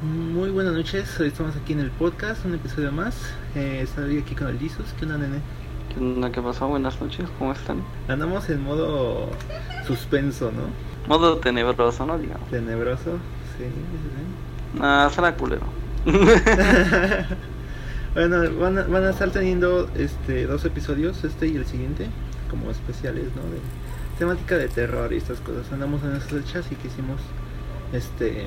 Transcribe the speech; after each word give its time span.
Muy 0.00 0.50
buenas 0.50 0.74
noches, 0.74 1.18
hoy 1.18 1.26
estamos 1.26 1.56
aquí 1.56 1.72
en 1.72 1.80
el 1.80 1.90
podcast, 1.90 2.44
un 2.44 2.54
episodio 2.54 2.92
más. 2.92 3.16
Eh, 3.56 3.80
estoy 3.82 4.18
aquí 4.18 4.36
con 4.36 4.46
el 4.46 4.56
Jesus, 4.56 4.86
¿qué 4.96 5.04
onda, 5.04 5.18
nene? 5.18 5.40
¿Qué 5.92 5.98
onda? 5.98 6.30
¿Qué 6.30 6.40
pasó? 6.40 6.68
Buenas 6.68 7.00
noches, 7.00 7.28
¿cómo 7.36 7.50
están? 7.50 7.82
Andamos 8.06 8.48
en 8.48 8.62
modo 8.62 9.28
suspenso, 9.88 10.52
¿no? 10.52 10.68
Modo 11.08 11.38
tenebroso, 11.38 12.06
¿no? 12.06 12.16
Digamos. 12.16 12.48
Tenebroso, 12.48 13.18
sí, 13.58 13.64
sí, 13.64 14.80
Ah, 14.80 15.10
será 15.12 15.34
culero. 15.34 15.66
bueno, 18.14 18.54
van 18.56 18.78
a, 18.78 18.82
van 18.84 19.02
a 19.02 19.10
estar 19.10 19.30
teniendo 19.30 19.90
este 19.96 20.46
dos 20.46 20.64
episodios, 20.64 21.24
este 21.24 21.48
y 21.48 21.56
el 21.56 21.66
siguiente, 21.66 22.06
como 22.48 22.70
especiales, 22.70 23.24
¿no? 23.34 23.42
De 23.50 23.58
temática 24.16 24.58
de 24.58 24.68
terror 24.68 25.12
y 25.12 25.16
estas 25.16 25.40
cosas. 25.40 25.72
Andamos 25.72 26.04
en 26.04 26.14
esas 26.14 26.30
fechas 26.30 26.66
y 26.70 26.76
quisimos, 26.76 27.20
este, 27.92 28.46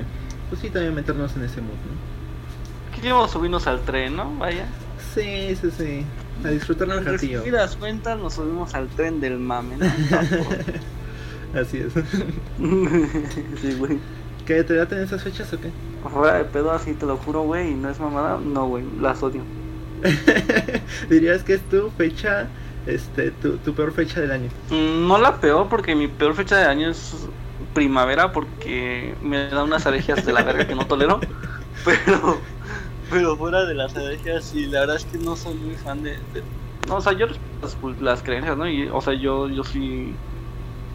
pues 0.51 0.61
sí, 0.61 0.69
también 0.69 0.93
meternos 0.93 1.35
en 1.35 1.43
ese 1.45 1.61
mood, 1.61 1.71
¿no? 1.71 2.95
Queríamos 2.95 3.31
subirnos 3.31 3.65
al 3.65 3.81
tren, 3.81 4.15
¿no? 4.15 4.31
Vaya. 4.37 4.65
Sí, 5.15 5.55
sí, 5.59 5.69
sí. 5.75 6.05
A 6.45 6.49
disfrutarlo 6.49 6.93
un 6.97 6.99
En 6.99 7.05
ratillo. 7.13 7.39
resumidas 7.39 7.75
cuentas, 7.77 8.19
nos 8.19 8.33
subimos 8.35 8.73
al 8.75 8.87
tren 8.89 9.19
del 9.19 9.39
mame, 9.39 9.77
¿no? 9.77 9.85
Así 11.59 11.77
es. 11.79 11.93
sí, 13.61 13.73
güey. 13.79 13.97
¿Qué 14.45 14.63
te 14.63 14.75
daten 14.75 14.99
esas 14.99 15.23
fechas 15.23 15.51
o 15.53 15.57
qué? 15.59 15.71
De 16.37 16.43
pedo, 16.45 16.71
así 16.71 16.93
te 16.93 17.05
lo 17.05 17.17
juro, 17.17 17.43
güey, 17.43 17.73
no 17.73 17.89
es 17.89 17.99
mamada. 17.99 18.37
No, 18.43 18.67
güey, 18.67 18.83
las 18.99 19.21
odio. 19.23 19.41
Dirías 21.09 21.43
que 21.43 21.53
es 21.53 21.61
tu 21.69 21.89
fecha, 21.91 22.47
este, 22.87 23.31
tu, 23.31 23.57
tu 23.57 23.73
peor 23.73 23.93
fecha 23.93 24.19
del 24.19 24.31
año. 24.31 24.49
Mm, 24.71 25.07
No 25.07 25.17
la 25.17 25.39
peor, 25.39 25.67
porque 25.69 25.95
mi 25.95 26.07
peor 26.07 26.33
fecha 26.35 26.57
de 26.57 26.65
año 26.65 26.89
es 26.89 27.13
primavera, 27.73 28.31
porque 28.31 29.17
me 29.21 29.49
da 29.49 29.63
unas 29.63 29.85
alergias 29.85 30.25
de 30.25 30.33
la 30.33 30.43
verga 30.43 30.67
que 30.67 30.75
no 30.75 30.87
tolero. 30.87 31.29
Pero, 31.83 32.47
pero 33.09 33.37
fuera 33.37 33.65
de 33.65 33.75
las 33.75 33.95
alergias, 33.95 34.53
y 34.53 34.67
la 34.67 34.81
verdad 34.81 34.97
es 34.97 35.05
que 35.05 35.17
no 35.19 35.35
soy 35.35 35.55
muy 35.57 35.77
fan 35.77 36.03
de. 36.03 36.19
no, 36.87 36.97
o 36.97 37.01
sea, 37.01 37.13
yo 37.13 37.27
las, 37.61 37.77
las 37.99 38.23
creencias, 38.23 38.57
¿no? 38.57 38.67
Y, 38.69 38.89
o 38.89 39.01
sea, 39.01 39.13
yo, 39.13 39.49
yo 39.49 39.63
sí. 39.63 40.23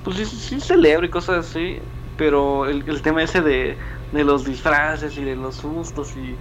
Pues 0.02 0.16
sí, 0.18 0.26
sí 0.26 0.60
celebro 0.60 1.06
y 1.06 1.10
cosas 1.10 1.46
así, 1.48 1.80
pero 2.16 2.66
el, 2.66 2.88
el 2.88 3.02
tema 3.02 3.22
ese 3.24 3.42
de, 3.42 3.78
de 4.10 4.24
los 4.24 4.44
disfraces 4.44 5.16
y 5.18 5.24
de 5.24 5.36
los 5.36 5.56
sustos 5.58 6.16
y. 6.16 6.40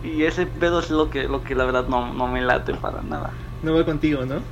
Y 0.00 0.24
ese 0.24 0.46
pedo 0.46 0.80
es 0.80 0.90
lo 0.90 1.10
que, 1.10 1.24
lo 1.28 1.42
que 1.42 1.56
la 1.56 1.64
verdad 1.64 1.88
no, 1.88 2.14
no 2.14 2.28
me 2.28 2.40
late 2.42 2.74
para 2.76 3.02
nada. 3.02 3.42
No 3.60 3.74
va 3.74 3.84
contigo, 3.84 4.24
¿no? 4.26 4.48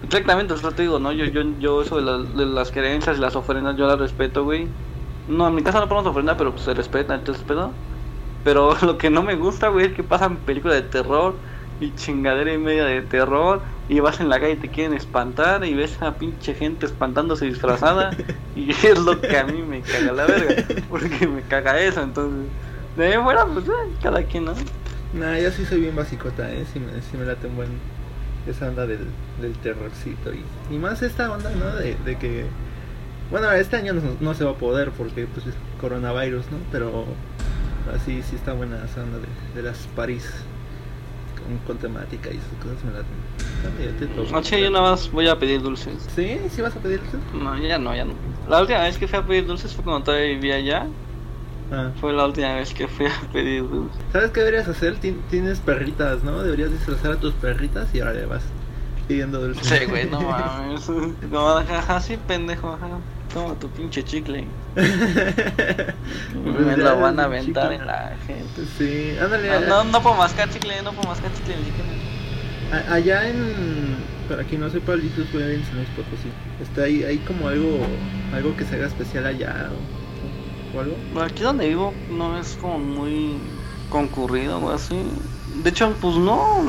Exactamente, 0.00 0.54
eso 0.54 0.74
te 0.74 0.82
digo, 0.82 0.98
¿no? 1.00 1.12
Yo, 1.12 1.24
yo, 1.26 1.42
yo 1.58 1.82
eso 1.82 1.96
de, 1.96 2.02
la- 2.02 2.18
de 2.18 2.46
las 2.46 2.70
creencias 2.70 3.18
y 3.18 3.20
las 3.20 3.34
ofrendas, 3.36 3.76
yo 3.76 3.86
las 3.86 3.98
respeto, 3.98 4.44
güey. 4.44 4.78
No, 5.26 5.48
en 5.48 5.54
mi 5.56 5.62
casa 5.62 5.80
no 5.80 5.88
ponemos 5.88 6.10
ofrenda, 6.10 6.36
pero 6.36 6.52
pues 6.52 6.62
se 6.64 6.74
respeta, 6.74 7.14
entonces 7.14 7.44
pedo. 7.44 7.82
Pero 8.42 8.74
lo 8.82 8.98
que 8.98 9.10
no 9.10 9.22
me 9.24 9.36
gusta, 9.36 9.68
güey, 9.68 9.86
es 9.86 9.94
que 9.94 10.04
pasan 10.04 10.44
películas 10.44 10.76
de 10.82 10.88
terror 10.88 11.42
y 11.78 11.94
chingadera 11.96 12.52
y 12.54 12.58
media 12.58 12.84
de 12.86 13.02
terror 13.02 13.64
y 13.88 14.00
vas 14.00 14.20
en 14.20 14.28
la 14.30 14.40
calle 14.40 14.54
y 14.54 14.60
te 14.60 14.70
quieren 14.70 14.94
espantar 14.94 15.64
y 15.64 15.74
ves 15.74 16.02
a 16.02 16.18
pinche 16.18 16.54
gente 16.54 16.86
espantándose 16.86 17.46
disfrazada 17.46 18.18
y 18.54 18.70
es 18.86 18.98
lo 18.98 19.26
que 19.28 19.38
a 19.38 19.46
mí 19.46 19.62
me 19.64 19.86
caga 19.88 20.12
la 20.12 20.26
verga, 20.26 20.58
porque 20.88 21.28
me 21.28 21.46
caga 21.46 21.80
eso, 21.80 22.02
entonces... 22.02 22.54
De 22.94 23.06
ahí 23.14 23.22
fuera, 23.22 23.46
pues, 23.46 23.66
eh, 23.68 23.72
cada 24.00 24.24
quien, 24.26 24.44
¿no? 24.46 24.72
Nah, 25.10 25.38
yo 25.38 25.50
sí 25.50 25.64
soy 25.64 25.80
bien 25.80 25.94
basicota, 25.96 26.52
¿eh? 26.54 26.66
Sí 26.66 26.80
me, 26.80 27.00
sí 27.02 27.16
me 27.16 27.24
late 27.24 27.46
un 27.46 27.56
buen 27.56 27.88
esa 28.50 28.68
onda 28.68 28.86
del, 28.86 29.06
del 29.40 29.52
terrorcito. 29.58 30.32
Y, 30.32 30.44
y 30.74 30.78
más 30.78 31.02
esta 31.02 31.30
onda, 31.30 31.50
¿no? 31.50 31.76
De, 31.76 31.96
de 32.04 32.18
que... 32.18 32.46
Bueno, 33.30 33.50
este 33.52 33.76
año 33.76 33.92
no, 33.92 34.02
no 34.20 34.34
se 34.34 34.44
va 34.44 34.52
a 34.52 34.54
poder 34.54 34.90
porque 34.90 35.26
pues 35.26 35.46
es 35.46 35.54
coronavirus, 35.80 36.50
¿no? 36.50 36.58
Pero 36.72 37.04
así 37.94 38.22
sí 38.22 38.36
está 38.36 38.54
buena 38.54 38.82
esa 38.84 39.02
onda 39.02 39.18
de, 39.18 39.60
de 39.60 39.68
las 39.68 39.86
París 39.94 40.32
con, 41.36 41.58
con 41.66 41.78
temática 41.78 42.30
y 42.30 42.36
esas 42.36 42.48
cosas 42.62 42.78
me 43.78 43.86
teto. 43.98 44.32
Noche 44.32 44.60
yo 44.60 44.70
nada 44.70 44.92
más 44.92 45.10
voy 45.12 45.28
a 45.28 45.38
pedir 45.38 45.60
dulces. 45.60 46.08
¿Sí? 46.14 46.38
¿Sí 46.50 46.62
vas 46.62 46.74
a 46.74 46.80
pedir 46.80 47.00
eso? 47.06 47.18
No, 47.36 47.58
ya 47.58 47.78
no, 47.78 47.94
ya 47.94 48.04
no. 48.04 48.14
La 48.48 48.60
última 48.62 48.80
vez 48.80 48.96
que 48.96 49.06
fui 49.06 49.18
a 49.18 49.22
pedir 49.26 49.46
dulces 49.46 49.74
fue 49.74 49.84
cuando 49.84 50.04
todavía 50.04 50.28
vivía 50.28 50.54
allá. 50.56 50.86
Ah. 51.70 51.90
Fue 52.00 52.12
la 52.12 52.24
última 52.26 52.54
vez 52.54 52.72
que 52.72 52.88
fui 52.88 53.06
a 53.06 53.32
pedir 53.32 53.68
dulces. 53.68 53.98
¿Sabes 54.12 54.30
qué 54.30 54.40
deberías 54.40 54.68
hacer? 54.68 54.96
Tien- 55.00 55.20
Tienes 55.30 55.60
perritas, 55.60 56.22
¿no? 56.24 56.42
Deberías 56.42 56.70
disfrazar 56.72 57.12
a 57.12 57.16
tus 57.16 57.34
perritas 57.34 57.94
y 57.94 58.00
ahora 58.00 58.14
le 58.14 58.26
vas 58.26 58.42
pidiendo 59.06 59.40
dulces. 59.40 59.66
Sí, 59.66 59.84
güey, 59.86 60.08
no 60.08 60.20
mames. 60.22 60.88
No, 61.30 61.58
ajá, 61.58 62.00
sí, 62.00 62.18
pendejo, 62.26 62.72
ajá. 62.72 62.88
Toma 63.34 63.54
tu 63.54 63.68
pinche 63.68 64.02
chicle. 64.02 64.46
Me 64.76 66.76
lo 66.76 66.98
van 67.00 67.20
a 67.20 67.24
aventar 67.24 67.72
en 67.72 67.86
la 67.86 68.14
gente. 68.26 68.62
Sí, 68.78 69.16
ándale. 69.22 69.60
No, 69.60 69.84
no, 69.84 69.86
no 69.92 70.02
puedo 70.02 70.16
mascar 70.16 70.48
chicle, 70.50 70.80
no 70.82 70.92
puedo 70.92 71.08
mascar 71.08 71.30
chicle. 71.34 71.54
allá 72.90 73.28
en. 73.28 73.96
Para 74.28 74.44
quien 74.44 74.60
no 74.60 74.68
sepa, 74.68 74.94
Lizus 74.94 75.26
fue 75.30 75.54
en 75.54 75.64
San 75.64 75.76
Luis 75.76 75.88
Potosí. 75.96 76.28
Está 76.62 76.82
ahí, 76.82 77.02
hay 77.02 77.16
como 77.18 77.48
algo 77.48 77.78
algo 78.34 78.54
que 78.56 78.64
se 78.64 78.74
haga 78.76 78.86
especial 78.86 79.26
allá 79.26 79.70
o, 79.72 79.97
o 80.78 80.80
algo. 80.82 80.96
Bueno, 81.10 81.26
Aquí 81.28 81.42
donde 81.44 81.68
vivo 81.68 81.92
no 82.08 82.38
es 82.38 82.56
como 82.56 82.78
muy 82.78 83.40
concurrido 83.88 84.58
o 84.58 84.70
así. 84.70 84.94
De 85.46 85.70
hecho, 85.70 85.98
pues 86.00 86.16
no, 86.16 86.64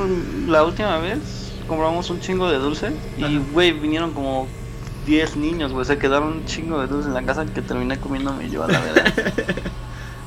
la 0.47 0.63
última 0.63 0.97
vez 0.99 1.63
compramos 1.67 2.09
un 2.09 2.19
chingo 2.19 2.49
de 2.49 2.57
dulces 2.57 2.93
y, 3.15 3.37
güey, 3.37 3.73
vinieron 3.73 4.13
como 4.13 4.47
10 5.05 5.35
niños, 5.35 5.71
güey, 5.73 5.85
se 5.85 5.97
quedaron 5.97 6.29
un 6.33 6.45
chingo 6.45 6.79
de 6.81 6.87
dulces 6.87 7.07
en 7.09 7.13
la 7.13 7.25
casa 7.25 7.45
que 7.53 7.61
terminé 7.61 7.99
comiéndome 7.99 8.49
yo 8.49 8.63
a 8.63 8.67
la 8.67 8.79
verdad. 8.81 9.05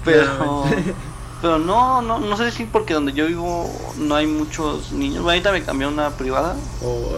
Pero, 0.03 0.85
pero 1.41 1.59
no, 1.59 2.03
no, 2.03 2.19
no 2.21 2.37
sé 2.37 2.51
si 2.51 2.67
porque 2.67 2.95
donde 2.95 3.13
yo 3.13 3.27
vivo 3.27 3.95
no 3.97 4.15
hay 4.15 4.27
muchos 4.27 4.93
niños. 4.93 5.23
Bueno, 5.23 5.31
ahorita 5.31 5.53
me 5.53 5.65
cambié 5.65 5.87
a 5.87 5.91
una 5.91 6.17
privada. 6.17 6.57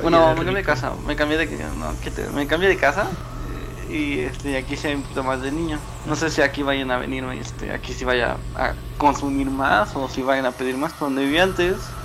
Bueno, 0.01 0.35
me 0.35 0.45
cambié 0.45 0.61
de 0.63 0.65
casa, 0.65 0.95
me 0.97 1.17
cambié 1.17 1.39
de 1.39 1.47
no, 1.77 1.99
¿qué 2.01 2.11
te- 2.11 2.29
me 2.31 2.47
cambié 2.47 2.69
de 2.69 2.77
casa 2.77 3.11
y 3.97 4.21
este 4.21 4.57
aquí 4.57 4.77
sí 4.77 4.89
hay 4.89 4.95
un 4.95 5.03
poquito 5.03 5.25
más 5.25 5.41
de 5.43 5.53
niños. 5.53 5.83
No 6.05 6.17
sé 6.17 6.31
si 6.31 6.43
aquí 6.43 6.63
vayan 6.63 6.91
a 6.91 6.99
venir, 6.99 7.25
este, 7.35 7.73
aquí 7.73 7.93
sí 7.95 8.05
vaya 8.05 8.47
a 8.55 8.77
consumir 8.97 9.51
más 9.51 9.97
o 9.97 10.09
si 10.09 10.23
vayan 10.23 10.47
a 10.47 10.57
pedir 10.57 10.77
más. 10.77 10.99
Donde 10.99 11.25
vivía 11.25 11.43
antes, 11.45 11.99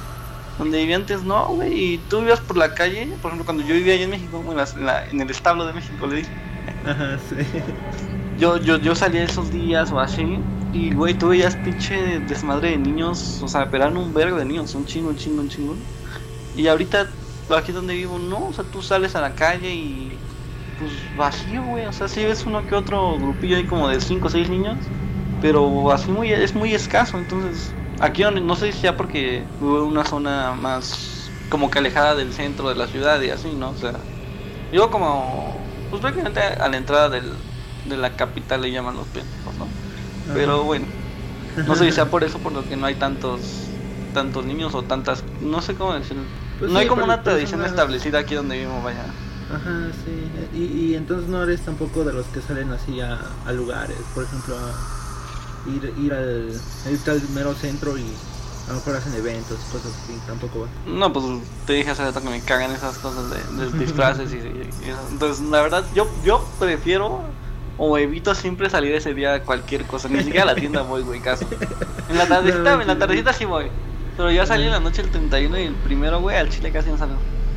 donde 0.58 0.80
vivía 0.80 0.98
antes 0.98 1.24
no, 1.24 1.48
güey. 1.56 1.74
Y 1.96 2.08
tú 2.08 2.20
vivías 2.22 2.42
por 2.42 2.58
la 2.58 2.74
calle, 2.76 3.18
por 3.22 3.32
ejemplo, 3.32 3.46
cuando 3.46 3.64
yo 3.64 3.76
vivía 3.76 3.96
allá 3.96 4.06
en 4.06 4.12
México, 4.12 4.46
en, 4.52 4.58
las- 4.58 4.76
en 4.76 4.86
la- 4.86 5.06
en 5.06 5.22
el 5.22 5.30
establo 5.32 5.66
de 5.66 5.74
México, 5.74 6.08
le 6.08 6.18
dije. 6.18 6.44
Ajá, 6.84 7.18
sí. 7.20 7.36
Yo, 8.32 8.58
yo, 8.58 8.78
yo 8.78 8.96
salía 8.96 9.24
esos 9.24 9.50
días 9.52 9.92
o 9.92 10.00
así 10.00 10.52
y, 10.72 10.92
güey, 10.94 11.18
tú 11.18 11.30
veías 11.30 11.56
pinche 11.58 12.20
desmadre 12.22 12.70
de 12.72 12.78
niños, 12.78 13.42
o 13.42 13.48
sea, 13.48 13.70
pero 13.70 13.86
eran 13.86 13.98
un 13.98 14.14
vergo 14.14 14.38
de 14.38 14.46
niños, 14.46 14.76
un 14.76 14.86
chingo, 14.86 15.10
un 15.10 15.16
chingo, 15.18 15.42
un 15.42 15.50
chingo. 15.50 15.84
Y 16.54 16.68
ahorita, 16.68 17.18
aquí 17.50 17.72
donde 17.74 17.96
vivo, 17.96 18.20
no, 18.20 18.48
o 18.48 18.54
sea, 18.54 18.66
tú 18.66 18.82
sales 18.84 19.16
a 19.16 19.22
la 19.22 19.36
calle 19.36 19.74
y, 19.76 20.28
pues, 20.79 21.13
vacío, 21.13 21.66
güey, 21.66 21.85
o 21.88 21.94
sea, 21.94 22.07
sí 22.09 22.25
ves 22.25 22.47
uno 22.47 22.66
que 22.66 22.75
otro 22.75 23.19
grupillo 23.19 23.57
ahí 23.57 23.67
como 23.67 23.90
de 23.90 24.01
5 24.01 24.28
o 24.29 24.31
6 24.31 24.50
niños, 24.50 24.94
pero 25.40 25.91
así 25.91 26.12
muy, 26.12 26.31
es 26.34 26.56
muy 26.56 26.73
escaso, 26.75 27.19
entonces, 27.19 27.78
aquí 28.00 28.23
donde, 28.23 28.41
no 28.41 28.56
sé 28.57 28.73
si 28.73 28.81
ya 28.84 28.97
porque 28.97 29.53
en 29.59 29.67
una 29.67 30.06
zona 30.06 30.56
más 30.56 31.38
como 31.50 31.69
que 31.72 31.79
alejada 31.79 32.16
del 32.16 32.34
centro 32.34 32.69
de 32.69 32.75
la 32.75 32.88
ciudad 32.88 33.22
y 33.22 33.31
así, 33.31 33.56
¿no? 33.56 33.72
O 33.72 33.75
sea, 33.75 34.09
vivo 34.72 34.91
como, 34.91 35.85
pues 35.90 36.01
prácticamente 36.01 36.41
a 36.41 36.69
la 36.69 36.78
entrada 36.78 37.09
del, 37.09 37.44
de 37.84 37.97
la 37.97 38.16
capital 38.17 38.61
le 38.61 38.72
llaman 38.72 38.96
los 38.97 39.09
pendejos, 39.09 39.57
¿no? 39.59 39.78
Pero 40.31 40.66
bueno, 40.66 40.96
no 41.66 41.75
sé 41.75 41.85
si 41.85 41.91
sea 41.91 42.09
por 42.09 42.23
eso 42.23 42.41
por 42.41 42.53
lo 42.53 42.66
que 42.66 42.78
no 42.78 42.85
hay 42.88 42.97
tantos 42.97 43.84
tantos 44.11 44.46
niños 44.46 44.73
o 44.75 44.85
tantas, 44.88 45.25
no 45.40 45.61
sé 45.61 45.75
cómo 45.75 45.94
decirlo. 45.94 46.31
Pues 46.57 46.72
no 46.72 46.79
hay 46.79 46.88
como 46.88 47.03
una 47.03 47.23
tradición 47.23 47.61
personas- 47.61 47.69
establecida 47.69 48.19
aquí 48.19 48.35
donde 48.35 48.57
vivo, 48.57 48.81
vaya. 48.81 49.22
Ajá, 49.54 49.88
sí. 50.06 50.58
Y, 50.58 50.64
y 50.92 50.96
entonces 50.96 51.28
no 51.30 51.42
eres 51.44 51.62
tampoco 51.62 52.04
de 52.04 52.14
los 52.14 52.26
que 52.28 52.42
salen 52.42 52.72
así 52.72 53.02
a, 53.02 53.20
a 53.46 53.52
lugares, 53.52 53.98
por 54.14 54.24
ejemplo, 54.24 54.56
a 54.58 55.70
ir, 55.70 55.94
ir 56.00 56.14
al, 56.14 56.50
ir 56.92 57.09
al 57.09 57.22
mero 57.34 57.53
centro 57.56 57.97
y 57.97 58.06
a 58.68 58.70
lo 58.70 58.76
mejor 58.76 58.96
hacen 58.97 59.14
eventos, 59.16 59.58
cosas 59.72 59.91
así, 60.03 60.14
tampoco 60.28 60.62
va. 60.62 60.68
No, 60.85 61.12
pues 61.12 61.26
te 61.66 61.73
dije 61.73 61.90
hace 61.90 62.03
rato 62.03 62.22
que 62.22 62.29
me 62.29 62.41
cagan 62.41 62.72
esas 62.72 63.00
cosas 63.00 63.29
de, 63.32 63.66
de 63.66 63.79
disfraces 63.79 64.32
y, 64.34 64.38
y- 64.38 64.70
y 64.85 64.90
eso. 64.91 65.00
Entonces, 65.12 65.44
la 65.47 65.62
verdad, 65.64 65.84
yo, 65.96 66.08
yo 66.23 66.47
prefiero 66.59 67.22
o 67.79 67.97
evito 67.97 68.35
siempre 68.35 68.70
salir 68.70 68.94
ese 68.94 69.14
día 69.16 69.34
a 69.35 69.41
cualquier 69.44 69.85
cosa. 69.85 70.08
Ni 70.09 70.20
siquiera 70.20 70.44
a 70.44 70.47
la 70.47 70.56
tienda 70.56 70.84
voy, 70.84 71.02
güey, 71.02 71.22
caso. 71.22 71.46
En 72.09 72.18
la 72.18 72.28
tardecita, 72.28 72.79
en 72.79 72.88
la 72.88 73.00
tardecita 73.00 73.34
sí 73.34 73.46
voy. 73.46 73.66
Pero 74.18 74.29
ya 74.32 74.46
salí 74.46 74.66
en 74.66 74.72
la 74.72 74.79
noche 74.82 75.02
el 75.02 75.09
31 75.09 75.58
y 75.59 75.64
el 75.64 75.73
primero, 75.76 76.20
güey, 76.20 76.38
al 76.38 76.50
chile 76.50 76.72
casi 76.72 76.90
no 76.91 76.97
salgo. 76.97 77.16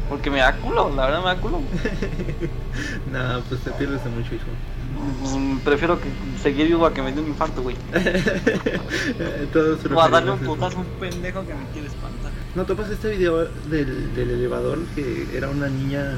Porque 0.08 0.30
me 0.30 0.38
da 0.38 0.54
culo, 0.56 0.94
la 0.94 1.06
verdad 1.06 1.20
me 1.20 1.26
da 1.26 1.36
culo. 1.36 1.60
no, 3.12 3.40
pues 3.48 3.60
te 3.62 3.70
pierdes 3.72 4.04
de 4.04 4.10
mucho, 4.10 4.34
hijo. 4.34 4.44
Pues, 5.20 5.34
mm, 5.36 5.58
prefiero 5.58 5.98
que 6.00 6.08
seguir 6.42 6.66
vivo 6.66 6.86
a 6.86 6.92
que 6.92 7.02
me 7.02 7.12
dé 7.12 7.20
un 7.20 7.28
infarto, 7.28 7.62
güey. 7.62 7.76
Todos 9.52 9.80
O 9.86 10.00
a 10.00 10.08
darle 10.08 10.32
un 10.32 10.38
putazo 10.40 10.78
a 10.78 10.80
un 10.80 10.86
pendejo 11.00 11.46
que 11.46 11.54
me 11.54 11.64
quiere 11.72 11.88
espantar. 11.88 12.32
¿No 12.54 12.64
topas 12.64 12.90
este 12.90 13.10
video 13.10 13.48
del, 13.70 14.14
del 14.14 14.30
elevador 14.30 14.78
que 14.94 15.28
era 15.34 15.48
una 15.48 15.68
niña 15.68 16.16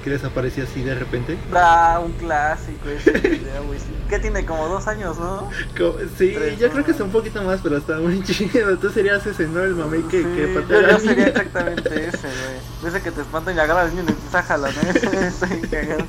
que 0.00 0.10
desaparecía 0.10 0.64
así 0.64 0.82
de 0.82 0.94
repente. 0.94 1.38
Ah, 1.54 2.00
un 2.04 2.12
clásico 2.12 2.88
ese 2.88 3.12
video, 3.12 3.64
güey. 3.64 3.78
¿Qué 4.08 4.18
tiene? 4.18 4.44
Como 4.44 4.66
dos 4.68 4.86
años, 4.88 5.18
¿no? 5.18 5.48
Como- 5.78 5.98
sí, 6.18 6.32
Tres, 6.36 6.58
yo 6.58 6.66
¿no? 6.68 6.72
creo 6.72 6.84
que 6.84 6.90
es 6.92 7.00
un 7.00 7.10
poquito 7.10 7.42
más, 7.42 7.60
pero 7.62 7.76
está 7.76 7.98
muy 7.98 8.22
chido. 8.24 8.76
Tú 8.78 8.90
serías 8.90 9.24
ese, 9.26 9.46
¿no? 9.46 9.62
El 9.62 9.74
mamey 9.76 10.02
que, 10.02 10.22
Sí, 10.22 10.28
que 10.34 10.60
patea 10.60 10.90
yo 10.90 10.98
sería 10.98 11.26
exactamente 11.28 12.08
ese, 12.08 12.18
güey. 12.28 12.88
Ese 12.92 13.02
que 13.02 13.10
te 13.12 13.20
espantan 13.20 13.56
y 13.56 13.60
agarra 13.60 13.82
al 13.82 13.90
niño 13.90 14.02
y 14.02 14.06
le 14.06 14.12
empieza 14.12 14.38
a 14.38 14.42
jalar, 14.42 14.72
cagado. 15.70 16.04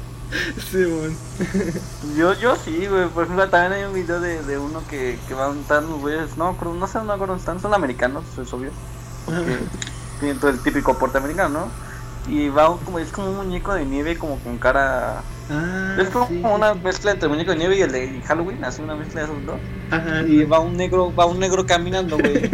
Simón. 0.72 1.16
Yo, 2.18 2.34
yo 2.40 2.56
sí, 2.56 2.88
güey. 2.88 3.08
Por 3.10 3.26
ejemplo, 3.26 3.50
también 3.50 3.74
hay 3.74 3.84
un 3.86 3.94
video 3.94 4.20
de, 4.22 4.42
de 4.44 4.58
uno 4.58 4.82
que, 4.90 5.20
que 5.28 5.34
van 5.34 5.62
tan 5.64 5.86
güeyes. 6.00 6.38
No, 6.38 6.54
no 6.54 6.88
sé, 6.88 7.00
no 7.04 7.14
acuerdo 7.14 7.36
están. 7.36 7.60
Son 7.60 7.74
americanos, 7.74 8.24
es 8.42 8.54
obvio. 8.54 8.72
Porque 9.26 9.58
tienen 10.20 10.40
todo 10.40 10.50
el 10.52 10.60
típico 10.60 10.98
porte 10.98 11.18
americano, 11.18 11.60
¿no? 11.60 11.91
Y 12.28 12.50
va 12.50 12.78
como, 12.86 13.00
es 13.00 13.10
como 13.12 13.30
un 13.32 13.38
muñeco 13.38 13.74
de 13.74 13.86
nieve, 13.86 14.18
como 14.18 14.38
con 14.40 14.58
cara. 14.58 15.22
Ah, 15.50 15.98
es 16.00 16.08
como 16.10 16.28
sí, 16.28 16.40
una 16.44 16.74
sí, 16.74 16.80
mezcla 16.84 17.12
entre 17.12 17.26
el 17.26 17.32
muñeco 17.32 17.52
de 17.52 17.58
nieve 17.58 17.78
y 17.78 17.82
el 17.82 17.92
de 17.92 18.22
Halloween, 18.26 18.64
así 18.64 18.82
una 18.82 18.96
mezcla 18.96 19.22
de 19.22 19.26
esos 19.26 19.46
dos. 19.46 19.58
Ajá, 19.90 20.22
Y 20.28 20.44
va 20.46 20.60
un 20.60 20.78
negro, 20.78 21.14
va 21.14 21.26
un 21.26 21.40
negro 21.40 21.66
caminando, 21.66 22.18
güey. 22.18 22.50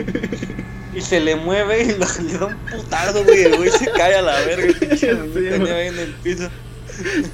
Y 0.95 1.01
se 1.01 1.19
le 1.19 1.35
mueve 1.35 1.83
y 1.83 1.91
lo- 1.91 2.07
le 2.23 2.37
da 2.39 2.45
un 2.47 2.55
putazo, 2.55 3.23
güey. 3.23 3.43
El 3.43 3.57
güey 3.57 3.69
se 3.69 3.91
cae 3.91 4.15
a 4.15 4.21
la 4.23 4.39
verga, 4.39 4.73
de 4.79 4.97
Sí, 4.97 5.05
nieve 5.59 5.87
en 5.87 5.99
el 5.99 6.13
piso. 6.23 6.49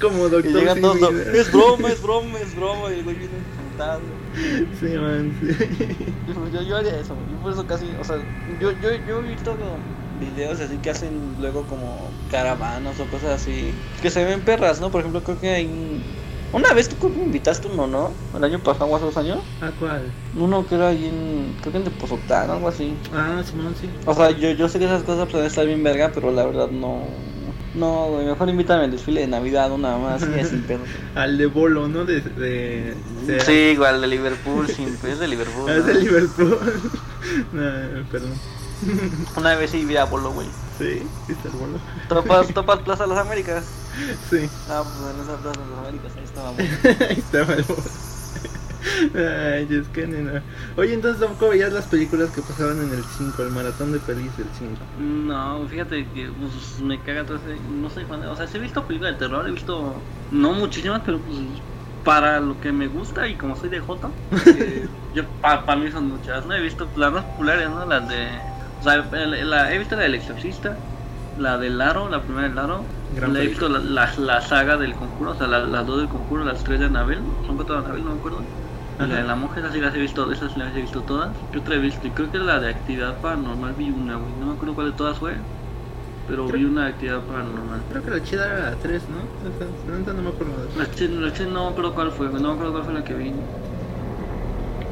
como 0.02 0.26
Y 0.26 0.30
doctor. 0.30 0.52
llegan 0.52 0.74
sin 0.74 0.82
todos, 0.82 1.12
vida. 1.14 1.32
es 1.32 1.50
broma, 1.52 1.88
es 1.88 2.02
broma, 2.02 2.38
es 2.40 2.54
broma. 2.56 2.90
Y 2.90 2.98
el 2.98 3.04
güey 3.04 3.16
viene 3.16 3.32
emputado. 3.64 4.00
Sí, 4.80 4.86
man, 4.98 5.32
sí. 5.40 5.96
Yo, 6.52 6.62
yo 6.62 6.76
haría 6.76 6.98
eso, 6.98 7.16
yo 7.30 7.36
por 7.42 7.52
eso 7.52 7.66
casi, 7.66 7.86
o 7.98 8.04
sea, 8.04 8.16
yo, 8.60 8.72
yo, 8.82 8.90
yo 9.08 9.20
he 9.20 9.22
visto 9.22 9.52
como 9.52 9.78
videos 10.20 10.60
así 10.60 10.76
que 10.78 10.90
hacen 10.90 11.36
luego 11.40 11.62
como 11.64 11.96
caravanas 12.30 12.98
o 13.00 13.04
cosas 13.06 13.40
así, 13.42 13.72
que 14.02 14.10
se 14.10 14.24
ven 14.24 14.40
perras, 14.40 14.80
¿no? 14.80 14.90
Por 14.90 15.00
ejemplo, 15.00 15.22
creo 15.22 15.38
que 15.40 15.50
hay 15.50 15.66
un- 15.66 16.02
una 16.52 16.72
vez 16.72 16.88
tú 16.88 17.08
me 17.08 17.24
invitaste 17.24 17.66
uno, 17.68 17.86
¿no? 17.88 18.10
El 18.36 18.44
año 18.44 18.58
pasado 18.60 18.94
hace 18.94 19.04
dos 19.06 19.16
años, 19.16 19.38
¿A 19.60 19.70
cuál? 19.72 20.02
uno 20.38 20.66
que 20.66 20.76
era 20.76 20.88
ahí 20.88 21.06
en, 21.06 21.54
creo 21.60 21.72
que 21.72 21.78
en 21.78 21.84
Tepoztlán 21.84 22.50
o 22.50 22.52
algo 22.54 22.68
así. 22.68 22.94
Ah, 23.12 23.42
Simón, 23.44 23.74
sí. 23.80 23.88
O 24.06 24.14
sea, 24.14 24.30
yo, 24.30 24.50
yo 24.52 24.68
sé 24.68 24.78
que 24.78 24.84
esas 24.84 25.02
cosas 25.02 25.28
pueden 25.28 25.46
estar 25.48 25.66
bien 25.66 25.82
verga, 25.82 26.12
pero 26.14 26.30
la 26.30 26.44
verdad 26.46 26.68
no, 26.70 27.00
no, 27.74 28.10
mejor 28.24 28.48
invítame 28.48 28.84
al 28.84 28.90
desfile 28.92 29.22
de 29.22 29.26
Navidad 29.26 29.72
una 29.72 29.96
más 29.98 30.22
sin 30.22 30.62
pedo. 30.62 30.80
Al 31.16 31.38
de 31.38 31.46
Bolo, 31.46 31.88
¿no? 31.88 32.04
De. 32.04 32.20
de, 32.20 32.94
de- 33.26 33.40
Sí, 33.40 33.52
igual 33.72 34.00
de 34.00 34.06
Liverpool, 34.06 34.68
sin, 34.68 34.96
es 35.08 35.18
de 35.18 35.26
Liverpool. 35.28 35.64
Ah, 35.68 35.76
es 35.76 35.86
de 35.86 35.94
Liverpool. 35.94 36.58
no, 37.52 37.62
perdón. 38.12 38.32
Una 39.36 39.54
vez 39.54 39.70
sí 39.70 39.84
vi 39.84 39.96
a 39.96 40.04
Bolo, 40.04 40.32
güey. 40.32 40.48
Sí, 40.78 41.02
está 41.28 41.48
el 41.48 41.54
Bolo. 41.54 41.78
Topas, 42.08 42.48
topas 42.54 42.80
Plaza 42.80 43.06
Las 43.06 43.18
Américas. 43.18 43.64
Sí. 44.28 44.48
Ah, 44.68 44.82
pues 44.82 45.14
en 45.14 45.22
esa 45.22 45.36
Plaza 45.38 45.60
de 45.60 45.70
las 45.70 45.78
Américas, 45.78 46.12
ahí 46.16 46.24
estábamos. 46.24 46.58
Ahí 47.10 47.18
estaba 47.18 47.54
el 47.54 47.62
Bolo. 47.62 47.82
Ay, 49.14 49.66
es 49.70 49.88
que 49.88 50.06
nena. 50.06 50.42
Oye, 50.76 50.94
entonces 50.94 51.20
tampoco 51.20 51.50
veías 51.50 51.72
las 51.72 51.86
películas 51.86 52.30
que 52.30 52.42
pasaban 52.42 52.78
en 52.82 52.92
el 52.92 53.02
5, 53.02 53.42
el 53.42 53.50
maratón 53.50 53.92
de 53.92 53.98
pelis 53.98 54.36
del 54.36 54.46
5. 54.58 54.72
No, 54.98 55.66
fíjate 55.68 56.06
que 56.08 56.28
pues, 56.28 56.80
me 56.80 57.00
caga 57.00 57.24
todo 57.24 57.36
ese. 57.38 57.56
No 57.70 57.88
fan 57.88 58.20
de. 58.20 58.26
O 58.26 58.36
sea, 58.36 58.46
sí 58.46 58.58
he 58.58 58.60
visto 58.60 58.84
películas 58.84 59.14
de 59.14 59.18
terror, 59.18 59.48
he 59.48 59.52
visto. 59.52 59.94
No 60.30 60.52
muchísimas, 60.52 61.02
pero 61.04 61.18
pues. 61.18 61.38
Para 62.04 62.38
lo 62.38 62.60
que 62.60 62.70
me 62.70 62.86
gusta 62.86 63.26
y 63.26 63.34
como 63.34 63.56
soy 63.56 63.70
de 63.70 63.80
Joto, 63.80 64.10
eh, 64.46 64.86
yo 65.14 65.24
para 65.40 65.74
mí 65.74 65.90
son 65.90 66.10
muchas, 66.10 66.44
¿no? 66.44 66.52
He 66.52 66.60
visto 66.60 66.86
las 66.96 67.10
más 67.10 67.24
populares, 67.24 67.70
¿no? 67.70 67.86
Las 67.86 68.06
de. 68.06 68.28
O 68.84 68.90
sea, 68.90 69.08
el- 69.12 69.48
la- 69.50 69.72
he 69.74 69.78
visto 69.78 69.96
la 69.96 70.02
del 70.02 70.14
Exorcista, 70.14 70.84
la 71.34 71.58
del 71.58 71.80
Aro, 71.80 72.08
la 72.08 72.24
primera 72.24 72.48
del 72.48 72.58
Aro. 72.58 72.94
Gran 73.08 73.32
la 73.32 73.42
he 73.42 73.46
visto 73.48 73.68
la, 73.68 73.80
la, 73.80 74.12
la 74.16 74.40
saga 74.42 74.76
del 74.76 74.94
conjuro, 74.96 75.32
o 75.32 75.34
sea, 75.34 75.46
la- 75.46 75.66
las 75.66 75.86
dos 75.86 75.98
del 76.00 76.08
conjuro, 76.08 76.44
las 76.44 76.62
tres 76.64 76.80
de 76.80 76.86
Anabel. 76.86 77.38
Son 77.42 77.56
cuatro 77.56 77.76
de 77.76 77.82
Anabel, 77.82 78.04
no 78.04 78.10
me 78.12 78.16
acuerdo. 78.16 78.50
La 78.98 79.06
de 79.08 79.24
la 79.24 79.34
monja, 79.36 79.60
esas 79.60 79.72
sí 79.72 79.80
las 79.80 79.94
he 79.94 79.98
visto, 79.98 80.30
esas 80.30 80.56
las 80.56 80.74
he 80.74 80.80
visto 80.80 81.04
todas. 81.04 81.44
¿Qué 81.50 81.58
otra 81.58 81.74
he 81.76 81.78
visto? 81.78 82.06
Y 82.06 82.14
creo 82.14 82.30
que 82.30 82.38
la 82.38 82.60
de 82.60 82.68
actividad 82.70 83.20
paranormal 83.20 83.74
vi 83.74 83.90
una, 83.90 84.16
güey. 84.16 84.34
No 84.36 84.46
me 84.46 84.52
acuerdo 84.54 84.74
cuál 84.74 84.88
de 84.88 84.96
todas 84.96 85.18
fue. 85.18 85.46
Pero 86.26 86.46
Creo- 86.48 86.58
vi 86.60 86.64
una 86.66 86.84
de 86.84 86.90
actividad 86.92 87.26
paranormal. 87.26 87.86
Creo 87.88 88.02
que 88.02 88.10
la 88.10 88.22
chida 88.22 88.46
era 88.46 88.70
la 88.70 88.78
3, 88.78 89.08
¿no? 89.08 89.36
La 89.40 89.98
neta 89.98 90.14
no 90.14 90.22
me 90.22 90.30
acuerdo. 90.30 90.70
La 90.74 90.90
che, 90.90 91.08
la 91.08 91.32
che 91.32 91.46
no 91.46 91.64
me 91.66 91.70
acuerdo 91.72 91.94
cuál 91.94 92.12
fue, 92.12 92.28
güey. 92.28 92.42
No 92.42 92.48
me 92.50 92.54
acuerdo 92.54 92.72
cuál 92.72 92.84
fue 92.84 92.94
la 92.94 93.04
que 93.04 93.14
vi. 93.14 93.48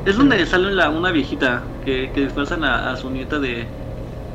Es 0.05 0.17
donde 0.17 0.45
sale 0.47 0.73
la, 0.73 0.91
una 0.91 1.11
viejita 1.13 1.77
que, 1.81 2.11
que 2.13 2.23
disfrazan 2.23 2.65
a, 2.65 2.91
a 2.93 2.97
su 2.97 3.11
nieta 3.11 3.39
de. 3.39 3.77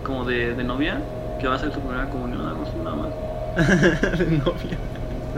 Como 0.08 0.26
de, 0.26 0.56
de 0.56 0.66
novia. 0.66 1.12
Que 1.38 1.48
va 1.50 1.56
a 1.56 1.60
ser 1.60 1.72
su 1.74 1.82
primera 1.84 2.10
comunión, 2.10 2.48
algo 2.48 2.64
así, 2.64 2.80
nada 2.80 2.98
más. 2.98 3.16
de 4.18 4.26
novia. 4.38 4.80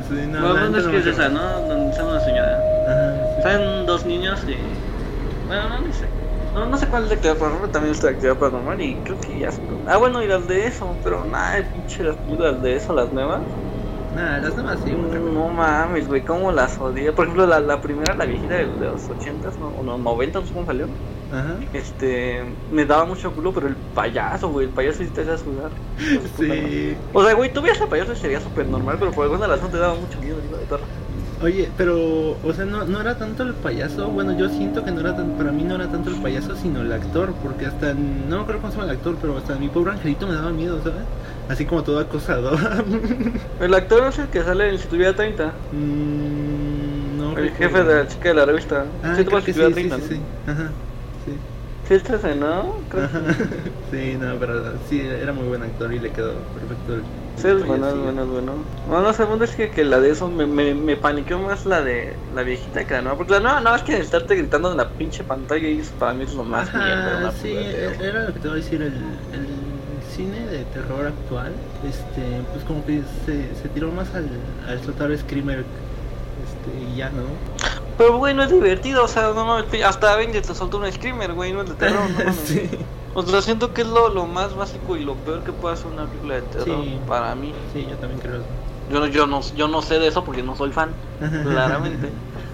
Sí, 0.08 0.28
no, 0.28 0.50
bueno, 0.50 0.54
la 0.54 0.62
¿dónde 0.62 0.80
neta 0.80 0.80
es 0.80 0.88
no 0.88 0.92
que 0.92 0.98
es 0.98 1.06
esa, 1.06 1.30
no? 1.30 1.64
Donde 1.64 1.94
sale 1.94 2.10
una 2.10 2.20
señora. 2.20 2.68
Ajá. 2.84 3.30
Salen 3.38 3.86
dos 3.86 4.06
niños 4.06 4.48
y. 4.48 4.84
Bueno, 5.48 5.70
no, 5.70 5.82
ni 5.82 5.94
sé. 5.94 6.16
No, 6.52 6.66
no 6.66 6.78
sé 6.78 6.90
cuál 6.90 7.04
es 7.04 7.10
de 7.10 7.16
actividad 7.16 7.38
paranormal, 7.38 7.72
también 7.72 7.92
es 7.94 8.02
de 8.02 8.10
actividad 8.10 8.38
paranormal 8.40 8.82
y 8.82 9.04
creo 9.04 9.20
que 9.20 9.38
ya. 9.40 9.50
Ah, 9.86 9.98
bueno, 9.98 10.24
y 10.24 10.28
las 10.28 10.48
de 10.48 10.66
eso, 10.68 11.00
pero 11.04 11.26
nada, 11.26 11.70
pinche 11.72 12.04
las 12.04 12.18
películas 12.18 12.62
de 12.62 12.76
eso, 12.76 12.94
las 12.94 13.12
nuevas. 13.12 13.60
Nah, 14.12 14.40
las 14.40 14.56
demás 14.56 14.82
sí, 14.84 15.08
cabrón. 15.10 15.34
No 15.34 15.50
mames, 15.50 16.08
güey, 16.08 16.24
cómo 16.24 16.52
las 16.52 16.80
odié. 16.80 17.14
Por 17.14 17.26
ejemplo, 17.26 17.46
la, 17.46 17.60
la 17.60 17.82
primera, 17.82 18.16
la 18.16 18.26
viejita 18.26 18.56
de, 18.56 18.66
de 18.68 18.86
los 18.88 19.10
80s, 19.10 19.60
¿no? 19.60 19.70
o 19.70 19.84
no, 19.84 19.98
90, 19.98 20.40
no 20.40 20.46
sé 20.46 20.54
cómo 20.54 20.66
salió. 20.66 20.94
Ajá. 21.32 21.56
Este. 21.74 22.44
Me 22.72 22.86
daba 22.86 23.06
mucho 23.06 23.32
culo, 23.34 23.54
pero 23.54 23.68
el 23.68 23.76
payaso, 23.76 24.50
güey, 24.50 24.68
el 24.68 24.74
payaso 24.74 25.00
sí 25.00 25.08
te 25.08 25.22
hacía 25.22 25.38
sudar. 25.38 25.72
Sí. 26.38 26.96
O 27.14 27.24
sea, 27.24 27.34
güey, 27.34 27.54
tú 27.54 27.62
veías 27.62 27.80
al 27.82 27.88
payaso 27.88 28.14
y 28.14 28.16
sería 28.16 28.40
súper 28.42 28.66
normal, 28.68 28.98
pero 29.00 29.12
por 29.12 29.26
alguna 29.26 29.48
razón 29.48 29.70
te 29.72 29.78
daba 29.78 29.96
mucho 29.96 30.20
miedo, 30.20 30.38
hijo 30.44 30.58
de. 30.58 30.80
Oye, 31.42 31.70
pero, 31.78 32.32
o 32.44 32.54
sea, 32.54 32.66
no, 32.66 32.84
no 32.84 33.00
era 33.00 33.18
tanto 33.18 33.44
el 33.44 33.54
payaso. 33.54 34.10
Bueno, 34.10 34.38
yo 34.38 34.50
siento 34.50 34.84
que 34.84 34.92
no 34.92 35.00
era 35.00 35.16
tan, 35.16 35.32
para 35.38 35.52
mí 35.54 35.64
no 35.64 35.76
era 35.76 35.88
tanto 35.88 36.10
el 36.10 36.18
payaso, 36.18 36.54
sino 36.56 36.82
el 36.82 36.92
actor. 36.92 37.34
Porque 37.42 37.66
hasta, 37.66 37.94
no 37.94 38.36
me 38.38 38.42
acuerdo 38.42 38.60
cómo 38.62 38.74
se 38.74 38.80
llama 38.80 38.92
el 38.92 38.98
actor, 38.98 39.16
pero 39.22 39.38
hasta 39.38 39.56
mi 39.56 39.70
pobre 39.70 39.92
angelito 39.94 40.28
me 40.28 40.34
daba 40.34 40.52
miedo, 40.52 40.80
¿sabes? 40.84 41.04
Así 41.48 41.66
como 41.66 41.84
todo 41.84 42.00
acosador. 42.00 42.60
El 43.60 43.74
actor 43.74 44.04
es 44.08 44.20
el 44.20 44.28
que 44.28 44.44
sale 44.44 44.70
en 44.70 44.78
Si 44.78 44.88
tuviera 44.88 45.16
30. 45.16 45.52
Mm, 45.72 47.18
no 47.18 47.30
El 47.38 47.50
recuerdo. 47.50 47.78
jefe 47.78 47.84
de 47.84 47.96
la 48.04 48.08
chica 48.08 48.30
de 48.30 48.36
la 48.36 48.46
revista. 48.46 48.86
Ah, 49.02 49.16
sí, 49.18 49.26
creo 49.26 49.40
que 49.44 49.54
sí, 49.54 49.54
tuviera 49.54 49.70
sí, 49.70 49.74
30, 49.74 49.96
sí, 49.96 50.02
¿no? 50.02 50.08
sí. 50.10 50.22
Ajá. 50.46 50.68
Sí. 50.68 50.68
Sí, 50.68 50.89
es 51.96 52.10
ese, 52.10 52.36
¿no? 52.36 52.76
Creo 52.90 53.08
Sí, 53.92 54.18
no, 54.20 54.36
pero 54.40 54.74
sí, 54.90 55.02
era 55.02 55.34
muy 55.34 55.48
buen 55.48 55.64
actor 55.64 55.94
y 55.94 56.00
le 56.00 56.12
quedó 56.12 56.34
perfecto 56.34 56.96
el. 56.96 57.02
Sí, 57.38 57.48
es 57.48 57.66
bueno, 57.66 57.88
es 57.88 57.98
bueno, 57.98 58.24
es 58.24 58.28
bueno. 58.30 58.54
No, 58.90 59.02
no, 59.02 59.14
segundo 59.14 59.46
es 59.46 59.56
que, 59.56 59.70
que 59.70 59.86
la 59.86 60.00
de 60.00 60.12
eso 60.12 60.28
me, 60.30 60.46
me, 60.46 60.74
me 60.76 60.98
paniqueó 60.98 61.40
más 61.40 61.66
la 61.66 61.82
de 61.82 62.14
la 62.36 62.44
viejita 62.44 62.86
que 62.86 62.94
la 62.96 63.02
nueva. 63.02 63.18
Porque 63.18 63.34
la 63.34 63.40
nueva, 63.40 63.62
nada 63.62 63.78
más 63.78 63.84
que 63.84 63.98
estarte 63.98 64.36
gritando 64.36 64.72
en 64.72 64.78
la 64.78 64.90
pinche 64.90 65.24
pantalla 65.24 65.68
y 65.68 65.80
eso 65.80 65.92
para 65.98 66.14
mí 66.14 66.26
es 66.26 66.34
lo 66.34 66.44
más 66.44 66.74
mierda 66.74 67.08
Ajá, 67.08 67.18
una 67.20 67.32
sí, 67.32 67.54
de 67.54 67.96
era 68.02 68.26
lo 68.26 68.34
que 68.34 68.40
te 68.40 68.48
voy 68.50 68.60
a 68.60 68.62
decir, 68.64 68.82
el, 68.82 68.88
el 68.94 69.48
cine 70.16 70.46
de 70.48 70.66
terror 70.66 71.08
actual, 71.08 71.54
este, 71.88 72.22
pues 72.52 72.66
como 72.66 72.86
que 72.86 73.02
se, 73.26 73.56
se 73.56 73.70
tiró 73.70 73.90
más 73.92 74.14
al, 74.14 74.28
al 74.68 74.74
explotar 74.76 75.18
Screamer, 75.18 75.60
este, 75.60 76.92
y 76.94 76.98
ya, 76.98 77.10
¿no? 77.10 77.24
Pero, 78.00 78.18
güey, 78.18 78.34
no 78.34 78.42
es 78.44 78.50
divertido, 78.52 79.04
o 79.04 79.08
sea, 79.08 79.32
no 79.36 79.46
mames, 79.46 79.84
hasta 79.84 80.14
Avengers 80.14 80.48
te 80.48 80.56
soltó 80.56 80.78
un 80.78 80.92
screamer, 80.92 81.34
güey, 81.34 81.54
no 81.54 81.62
es 81.62 81.70
de 81.70 81.76
terror, 81.76 82.10
no 82.10 82.18
mames. 82.18 82.36
sí, 82.46 82.68
O 83.14 83.22
sea, 83.24 83.42
siento 83.44 83.74
que 83.74 83.82
es 83.82 83.88
lo, 83.88 84.10
lo 84.10 84.26
más 84.26 84.56
básico 84.56 84.96
y 84.98 85.04
lo 85.04 85.14
peor 85.16 85.44
que 85.44 85.52
puede 85.52 85.76
hacer 85.76 85.88
una 85.92 86.06
película 86.06 86.36
de 86.36 86.42
terror 86.44 86.84
Sí. 86.84 86.98
para 87.08 87.36
mí. 87.36 87.54
sí, 87.74 87.86
yo 87.88 87.96
también 87.98 88.20
creo 88.22 88.36
eso. 88.38 88.46
Yo, 88.92 89.00
no- 89.02 89.06
yo, 89.08 89.28
no, 89.28 89.42
yo 89.56 89.68
no 89.68 89.82
sé 89.84 90.00
de 90.00 90.08
eso 90.08 90.24
porque 90.24 90.42
no 90.42 90.56
soy 90.56 90.72
fan, 90.72 90.90
claramente. 91.44 92.10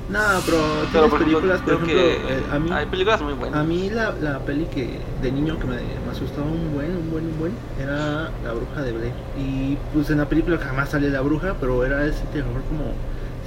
No, 0.10 0.20
pero 0.46 0.58
Pero, 0.92 1.06
ejemplo, 1.06 1.20
películas, 1.26 1.62
por 1.62 1.74
ejemplo, 1.74 1.94
que 1.96 2.14
eh, 2.16 2.44
a 2.52 2.60
mí, 2.60 2.70
hay 2.72 2.86
películas 2.88 3.22
muy 3.24 3.34
buenas. 3.34 3.60
a 3.60 3.64
mí 3.64 3.90
la, 3.90 4.12
la 4.22 4.38
peli 4.40 4.66
que 4.66 5.00
de 5.22 5.32
niño 5.32 5.58
que 5.58 5.66
me, 5.66 5.78
me 5.78 6.12
asustaba 6.12 6.46
un 6.46 6.74
buen, 6.76 6.96
un 6.96 7.10
buen, 7.10 7.26
un 7.26 7.40
buen, 7.40 7.52
era 7.80 8.30
La 8.44 8.54
Bruja 8.54 8.82
de 8.84 8.92
Blair. 8.92 9.14
Y 9.38 9.78
pues 9.94 10.10
en 10.12 10.20
la 10.20 10.26
película 10.30 10.58
jamás 10.60 10.90
sale 10.90 11.10
la 11.10 11.22
bruja, 11.22 11.56
pero 11.60 11.84
era 11.86 12.06
ese 12.06 12.24
terror 12.34 12.62
como 12.70 12.94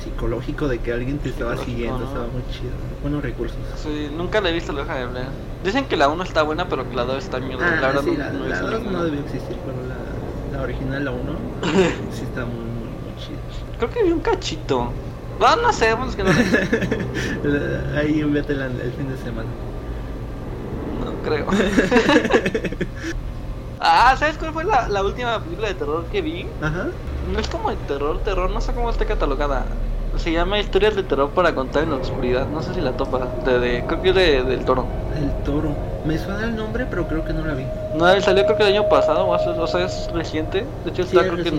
psicológico 0.02 0.68
de 0.68 0.78
que 0.78 0.92
alguien 0.92 1.18
te 1.18 1.30
estaba 1.30 1.56
siguiendo, 1.56 2.04
estaba 2.04 2.26
muy 2.26 2.42
chido. 2.52 2.72
Buenos 3.02 3.22
recursos. 3.22 3.56
Sí, 3.76 4.10
nunca 4.16 4.40
la 4.40 4.50
he 4.50 4.52
visto 4.52 4.72
la 4.72 4.82
hoja 4.82 4.94
de 4.96 5.06
Blair. 5.06 5.26
Dicen 5.64 5.86
que 5.86 5.96
la 5.96 6.08
1 6.08 6.22
está 6.22 6.42
buena, 6.42 6.68
pero 6.68 6.88
que 6.88 6.96
la 6.96 7.04
2 7.04 7.24
está 7.24 7.40
mierda. 7.40 7.66
Ah, 7.66 7.80
la 7.80 7.86
verdad 7.88 8.02
sí, 8.04 8.10
no, 8.10 8.16
la, 8.16 8.60
no 8.60 8.70
la 8.70 8.78
no 8.78 9.04
debió 9.04 9.20
existir, 9.20 9.56
pero 9.64 9.76
la, 9.88 10.56
la 10.56 10.62
original, 10.62 11.04
la 11.04 11.10
1, 11.10 11.20
sí 12.12 12.22
está 12.22 12.44
muy, 12.44 12.54
muy, 12.54 12.90
muy 13.04 13.16
chida. 13.18 13.38
Creo 13.78 13.90
que 13.90 14.02
vi 14.04 14.12
un 14.12 14.20
cachito. 14.20 14.92
No, 15.40 15.56
no 15.56 15.72
sé, 15.72 15.94
bueno, 15.94 16.10
es 16.10 16.16
que 16.16 16.24
no 16.24 16.30
vi. 16.30 17.96
Ahí 17.98 18.22
vétela 18.24 18.66
el 18.66 18.92
fin 18.92 19.08
de 19.08 19.16
semana. 19.18 19.48
No 21.04 21.12
creo. 21.22 21.46
ah, 23.78 24.16
¿sabes 24.18 24.38
cuál 24.38 24.52
fue 24.52 24.64
la, 24.64 24.88
la 24.88 25.02
última 25.04 25.42
película 25.42 25.68
de 25.68 25.74
terror 25.74 26.08
que 26.08 26.22
vi? 26.22 26.56
Ajá. 26.60 26.92
No 27.20 27.38
es 27.40 27.48
como 27.48 27.70
de 27.70 27.76
terror, 27.78 28.22
terror, 28.22 28.50
no 28.50 28.60
sé 28.60 28.74
cómo 28.74 28.90
está 28.90 29.06
catalogada. 29.06 29.82
Se 30.14 30.32
llama 30.32 30.58
Historias 30.60 30.96
de 30.96 31.04
terror 31.04 31.34
para 31.34 31.54
contar 31.54 31.82
en 31.84 31.90
la 31.90 31.96
oscuridad. 31.96 32.48
No 32.48 32.62
sé 32.62 32.74
si 32.74 32.80
la 32.80 32.96
topa. 32.96 33.34
De, 33.44 33.58
de- 33.60 33.86
creo 33.86 34.00
que 34.00 34.08
es 34.10 34.14
de, 34.14 34.44
del 34.44 34.64
toro. 34.64 34.96
El 35.10 35.42
toro. 35.42 35.84
Me 36.02 36.16
suena 36.18 36.44
el 36.44 36.54
nombre, 36.54 36.86
pero 36.86 37.06
creo 37.06 37.22
que 37.22 37.34
no 37.34 37.44
la 37.44 37.54
vi. 37.54 37.76
No, 37.90 38.20
salió 38.20 38.44
creo 38.44 38.56
que 38.56 38.62
el 38.64 38.70
año 38.74 38.88
pasado, 38.88 39.26
o, 39.26 39.34
hace- 39.34 39.50
o 39.50 39.66
sea, 39.66 39.84
es 39.84 40.06
reciente. 40.08 40.74
De 40.82 40.90
hecho, 40.90 41.02
Sí, 41.02 41.18
está 41.18 41.24
es 41.24 41.26
creo 41.26 41.40
que. 41.40 41.50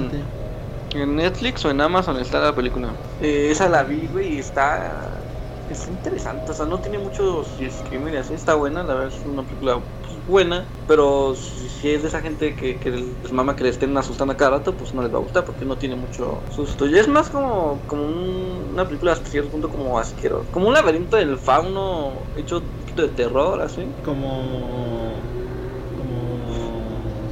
¿En 0.94 1.16
Netflix 1.16 1.66
o 1.66 1.72
en 1.72 1.82
Amazon 1.82 2.18
está 2.20 2.40
la 2.40 2.54
película? 2.54 3.02
Eh, 3.18 3.52
esa 3.52 3.68
la 3.70 3.84
vi, 3.84 4.08
güey, 4.08 4.36
y 4.36 4.40
está. 4.40 5.28
Es 5.68 5.88
interesante, 5.88 6.52
o 6.52 6.56
sea, 6.56 6.66
no 6.66 6.82
tiene 6.82 6.98
muchos 7.00 7.56
crímenes, 7.84 8.32
está 8.32 8.56
buena, 8.56 8.84
la 8.84 8.96
verdad 8.96 9.10
es 9.10 9.24
una 9.26 9.46
película 9.46 9.86
pues, 10.02 10.26
buena, 10.26 10.72
pero 10.88 11.36
si, 11.80 11.90
es 11.92 12.02
de 12.02 12.08
esa 12.10 12.22
gente 12.22 12.56
que, 12.56 12.80
que 12.80 12.92
les 12.92 13.32
mama 13.32 13.56
que 13.56 13.64
le 13.64 13.70
estén 13.70 13.96
asustando 13.98 14.34
a 14.34 14.38
cada 14.38 14.52
rato, 14.58 14.76
pues 14.78 14.94
no 14.94 15.02
les 15.02 15.12
va 15.14 15.18
a 15.18 15.22
gustar 15.22 15.46
porque 15.46 15.66
no 15.66 15.78
tiene 15.78 15.96
mucho 15.96 16.44
susto. 16.50 16.88
Y 16.88 16.98
es 16.98 17.08
más 17.08 17.30
como, 17.30 17.86
como 17.88 18.04
un- 18.06 18.70
una 18.74 18.88
película 18.88 19.14
hasta 19.14 19.30
cierto 19.30 19.52
punto 19.52 19.70
como 19.70 19.98
asquerosa, 20.00 20.50
como 20.52 20.68
un 20.68 20.74
laberinto 20.74 21.18
del 21.18 21.38
fauno 21.38 22.24
hecho 22.36 22.60
un 22.60 22.78
poquito 22.80 23.02
de 23.04 23.10
terror, 23.10 23.62
así. 23.62 23.94
Como. 24.04 25.22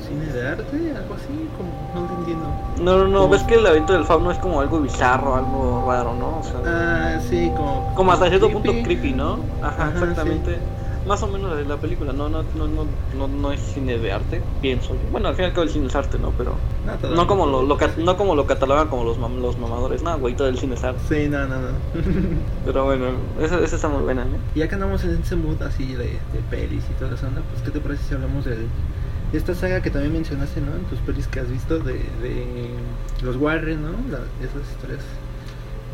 De 0.07 0.47
arte, 0.47 0.93
algo 0.95 1.15
así, 1.15 1.47
como. 1.55 1.71
No 1.93 2.05
te 2.07 2.13
entiendo. 2.13 2.47
No, 2.79 2.97
no, 2.97 3.07
no, 3.07 3.29
ves 3.29 3.43
que 3.43 3.55
el 3.55 3.63
laberinto 3.63 3.93
del 3.93 4.05
fauno 4.05 4.31
es 4.31 4.37
como 4.37 4.61
algo 4.61 4.81
bizarro, 4.81 5.35
algo 5.35 5.83
raro, 5.89 6.15
¿no? 6.15 6.39
O 6.39 6.43
sea, 6.43 6.59
Ah, 6.65 7.19
sí, 7.19 7.49
como. 7.55 7.87
como 7.95 8.11
hasta 8.11 8.27
cierto 8.29 8.49
punto 8.51 8.71
creepy. 8.83 9.13
¿no? 9.13 9.45
Ajá, 9.61 9.87
Ajá, 9.87 9.99
exactamente. 9.99 10.61
Más 11.07 11.23
o 11.23 11.27
menos 11.27 11.55
de 11.55 11.63
la 11.65 11.77
película, 11.77 12.11
no, 12.13 12.27
no, 12.27 12.43
no, 12.43 12.67
no, 12.67 12.85
no, 13.17 13.27
no 13.27 13.51
es 13.51 13.61
cine 13.61 13.97
de 13.97 14.11
arte, 14.11 14.41
pienso 14.61 14.93
yo. 14.93 14.99
Bueno, 15.11 15.29
al 15.29 15.35
fin 15.35 15.43
y 15.43 15.47
al 15.47 15.53
cabo 15.53 15.63
el 15.63 15.69
cine 15.69 15.87
es 15.87 15.95
arte, 15.95 16.19
¿no? 16.19 16.31
Pero 16.31 16.55
No, 17.15 17.25
como 17.27 17.45
lo, 17.45 17.63
lo 17.63 17.77
ca- 17.77 17.91
no 17.97 18.17
como 18.17 18.35
lo 18.35 18.45
catalogan 18.45 18.89
como 18.89 19.03
los, 19.05 19.17
mam- 19.17 19.39
los 19.39 19.57
mamadores, 19.57 20.03
no, 20.03 20.17
güey, 20.19 20.35
todo 20.35 20.47
el 20.49 20.57
cine 20.57 20.75
es 20.75 20.83
arte. 20.83 20.99
Sí, 21.07 21.29
no, 21.29 21.47
no, 21.47 21.55
no. 21.61 21.67
Pero 22.65 22.85
bueno, 22.85 23.05
esa, 23.39 23.59
esa 23.61 23.75
está 23.77 23.87
muy 23.87 24.03
buena, 24.03 24.25
¿no? 24.25 24.37
ya 24.53 24.67
que 24.67 24.75
andamos 24.75 25.03
en 25.05 25.21
ese 25.21 25.35
mood 25.37 25.61
así 25.63 25.93
de, 25.93 26.05
de 26.05 26.39
pelis 26.49 26.83
y 26.89 26.93
toda 26.99 27.15
esa 27.15 27.27
onda, 27.27 27.41
pues 27.51 27.61
¿qué 27.63 27.71
te 27.71 27.79
parece 27.79 28.03
si 28.03 28.13
hablamos 28.13 28.43
del- 28.45 28.67
de 29.31 29.37
esta 29.37 29.53
saga 29.55 29.81
que 29.81 29.89
también 29.89 30.13
mencionaste, 30.13 30.61
¿no? 30.61 30.73
En 30.75 30.83
tus 30.85 30.99
pelis 30.99 31.27
que 31.27 31.39
has 31.39 31.49
visto 31.49 31.79
de, 31.79 31.93
de 31.93 32.69
los 33.23 33.35
Warren, 33.37 33.81
¿no? 33.81 33.91
La- 34.09 34.19
esas 34.45 34.69
historias, 34.71 35.01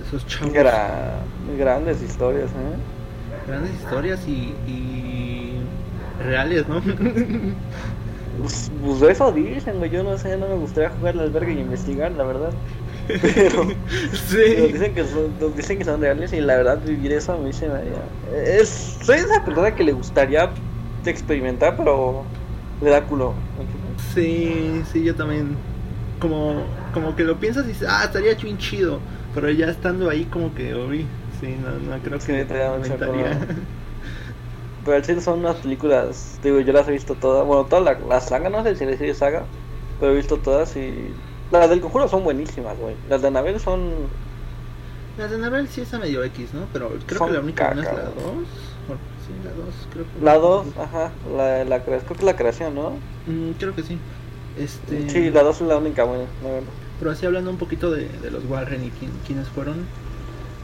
esos 0.08 0.26
chavos. 0.28 0.54
Gra- 0.54 1.14
grandes 1.58 2.02
historias, 2.02 2.50
¿eh? 2.52 2.76
Grandes 3.48 3.74
historias 3.74 4.28
y, 4.28 4.54
y 4.68 5.60
reales, 6.24 6.68
¿no? 6.68 6.82
Pues, 8.40 8.72
pues 8.84 9.02
eso 9.04 9.32
dicen, 9.32 9.78
güey, 9.78 9.92
yo 9.92 10.04
no 10.04 10.18
sé, 10.18 10.38
no 10.38 10.48
me 10.48 10.56
gustaría 10.56 10.90
jugar 10.90 11.14
al 11.14 11.22
albergue 11.22 11.54
y 11.54 11.60
investigar, 11.60 12.12
la 12.14 12.24
verdad. 12.24 12.52
Pero... 13.08 13.22
Pero 13.22 13.74
sí. 14.28 14.72
dicen 14.72 14.96
que 14.96 15.04
son, 15.06 15.56
dicen 15.56 15.78
que 15.78 15.86
son 15.86 16.02
reales 16.02 16.34
y 16.34 16.42
la 16.42 16.56
verdad 16.56 16.80
vivir 16.84 17.12
eso 17.12 17.34
a 17.34 17.38
mí 17.38 17.54
se 17.54 17.68
me 17.68 17.76
haría. 17.76 18.02
Es, 18.34 18.98
soy 19.04 19.18
esa 19.18 19.44
persona 19.46 19.76
que 19.76 19.84
le 19.84 19.92
gustaría 19.92 20.50
experimentar, 21.06 21.78
pero 21.78 22.24
le 22.82 22.90
da 22.90 23.04
culo. 23.04 23.34
Sí, 24.14 24.82
sí, 24.92 25.04
yo 25.04 25.16
también. 25.16 25.56
Como, 26.20 26.64
como 26.94 27.16
que 27.16 27.24
lo 27.24 27.38
piensas 27.38 27.66
y 27.66 27.70
dices, 27.70 27.88
ah, 27.90 28.06
estaría 28.06 28.34
bien 28.36 28.58
chido. 28.58 29.00
Pero 29.36 29.50
ya 29.50 29.68
estando 29.68 30.10
ahí, 30.10 30.26
como 30.26 30.54
que, 30.54 30.74
uy, 30.74 31.06
sí, 31.44 31.56
no, 31.62 31.72
no 31.80 32.02
creo 32.02 32.20
Sí, 32.20 32.28
que 32.28 32.46
te 32.46 32.58
da 32.58 32.72
culo. 32.98 33.26
Pero 34.86 34.98
al 34.98 35.04
chile 35.04 35.22
son 35.22 35.40
unas 35.40 35.56
películas, 35.58 36.40
digo, 36.44 36.60
yo 36.60 36.74
las 36.74 36.88
he 36.88 36.92
visto 36.92 37.16
todas. 37.16 37.46
Bueno, 37.46 37.66
toda 37.66 37.82
la, 37.82 38.00
la 38.00 38.20
saga, 38.20 38.50
no 38.50 38.64
sé 38.64 38.76
si 38.76 38.86
le 38.86 38.98
sigue 38.98 39.14
saga, 39.14 39.46
pero 40.00 40.12
he 40.12 40.16
visto 40.16 40.38
todas 40.38 40.76
y. 40.76 41.14
Las 41.52 41.70
del 41.70 41.82
conjuro 41.82 42.08
son 42.08 42.24
buenísimas, 42.24 42.78
güey. 42.80 42.96
Las 43.10 43.22
de 43.22 43.28
Anabel 43.28 43.60
son. 43.60 43.92
La 45.18 45.28
de 45.28 45.36
Anabel 45.36 45.68
sí 45.68 45.82
está 45.82 46.00
medio 46.00 46.24
X, 46.24 46.54
¿no? 46.54 46.68
Pero 46.74 46.90
creo 47.06 47.20
Son 47.20 47.28
que 47.28 47.34
la 47.34 47.40
única 47.42 47.66
buena 47.66 47.82
es 47.82 47.88
caca, 47.88 48.04
la 48.04 48.10
2. 48.10 48.24
güey. 48.24 49.00
Sí, 49.26 49.34
la 49.44 49.52
2, 49.52 49.74
creo 49.94 50.06
que. 50.06 50.26
La 50.26 50.38
2, 50.38 50.68
ajá, 50.78 51.12
la, 51.38 51.64
la, 51.64 51.78
cre- 51.86 52.02
creo 52.02 52.06
que 52.08 52.14
es 52.14 52.24
la 52.24 52.36
creación, 52.36 52.76
¿no? 52.76 52.90
Mm, 53.28 53.52
creo 53.60 53.76
que 53.76 53.84
sí. 53.84 53.98
Este, 54.58 55.10
Sí, 55.10 55.30
la 55.30 55.44
2 55.44 55.62
es 55.62 55.68
la 55.68 55.78
única 55.78 56.04
la 56.04 56.10
verdad. 56.12 56.28
Pero 57.00 57.12
así 57.12 57.26
hablando 57.26 57.50
un 57.52 57.58
poquito 57.58 57.92
de, 57.92 58.08
de 58.08 58.32
los 58.32 58.46
Warren 58.46 58.84
y 58.84 58.90
quién, 58.92 59.12
quiénes 59.26 59.48
fueron, 59.50 59.86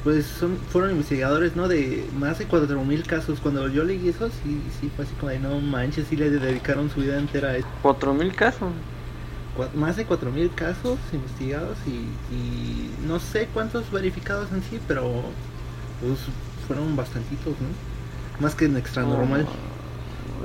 pues 0.04 0.26
son, 0.26 0.58
fueron 0.72 0.92
investigadores, 0.92 1.56
¿no? 1.56 1.68
De 1.68 2.06
más 2.18 2.40
de 2.40 2.48
4.000 2.48 3.06
casos. 3.06 3.40
Cuando 3.40 3.68
yo 3.68 3.84
leí 3.84 4.10
eso, 4.10 4.30
sí, 4.30 4.62
sí 4.80 4.90
fue 4.96 5.06
así 5.06 5.14
como 5.16 5.32
de 5.32 5.40
no 5.40 5.60
manches, 5.60 6.08
sí 6.10 6.16
le 6.16 6.30
dedicaron 6.30 6.90
su 6.90 7.02
vida 7.02 7.18
entera 7.18 7.50
a 7.50 7.58
esto. 7.58 7.70
4000 7.82 8.36
casos. 8.36 8.70
Más 9.76 9.98
de 9.98 10.08
4.000 10.08 10.56
casos 10.56 10.98
investigados 11.12 11.78
y, 11.86 12.08
y 12.34 12.92
no 13.06 13.20
sé 13.20 13.50
cuántos 13.54 13.92
verificados 13.92 14.52
en 14.54 14.64
sí, 14.64 14.80
pero 14.88 15.04
pues 16.00 16.20
fueron 16.66 16.96
bastantitos, 16.96 17.56
¿no? 17.60 17.68
Más 18.40 18.56
que 18.56 18.66
en 18.66 18.78
extra 18.78 19.04
normal. 19.04 19.46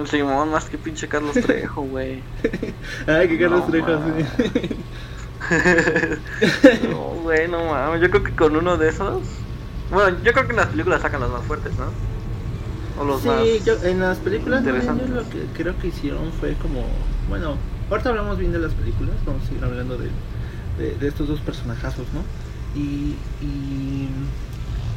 Simón 0.06 0.50
más 0.50 0.64
que 0.64 0.76
pinche 0.78 1.06
Carlos 1.06 1.34
Trejo, 1.34 1.82
güey. 1.82 2.22
Ay, 3.06 3.28
que 3.28 3.38
Carlos 3.38 3.60
No, 3.60 3.70
Trejo, 3.70 4.00
sí. 4.16 4.76
no, 6.82 6.98
güey, 7.22 7.48
no 7.48 7.66
mames. 7.66 8.00
Yo 8.00 8.10
creo 8.10 8.22
que 8.22 8.34
con 8.34 8.56
uno 8.56 8.76
de 8.76 8.88
esos. 8.88 9.44
Bueno, 9.90 10.18
yo 10.22 10.32
creo 10.32 10.46
que 10.46 10.52
en 10.52 10.56
las 10.58 10.68
películas 10.68 11.02
sacan 11.02 11.20
los 11.20 11.30
más 11.30 11.46
fuertes, 11.46 11.76
¿no? 11.78 11.96
O 12.94 13.04
los 13.04 13.22
Sí, 13.22 13.26
más. 13.26 13.64
yo, 13.64 13.82
en 13.82 14.00
las 14.00 14.20
películas 14.20 14.60
¿no? 14.62 14.64
interesantes. 14.64 15.08
ellos 15.08 15.10
lo 15.10 15.28
que 15.28 15.52
creo 15.52 15.78
que 15.78 15.88
hicieron 15.88 16.32
fue 16.32 16.56
como, 16.58 17.08
bueno, 17.26 17.62
ahorita 17.88 18.10
hablamos 18.10 18.38
bien 18.38 18.52
de 18.52 18.58
las 18.58 18.74
películas, 18.74 19.24
vamos 19.24 19.44
a 19.44 19.46
seguir 19.46 19.64
hablando 19.64 19.98
de, 19.98 20.20
de, 20.76 20.96
de 20.98 21.08
estos 21.08 21.28
dos 21.28 21.40
personajazos, 21.42 22.12
¿no? 22.12 22.28
Y, 22.72 23.24
y 23.40 24.30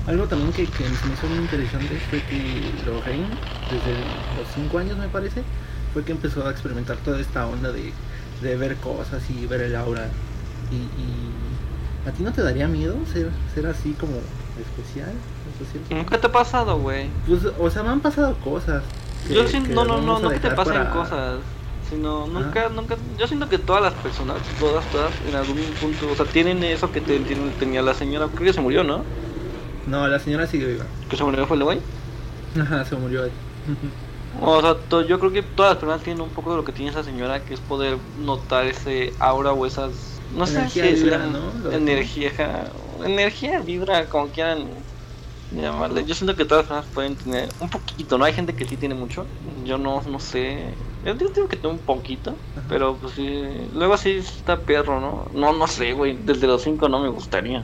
algo 0.05 0.27
también 0.27 0.53
que, 0.53 0.71
que 0.71 0.97
me 1.01 1.13
hizo 1.13 1.27
muy 1.27 1.39
interesante 1.39 1.99
fue 1.99 2.25
que 2.25 2.81
Lorraine, 2.85 3.41
desde 3.69 4.17
los 4.33 4.49
5 4.53 4.77
años 4.79 4.97
me 4.97 5.09
parece, 5.09 5.47
fue 5.91 6.05
que 6.05 6.11
empezó 6.13 6.45
a 6.47 6.51
experimentar 6.51 7.01
toda 7.01 7.19
esta 7.19 7.47
onda 7.47 7.71
de, 7.71 7.97
de 8.39 8.57
ver 8.57 8.79
cosas 8.79 9.29
y 9.29 9.45
ver 9.47 9.61
el 9.61 9.75
aura. 9.75 10.19
Y, 10.71 10.75
y 10.75 12.07
¿a 12.09 12.11
ti 12.11 12.23
no 12.23 12.31
te 12.33 12.41
daría 12.41 12.67
miedo 12.67 12.95
ser, 13.11 13.29
ser 13.53 13.67
así 13.67 13.93
como 13.99 14.13
especial? 14.59 15.11
¿Qué 16.09 16.17
te 16.17 16.27
ha 16.27 16.31
pasado, 16.31 16.77
güey? 16.79 17.07
Pues, 17.27 17.41
o 17.59 17.69
sea, 17.69 17.83
me 17.83 17.89
han 17.89 17.99
pasado 18.01 18.35
cosas. 18.43 18.83
que- 19.27 19.33
Yo 19.33 19.47
siento, 19.47 19.73
no, 19.73 19.85
no, 19.85 20.01
no, 20.01 20.19
no 20.19 20.29
que 20.29 20.39
te 20.39 20.49
pasen 20.51 20.73
para- 20.73 20.91
cosas, 20.91 21.39
sino 21.89 22.27
nunca, 22.27 22.69
nunca, 22.69 22.95
yo 23.17 23.27
siento 23.27 23.47
que 23.49 23.57
todas 23.57 23.81
las 23.81 23.93
personas, 23.93 24.37
todas, 24.59 24.83
todas, 24.91 25.11
en 25.27 25.35
algún 25.35 25.57
punto, 25.81 26.09
o 26.11 26.15
sea, 26.15 26.25
tienen 26.25 26.63
eso 26.63 26.91
que 26.91 26.99
te, 27.01 27.19
tenía 27.59 27.81
la 27.81 27.93
señora, 27.93 28.27
creo 28.27 28.45
que 28.47 28.53
se 28.53 28.61
murió, 28.61 28.83
¿no? 28.83 29.03
No, 29.87 30.05
la 30.07 30.19
señora 30.19 30.47
sigue 30.47 30.65
viva. 30.65 30.85
Que 31.09 31.15
se 31.15 31.23
murió 31.23 31.47
fue 31.47 31.55
el 31.57 31.63
güey. 31.63 31.79
Ajá, 32.61 32.83
se 32.83 32.95
murió 32.95 33.23
ahí. 33.23 33.31
O 34.41 34.61
sea, 34.61 34.75
to- 34.75 35.01
yo 35.05 35.17
creo 35.19 35.31
que 35.31 35.43
todas 35.43 35.71
las 35.71 35.77
personas 35.79 36.03
tienen 36.03 36.21
un 36.21 36.29
poco 36.29 36.51
de 36.51 36.57
lo 36.57 36.65
que 36.65 36.71
tiene 36.73 36.91
esa 36.91 37.03
señora, 37.03 37.39
que 37.43 37.53
es 37.53 37.59
poder 37.61 37.97
notar 38.19 38.65
ese 38.65 39.13
aura 39.19 39.51
o 39.53 39.65
esas, 39.65 40.16
no 40.35 40.45
sé 40.45 40.57
Energía 40.57 40.83
si 40.83 40.93
vibra, 41.03 41.17
¿no? 41.27 41.71
Energía, 41.71 42.31
energía, 43.05 43.59
vibra, 43.59 44.05
como 44.05 44.27
quieran 44.27 44.65
llamarle. 45.51 46.05
Yo 46.05 46.13
siento 46.15 46.35
que 46.35 46.45
todas 46.45 46.65
las 46.65 46.67
personas 46.67 46.93
pueden 46.93 47.15
tener 47.15 47.49
un 47.59 47.69
poquito, 47.69 48.17
¿no? 48.17 48.25
Hay 48.25 48.33
gente 48.33 48.53
que 48.53 48.65
sí 48.65 48.77
tiene 48.77 48.95
mucho, 48.95 49.25
yo 49.65 49.77
no, 49.77 50.01
no 50.03 50.19
sé, 50.19 50.73
yo 51.05 51.13
digo, 51.13 51.47
que 51.47 51.55
tengo 51.55 51.75
un 51.75 51.79
poquito, 51.79 52.31
Ajá. 52.31 52.65
pero 52.67 52.95
pues 52.97 53.13
sí, 53.13 53.43
luego 53.73 53.97
sí 53.97 54.11
está 54.17 54.59
perro, 54.59 54.99
¿no? 54.99 55.27
No, 55.33 55.53
no 55.53 55.67
sé, 55.67 55.93
güey, 55.93 56.17
desde 56.25 56.47
los 56.47 56.61
cinco 56.63 56.89
no 56.89 56.99
me 56.99 57.09
gustaría. 57.09 57.63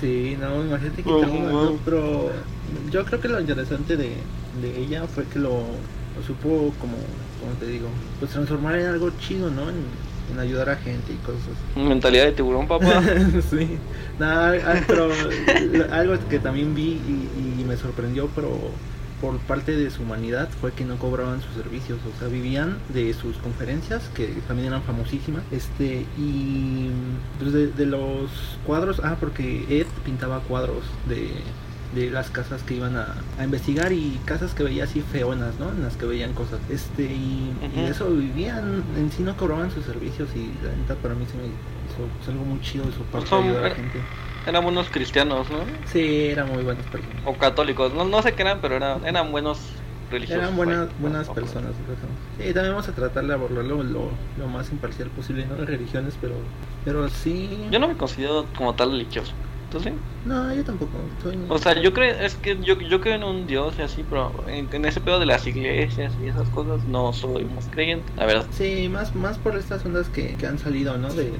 Sí, 0.00 0.36
no, 0.40 0.64
imagínate 0.64 1.02
que 1.02 1.10
Oh, 1.10 1.26
wow. 1.26 1.64
¿no? 1.72 1.78
Pero 1.84 2.30
yo 2.90 3.04
creo 3.04 3.20
que 3.20 3.28
lo 3.28 3.40
interesante 3.40 3.96
de, 3.96 4.16
de 4.62 4.78
ella 4.78 5.06
fue 5.06 5.24
que 5.24 5.38
lo, 5.38 5.50
lo 5.50 6.22
supo 6.26 6.72
como, 6.80 6.96
como 7.40 7.52
te 7.58 7.66
digo, 7.66 7.88
pues 8.18 8.30
transformar 8.30 8.76
en 8.76 8.86
algo 8.86 9.10
chido, 9.18 9.50
¿no? 9.50 9.68
En, 9.68 9.76
en 10.32 10.38
ayudar 10.38 10.70
a 10.70 10.76
gente 10.76 11.12
y 11.12 11.16
cosas 11.16 11.42
así. 11.42 11.80
Mentalidad 11.80 12.24
de 12.24 12.32
tiburón, 12.32 12.66
papá. 12.66 13.02
sí, 13.50 13.78
nada, 14.18 14.82
pero 14.86 15.10
algo 15.90 16.14
que 16.28 16.38
también 16.38 16.74
vi 16.74 17.00
y, 17.06 17.60
y 17.60 17.64
me 17.64 17.76
sorprendió, 17.76 18.28
pero 18.34 18.70
por 19.20 19.38
parte 19.40 19.76
de 19.76 19.90
su 19.90 20.02
humanidad 20.02 20.48
fue 20.60 20.72
que 20.72 20.84
no 20.84 20.96
cobraban 20.96 21.42
sus 21.42 21.54
servicios, 21.54 21.98
o 22.06 22.18
sea, 22.18 22.28
vivían 22.28 22.78
de 22.88 23.12
sus 23.12 23.36
conferencias, 23.36 24.08
que 24.14 24.26
también 24.48 24.68
eran 24.68 24.82
famosísimas, 24.82 25.42
este, 25.50 26.06
y 26.16 26.90
pues 27.38 27.52
de, 27.52 27.66
de 27.68 27.86
los 27.86 28.30
cuadros, 28.66 29.00
ah, 29.04 29.16
porque 29.20 29.66
Ed 29.68 29.86
pintaba 30.04 30.40
cuadros 30.40 30.84
de, 31.08 31.30
de 31.94 32.10
las 32.10 32.30
casas 32.30 32.62
que 32.62 32.74
iban 32.74 32.96
a, 32.96 33.16
a 33.38 33.44
investigar 33.44 33.92
y 33.92 34.18
casas 34.24 34.54
que 34.54 34.62
veía 34.62 34.84
así 34.84 35.00
feonas, 35.00 35.58
¿no? 35.58 35.70
En 35.70 35.82
las 35.82 35.96
que 35.96 36.06
veían 36.06 36.32
cosas, 36.34 36.60
este, 36.70 37.02
y, 37.04 37.52
y 37.62 37.76
de 37.76 37.82
Ujú. 37.82 37.90
eso 37.92 38.10
vivían, 38.10 38.84
en 38.96 39.10
sí 39.10 39.22
no 39.22 39.36
cobraban 39.36 39.70
sus 39.72 39.84
servicios 39.84 40.28
y 40.36 40.52
la 40.64 40.70
neta 40.76 40.94
para 40.96 41.14
mí 41.14 41.24
se 41.30 41.36
me 41.36 41.44
hizo 41.44 42.08
pues, 42.18 42.28
algo 42.28 42.44
muy 42.44 42.60
chido 42.60 42.84
de 42.84 42.92
su 42.92 43.02
parte 43.04 43.26
Son- 43.28 43.44
ayudar 43.44 43.64
a 43.64 43.68
la 43.68 43.72
eh, 43.72 43.76
gente. 43.76 43.98
Eran 44.46 44.62
buenos 44.64 44.88
cristianos, 44.88 45.50
¿no? 45.50 45.58
Sí, 45.92 46.26
eran 46.28 46.48
muy 46.48 46.62
buenas 46.62 46.86
personas. 46.86 47.16
O 47.26 47.34
católicos, 47.34 47.92
no, 47.92 48.04
no 48.04 48.22
sé 48.22 48.32
qué 48.34 48.42
eran, 48.42 48.58
pero 48.62 48.76
eran, 48.76 49.04
eran 49.04 49.30
buenos 49.32 49.58
religiosos. 50.10 50.42
Eran 50.44 50.56
buenas, 50.56 50.88
buenas 50.98 51.28
O- 51.28 51.34
personas. 51.34 51.72
Sí, 52.38 52.44
también 52.54 52.72
vamos 52.72 52.88
a 52.88 52.92
tratar 52.92 53.26
de 53.26 53.34
abordarlo 53.34 53.82
lo, 53.82 54.10
lo 54.38 54.46
más 54.48 54.70
imparcial 54.70 55.08
posible, 55.10 55.44
¿no? 55.46 55.56
De 55.56 55.66
religiones, 55.66 56.14
pero, 56.20 56.34
pero 56.84 57.08
sí. 57.10 57.66
Yo 57.70 57.78
no 57.78 57.88
me 57.88 57.96
considero 57.96 58.46
como 58.56 58.74
tal 58.74 58.92
religioso. 58.92 59.32
¿Tú 59.70 59.78
sí? 59.78 59.90
No, 60.26 60.52
yo 60.52 60.64
tampoco. 60.64 60.92
Soy... 61.22 61.38
O 61.48 61.58
sea, 61.58 61.80
yo 61.80 61.92
creo, 61.92 62.14
es 62.18 62.34
que 62.34 62.58
yo, 62.60 62.78
yo 62.80 63.00
creo 63.00 63.14
en 63.14 63.22
un 63.22 63.46
Dios 63.46 63.74
y 63.78 63.82
así, 63.82 64.04
pero 64.08 64.32
en, 64.48 64.68
en 64.72 64.84
ese 64.84 65.00
pedo 65.00 65.20
de 65.20 65.26
las 65.26 65.46
iglesias 65.46 66.12
y 66.22 66.26
esas 66.26 66.48
cosas 66.48 66.84
no 66.88 67.12
soy 67.12 67.44
muy 67.44 67.62
creyente, 67.70 68.04
la 68.16 68.26
verdad. 68.26 68.46
Sí, 68.50 68.88
más, 68.88 69.14
más 69.14 69.38
por 69.38 69.56
estas 69.56 69.84
ondas 69.84 70.08
que, 70.08 70.34
que 70.34 70.46
han 70.46 70.58
salido, 70.58 70.98
¿no? 70.98 71.08
De, 71.08 71.24
del 71.24 71.32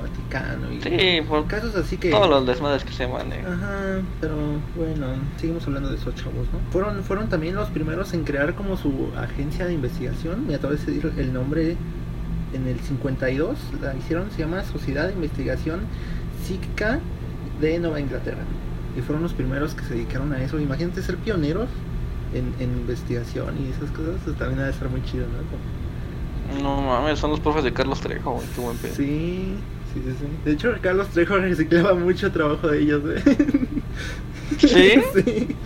Vaticano 0.00 0.72
y 0.72 0.80
Sí, 0.80 1.20
por 1.28 1.46
casos 1.46 1.76
así 1.76 1.98
que... 1.98 2.10
todos 2.10 2.28
los 2.30 2.46
desmadres 2.46 2.82
que 2.82 2.92
se 2.92 3.06
manejan. 3.06 3.52
Ajá, 3.52 4.00
pero 4.20 4.36
bueno, 4.74 5.06
seguimos 5.36 5.66
hablando 5.66 5.90
de 5.90 5.96
esos 5.96 6.14
chavos, 6.14 6.46
¿no? 6.52 6.72
Fueron, 6.72 7.04
fueron 7.04 7.28
también 7.28 7.54
los 7.54 7.68
primeros 7.68 8.14
en 8.14 8.24
crear 8.24 8.54
como 8.54 8.76
su 8.78 9.10
agencia 9.18 9.66
de 9.66 9.74
investigación, 9.74 10.46
me 10.46 10.54
atrevo 10.54 10.74
a 10.74 10.76
decir 10.76 11.12
el 11.18 11.32
nombre 11.32 11.76
en 12.54 12.66
el 12.66 12.80
52, 12.80 13.58
la 13.82 13.94
hicieron, 13.94 14.30
se 14.30 14.38
llama 14.38 14.64
Sociedad 14.64 15.08
de 15.08 15.12
Investigación 15.12 15.80
Psíquica 16.42 17.00
de 17.60 17.78
Nueva 17.78 18.00
Inglaterra. 18.00 18.44
Y 18.96 19.02
fueron 19.02 19.22
los 19.22 19.34
primeros 19.34 19.74
que 19.74 19.84
se 19.84 19.94
dedicaron 19.94 20.32
a 20.32 20.42
eso. 20.42 20.58
Imagínate 20.60 21.02
ser 21.02 21.18
pioneros 21.18 21.68
en, 22.32 22.54
en 22.58 22.76
investigación 22.78 23.58
y 23.58 23.70
esas 23.70 23.90
cosas, 23.90 24.20
pues, 24.24 24.36
también 24.36 24.60
ha 24.60 24.64
de 24.64 24.70
estar 24.70 24.88
muy 24.88 25.02
chido, 25.02 25.26
¿no? 25.28 25.42
No 26.62 26.80
mames, 26.82 27.18
son 27.18 27.30
los 27.30 27.40
profes 27.40 27.64
de 27.64 27.72
Carlos 27.72 28.00
Trejo, 28.00 28.32
güey, 28.34 28.48
qué 28.54 28.60
buen 28.60 28.78
pedo. 28.78 28.94
Sí, 28.94 29.64
sí, 29.92 30.02
sí, 30.04 30.16
sí. 30.18 30.26
De 30.44 30.52
hecho, 30.52 30.72
Carlos 30.80 31.08
Trejo 31.10 31.36
reciclaba 31.38 31.94
mucho 31.94 32.30
trabajo 32.32 32.68
de 32.68 32.80
ellos, 32.82 33.02
¿eh? 33.06 33.22
¿Sí? 34.58 35.02
sí. 35.14 35.56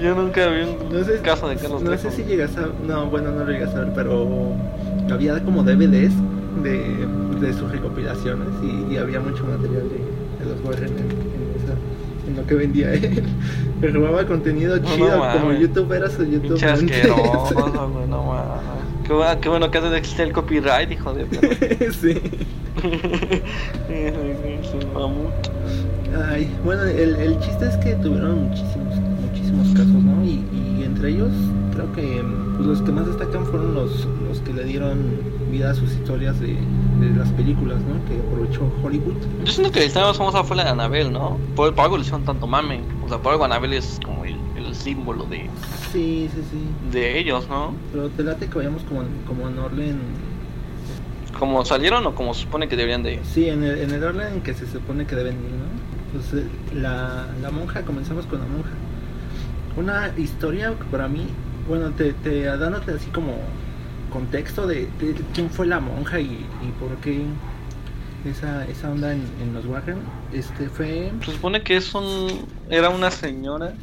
Yo 0.00 0.14
nunca 0.14 0.48
vi 0.48 0.62
un 0.62 0.88
No 0.92 1.04
sé, 1.04 1.20
caso 1.20 1.48
de 1.48 1.58
Carlos 1.58 1.82
no 1.82 1.90
Trejo. 1.90 2.02
sé 2.02 2.10
si 2.10 2.24
llegas 2.24 2.56
a. 2.56 2.68
No, 2.86 3.06
bueno, 3.10 3.32
no 3.32 3.44
lo 3.44 3.50
llegas 3.50 3.74
a 3.74 3.80
ver, 3.80 3.92
pero 3.94 4.52
había 5.10 5.42
como 5.44 5.62
DVDs 5.62 6.12
de, 6.62 7.06
de 7.40 7.52
sus 7.52 7.70
recopilaciones 7.70 8.48
y, 8.62 8.94
y 8.94 8.96
había 8.98 9.20
mucho 9.20 9.44
material 9.44 9.88
de 9.88 10.00
los 10.46 10.76
en, 10.78 10.84
en 10.84 10.90
esa- 11.56 12.28
en 12.28 12.36
lo 12.36 12.46
que 12.46 12.54
vendía 12.54 12.92
él. 12.94 13.22
Me 13.80 13.88
robaba 13.88 14.24
contenido 14.26 14.76
No, 14.78 14.94
chido, 14.94 15.16
no 15.16 15.32
como. 15.40 15.52
YouTube 15.52 15.92
era 15.92 16.08
su 16.10 16.24
YouTube. 16.24 16.62
Asqueroso, 16.64 17.54
güey, 17.54 18.08
no 18.08 18.22
mames. 18.24 18.62
Qué 19.06 19.12
bueno, 19.12 19.40
qué 19.40 19.48
bueno 19.48 19.70
que 19.70 19.78
antes 19.78 19.92
de 19.92 19.98
existe 19.98 20.22
el 20.24 20.32
copyright, 20.32 20.90
hijo 20.90 21.12
de 21.12 21.26
perro. 21.26 21.92
sí. 22.00 22.14
Ay, 26.30 26.50
bueno, 26.64 26.82
el, 26.84 27.16
el 27.16 27.38
chiste 27.40 27.66
es 27.68 27.76
que 27.76 27.94
tuvieron 27.96 28.44
muchísimos, 28.48 28.94
muchísimos 29.20 29.68
casos, 29.74 29.88
¿no? 30.02 30.24
Y, 30.24 30.42
y 30.52 30.82
entre 30.84 31.10
ellos, 31.10 31.30
creo 31.72 31.92
que 31.92 32.22
pues, 32.56 32.66
los 32.66 32.82
que 32.82 32.92
más 32.92 33.06
destacan 33.06 33.44
fueron 33.46 33.74
los, 33.74 34.06
los 34.28 34.40
que 34.40 34.52
le 34.54 34.64
dieron 34.64 34.98
vida 35.50 35.70
a 35.70 35.74
sus 35.74 35.92
historias 35.92 36.38
de, 36.40 36.48
de 37.00 37.10
las 37.16 37.28
películas, 37.30 37.78
¿no? 37.82 38.04
Que 38.08 38.18
aprovechó 38.20 38.70
Hollywood. 38.82 39.14
Yo 39.44 39.52
siento 39.52 39.72
que 39.72 39.80
la 39.80 39.86
historia 39.86 40.08
más 40.08 40.16
famosa 40.18 40.44
fue 40.44 40.56
la 40.56 40.64
de 40.64 40.70
Anabel, 40.70 41.12
¿no? 41.12 41.38
Por, 41.54 41.74
por 41.74 41.84
algo 41.84 41.96
le 41.96 42.02
hicieron 42.02 42.24
tanto 42.24 42.46
mame. 42.46 42.80
O 43.04 43.08
sea, 43.08 43.18
por 43.18 43.32
algo 43.32 43.44
Anabel 43.44 43.72
es 43.74 43.98
como 44.04 44.24
el, 44.24 44.36
el 44.56 44.74
símbolo 44.74 45.24
de, 45.24 45.48
Sí, 45.92 46.28
sí, 46.34 46.42
sí. 46.50 46.90
de 46.92 47.18
ellos, 47.18 47.48
¿no? 47.48 47.72
Pero 47.92 48.08
te 48.10 48.22
late 48.24 48.48
que 48.48 48.56
vayamos 48.58 48.82
como, 48.84 49.02
en- 49.02 49.22
como 49.26 49.48
en 49.48 49.58
orden. 49.58 49.98
Como 51.38 51.64
salieron 51.66 52.06
o 52.06 52.14
como 52.14 52.32
se 52.34 52.42
supone 52.42 52.66
que 52.68 52.76
deberían 52.76 53.02
de 53.02 53.14
ir. 53.14 53.20
Sí, 53.24 53.48
en 53.48 53.62
el, 53.62 53.78
en 53.78 53.90
el 53.90 54.02
orden 54.02 54.34
en 54.34 54.40
que 54.40 54.54
se 54.54 54.66
supone 54.66 55.06
que 55.06 55.14
deben 55.16 55.34
ir, 55.34 55.40
¿no? 55.50 56.20
Pues 56.20 56.32
eh, 56.42 56.46
la, 56.74 57.26
la 57.42 57.50
monja, 57.50 57.82
comenzamos 57.82 58.24
con 58.26 58.38
la 58.40 58.46
monja. 58.46 58.70
Una 59.76 60.12
historia 60.18 60.70
que 60.78 60.84
para 60.84 61.08
mí, 61.08 61.26
bueno, 61.68 61.90
te, 61.90 62.14
te 62.14 62.44
dándote 62.44 62.92
así 62.92 63.10
como 63.10 63.34
contexto 64.10 64.66
de, 64.66 64.88
de 65.00 65.14
quién 65.34 65.50
fue 65.50 65.66
la 65.66 65.80
monja 65.80 66.20
y, 66.20 66.24
y 66.62 66.72
por 66.80 66.96
qué 66.98 67.22
esa, 68.28 68.64
esa 68.66 68.90
onda 68.90 69.12
en, 69.12 69.22
en 69.40 69.54
los 69.54 69.66
Warren, 69.66 69.98
este 70.32 70.68
fue... 70.68 71.12
Se 71.24 71.32
supone 71.32 71.62
que 71.62 71.76
es 71.76 71.94
un. 71.94 72.46
Era 72.68 72.88
una 72.90 73.10
señora. 73.10 73.74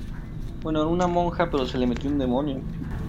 Bueno, 0.64 0.82
era 0.82 0.90
una 0.90 1.08
monja, 1.08 1.50
pero 1.50 1.66
se 1.66 1.78
le 1.78 1.88
metió 1.88 2.10
un 2.10 2.18
demonio. 2.20 2.60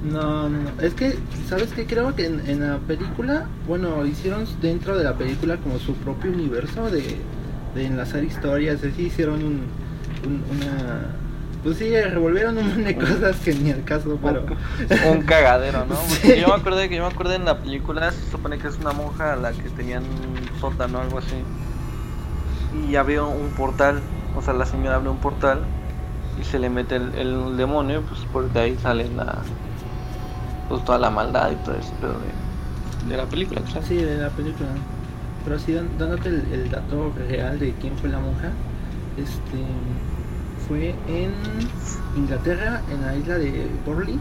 No, 0.04 0.48
no, 0.48 0.60
no. 0.60 0.70
Es 0.80 0.94
que, 0.94 1.14
¿sabes 1.48 1.72
qué? 1.72 1.86
Creo 1.86 2.14
que 2.14 2.26
en, 2.26 2.40
en 2.48 2.60
la 2.60 2.78
película, 2.78 3.46
bueno, 3.66 4.04
hicieron 4.06 4.44
dentro 4.60 4.96
de 4.98 5.04
la 5.04 5.14
película 5.16 5.56
como 5.56 5.78
su 5.78 5.94
propio 5.94 6.30
universo 6.30 6.90
de, 6.90 7.16
de 7.74 7.86
enlazar 7.86 8.22
historias. 8.22 8.82
Así 8.84 9.02
hicieron 9.04 9.36
un, 9.42 9.60
un- 10.26 10.42
una. 10.50 11.16
Pues 11.64 11.78
sí, 11.78 11.90
revolvieron 11.98 12.58
un 12.58 12.64
montón 12.66 12.84
de 12.84 12.94
cosas 12.94 13.36
que 13.36 13.54
ni 13.54 13.70
al 13.72 13.82
caso, 13.84 14.18
pero. 14.22 14.44
Un 15.10 15.22
cagadero, 15.22 15.86
¿no? 15.86 15.96
Sí. 16.08 16.38
Yo 16.38 16.48
me 16.48 16.54
acuerdo 16.54 16.78
que 16.88 16.94
yo 16.96 17.02
me 17.06 17.10
acuerdo 17.12 17.32
en 17.32 17.46
la 17.46 17.58
película 17.58 18.12
se 18.12 18.30
supone 18.30 18.58
que 18.58 18.68
es 18.68 18.76
una 18.78 18.92
monja 18.92 19.32
a 19.32 19.36
la 19.36 19.52
que 19.52 19.70
tenían 19.70 20.02
un 20.04 20.60
sótano 20.60 20.98
o 20.98 21.00
algo 21.02 21.18
así. 21.18 21.36
Y 22.88 22.96
había 22.96 23.22
un 23.22 23.48
portal, 23.50 24.00
o 24.36 24.42
sea, 24.42 24.52
la 24.52 24.66
señora 24.66 24.96
abre 24.96 25.08
un 25.08 25.18
portal 25.18 25.60
y 26.40 26.44
se 26.44 26.58
le 26.58 26.68
mete 26.68 26.96
el, 26.96 27.14
el 27.14 27.56
demonio, 27.56 28.02
pues 28.02 28.20
por 28.32 28.52
de 28.52 28.60
ahí 28.60 28.76
sale 28.82 29.08
la 29.16 29.38
pues 30.68 30.84
toda 30.84 30.98
la 30.98 31.10
maldad 31.10 31.50
y 31.52 31.56
todo 31.64 31.76
ese 31.76 31.92
pedo 32.00 32.14
de, 32.14 33.10
de 33.10 33.16
la 33.16 33.24
película, 33.24 33.60
claro. 33.62 33.86
Sí, 33.86 33.96
de 33.96 34.16
la 34.16 34.28
película. 34.30 34.68
Pero 35.44 35.56
así 35.56 35.72
dan- 35.72 35.90
dándote 35.98 36.28
el, 36.30 36.46
el 36.52 36.70
dato 36.70 37.12
real 37.28 37.58
de 37.58 37.72
quién 37.80 37.96
fue 37.98 38.08
la 38.08 38.18
monja, 38.18 38.48
este 39.16 39.58
fue 40.68 40.94
en 41.08 41.32
Inglaterra, 42.16 42.80
en 42.92 43.02
la 43.02 43.16
isla 43.16 43.38
de 43.38 43.66
Borley, 43.84 44.18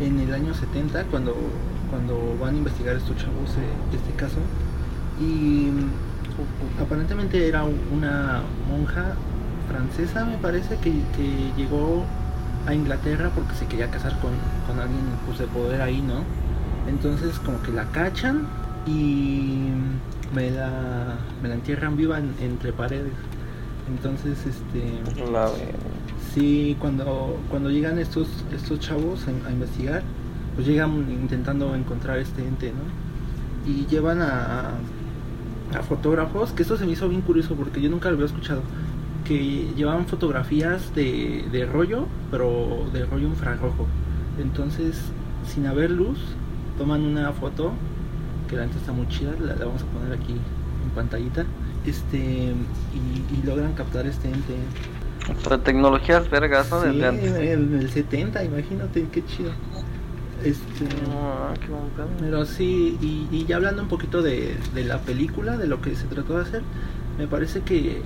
en 0.00 0.20
el 0.20 0.32
año 0.34 0.54
70, 0.54 1.04
cuando, 1.04 1.34
cuando 1.90 2.36
van 2.40 2.54
a 2.54 2.58
investigar 2.58 2.96
estos 2.96 3.16
chavos 3.16 3.50
eh, 3.58 3.96
este 3.96 4.12
caso. 4.16 4.36
Y 5.20 5.70
mm, 5.70 6.82
aparentemente 6.82 7.48
era 7.48 7.64
un- 7.64 7.80
una 7.92 8.42
monja 8.68 9.14
francesa, 9.68 10.24
me 10.24 10.36
parece, 10.38 10.76
que, 10.78 10.90
que 11.16 11.52
llegó 11.56 12.04
a 12.66 12.74
Inglaterra 12.74 13.30
porque 13.34 13.54
se 13.54 13.66
quería 13.66 13.90
casar 13.90 14.18
con, 14.20 14.32
con 14.66 14.78
alguien 14.80 15.00
pues, 15.26 15.38
de 15.38 15.46
poder 15.46 15.80
ahí, 15.80 16.02
¿no? 16.02 16.22
Entonces 16.88 17.38
como 17.40 17.60
que 17.62 17.72
la 17.72 17.84
cachan 17.86 18.46
y 18.86 19.68
me 20.34 20.50
la, 20.50 21.16
me 21.42 21.48
la 21.48 21.54
entierran 21.54 21.96
viva 21.96 22.18
en- 22.18 22.34
entre 22.40 22.72
paredes. 22.72 23.12
Entonces, 23.88 24.38
este, 24.46 25.30
La- 25.30 25.50
sí, 26.34 26.76
cuando, 26.80 27.38
cuando 27.48 27.70
llegan 27.70 27.98
estos, 27.98 28.28
estos 28.52 28.80
chavos 28.80 29.26
a, 29.28 29.48
a 29.48 29.52
investigar, 29.52 30.02
pues 30.54 30.66
llegan 30.66 31.06
intentando 31.10 31.74
encontrar 31.74 32.18
este 32.18 32.46
ente, 32.46 32.72
¿no? 32.72 33.70
Y 33.70 33.86
llevan 33.86 34.22
a, 34.22 34.70
a 35.74 35.82
fotógrafos, 35.82 36.52
que 36.52 36.62
esto 36.62 36.76
se 36.76 36.86
me 36.86 36.92
hizo 36.92 37.08
bien 37.08 37.20
curioso 37.22 37.54
porque 37.54 37.80
yo 37.80 37.90
nunca 37.90 38.08
lo 38.08 38.14
había 38.14 38.26
escuchado, 38.26 38.62
que 39.24 39.72
llevaban 39.76 40.06
fotografías 40.06 40.94
de, 40.94 41.44
de 41.50 41.66
rollo, 41.66 42.06
pero 42.30 42.88
de 42.92 43.04
rollo 43.06 43.28
infrarrojo. 43.28 43.86
Entonces, 44.40 45.00
sin 45.46 45.66
haber 45.66 45.90
luz, 45.90 46.18
toman 46.78 47.02
una 47.02 47.32
foto, 47.32 47.72
que 48.48 48.56
la 48.56 48.66
neta 48.66 48.78
está 48.78 48.92
muy 48.92 49.08
chida, 49.08 49.32
la, 49.40 49.56
la 49.56 49.64
vamos 49.64 49.82
a 49.82 49.86
poner 49.86 50.12
aquí 50.12 50.32
en 50.32 50.90
pantallita, 50.94 51.44
este, 51.86 52.18
y, 52.18 53.34
y 53.34 53.42
logran 53.46 53.72
captar 53.74 54.06
este 54.06 54.28
ente. 54.28 54.54
sea, 55.48 55.58
tecnologías 55.58 56.30
vergas, 56.30 56.70
¿no? 56.70 56.82
Sí, 56.82 56.88
en 57.00 57.74
el 57.80 57.90
70, 57.90 58.44
imagínate, 58.44 59.06
qué 59.10 59.24
chido. 59.24 59.50
Este, 60.44 60.84
Ah, 61.10 61.54
qué 61.60 61.66
pero 62.20 62.44
sí, 62.44 62.96
y, 63.00 63.26
y 63.34 63.46
ya 63.46 63.56
hablando 63.56 63.82
un 63.82 63.88
poquito 63.88 64.22
de, 64.22 64.56
de 64.74 64.84
la 64.84 64.98
película, 65.00 65.56
de 65.56 65.66
lo 65.66 65.80
que 65.80 65.96
se 65.96 66.06
trató 66.06 66.36
de 66.36 66.42
hacer, 66.42 66.62
me 67.18 67.26
parece 67.26 67.62
que 67.62 68.02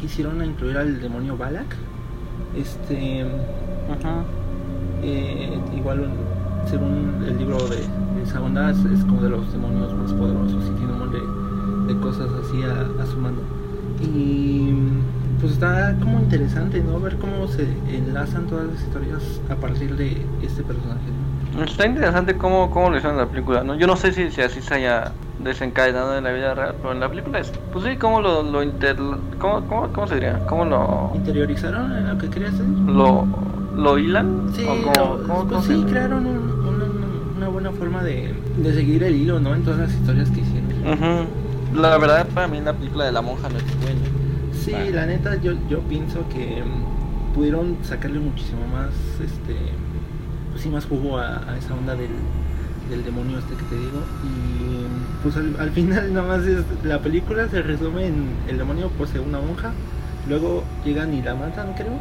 quisieron 0.00 0.42
incluir 0.44 0.76
al 0.78 1.00
demonio 1.00 1.36
Balak. 1.36 1.76
Este, 2.56 3.22
Ajá. 3.22 4.24
eh, 5.02 5.58
igual, 5.76 6.08
según 6.68 7.22
el 7.26 7.36
libro 7.38 7.58
de, 7.68 7.76
de 7.76 8.26
es, 8.94 9.04
como 9.04 9.20
de 9.22 9.28
los 9.30 9.52
demonios 9.52 9.92
más 9.94 10.12
poderosos 10.12 10.64
y 10.64 10.78
tiene 10.78 10.92
de, 11.86 11.96
cosas 12.00 12.28
así 12.44 12.62
a, 12.62 13.02
a 13.02 13.06
su 13.06 13.16
mano. 13.18 13.38
Y 14.02 14.70
pues 15.40 15.52
está 15.52 15.94
como 16.00 16.20
interesante, 16.20 16.82
¿no? 16.82 16.98
Ver 17.00 17.16
cómo 17.16 17.46
se 17.48 17.66
enlazan 17.88 18.46
todas 18.46 18.66
las 18.66 18.80
historias 18.82 19.22
a 19.50 19.54
partir 19.56 19.96
de 19.96 20.24
este 20.42 20.62
personaje. 20.62 21.00
¿no? 21.56 21.64
Está 21.64 21.86
interesante 21.86 22.36
cómo, 22.36 22.70
cómo 22.70 22.90
lo 22.90 22.96
hicieron 22.96 23.18
en 23.18 23.24
la 23.26 23.30
película, 23.30 23.62
¿no? 23.62 23.74
Yo 23.76 23.86
no 23.86 23.96
sé 23.96 24.12
si, 24.12 24.30
si 24.30 24.40
así 24.40 24.60
se 24.60 24.74
haya 24.74 25.12
desencadenado 25.42 26.16
en 26.16 26.24
la 26.24 26.32
vida 26.32 26.54
real, 26.54 26.74
pero 26.80 26.92
en 26.92 27.00
la 27.00 27.08
película 27.08 27.38
es, 27.40 27.52
pues 27.72 27.84
sí, 27.84 27.96
cómo 27.96 28.20
lo, 28.20 28.42
lo 28.42 28.62
inter... 28.62 28.96
¿cómo, 29.38 29.60
cómo, 29.66 29.88
¿Cómo 29.92 30.06
se 30.06 30.14
diría? 30.14 30.40
¿Cómo 30.46 30.64
lo... 30.64 31.12
¿Interiorizaron 31.14 31.92
en 31.92 32.08
lo 32.08 32.18
que 32.18 32.28
quería 32.30 32.48
hacer? 32.48 32.64
lo, 32.86 33.26
lo 33.76 33.98
hilan? 33.98 34.48
Sí, 34.54 34.64
¿O 34.64 34.92
cómo- 34.92 35.16
lo- 35.18 35.22
cómo- 35.28 35.46
pues 35.48 35.64
sí, 35.66 35.84
crearon 35.88 36.26
un- 36.26 36.50
una, 36.66 36.84
una- 37.36 37.48
buena 37.48 37.70
forma 37.72 38.02
de, 38.02 38.32
de 38.56 38.72
seguir 38.74 39.02
el 39.04 39.14
hilo, 39.14 39.38
¿no? 39.38 39.54
En 39.54 39.62
todas 39.62 39.78
las 39.80 39.92
historias 39.94 40.30
que 40.30 40.40
hicieron. 40.40 40.64
Ujú. 40.82 41.26
La 41.72 41.98
verdad, 41.98 42.26
para 42.28 42.48
mí 42.48 42.60
la 42.60 42.72
película 42.72 43.04
de 43.04 43.12
la 43.12 43.22
monja 43.22 43.48
no 43.48 43.58
es 43.58 43.80
buena. 43.80 44.00
Sí, 44.52 44.72
Vale. 44.72 44.90
la 44.92 45.06
neta, 45.06 45.36
yo, 45.40 45.52
yo 45.68 45.80
pienso 45.80 46.28
que 46.28 46.62
mm, 46.62 47.34
pudieron 47.34 47.78
sacarle 47.82 48.18
muchísimo 48.18 48.66
más, 48.66 48.90
este, 49.22 49.56
pues 50.52 50.62
sí, 50.62 50.68
más 50.68 50.86
jugo 50.86 51.18
a, 51.18 51.38
a 51.50 51.56
esa 51.58 51.74
onda 51.74 51.94
del, 51.94 52.10
del 52.90 53.04
demonio 53.04 53.38
este 53.38 53.54
que 53.54 53.62
te 53.64 53.76
digo. 53.76 54.00
Y 54.22 54.84
mm, 54.84 55.22
pues 55.22 55.36
al, 55.36 55.56
al 55.58 55.70
final 55.72 56.12
nada 56.14 56.26
más 56.36 56.46
es, 56.46 56.64
la 56.84 57.00
película 57.00 57.48
se 57.48 57.62
resume 57.62 58.06
en 58.06 58.28
el 58.48 58.58
demonio 58.58 58.88
posee 58.90 59.20
una 59.20 59.40
monja 59.40 59.72
Luego 60.28 60.64
llegan 60.84 61.12
y 61.12 61.22
la 61.22 61.34
matan, 61.34 61.74
creo. 61.74 61.98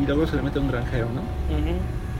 Y 0.00 0.06
luego 0.06 0.26
se 0.26 0.36
le 0.36 0.42
mete 0.42 0.58
un 0.58 0.68
granjero, 0.68 1.08
¿no? 1.12 1.22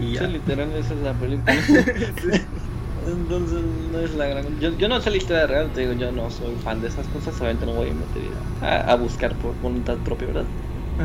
Y 0.04 0.14
ya. 0.14 0.26
Sí, 0.26 0.32
literal, 0.32 0.70
esa 0.72 0.94
es 0.94 1.00
la 1.00 1.12
película. 1.14 1.54
Entonces 3.12 3.62
no 3.64 4.00
es 4.00 4.14
la 4.14 4.26
gran... 4.26 4.58
Yo, 4.58 4.70
yo 4.76 4.88
no 4.88 5.00
sé 5.00 5.10
la 5.10 5.16
historia 5.16 5.46
real, 5.46 5.72
te 5.72 5.82
digo, 5.82 5.92
yo 5.94 6.12
no 6.12 6.30
soy 6.30 6.56
fan 6.58 6.80
de 6.80 6.88
esas 6.88 7.08
cosas, 7.08 7.36
solamente 7.36 7.66
no 7.66 7.74
voy 7.74 7.90
a 7.90 7.94
meter 7.94 8.44
a, 8.60 8.80
a 8.92 8.96
buscar 8.96 9.38
por 9.38 9.58
voluntad 9.58 10.02
propia, 10.02 10.28
¿verdad? 10.28 10.52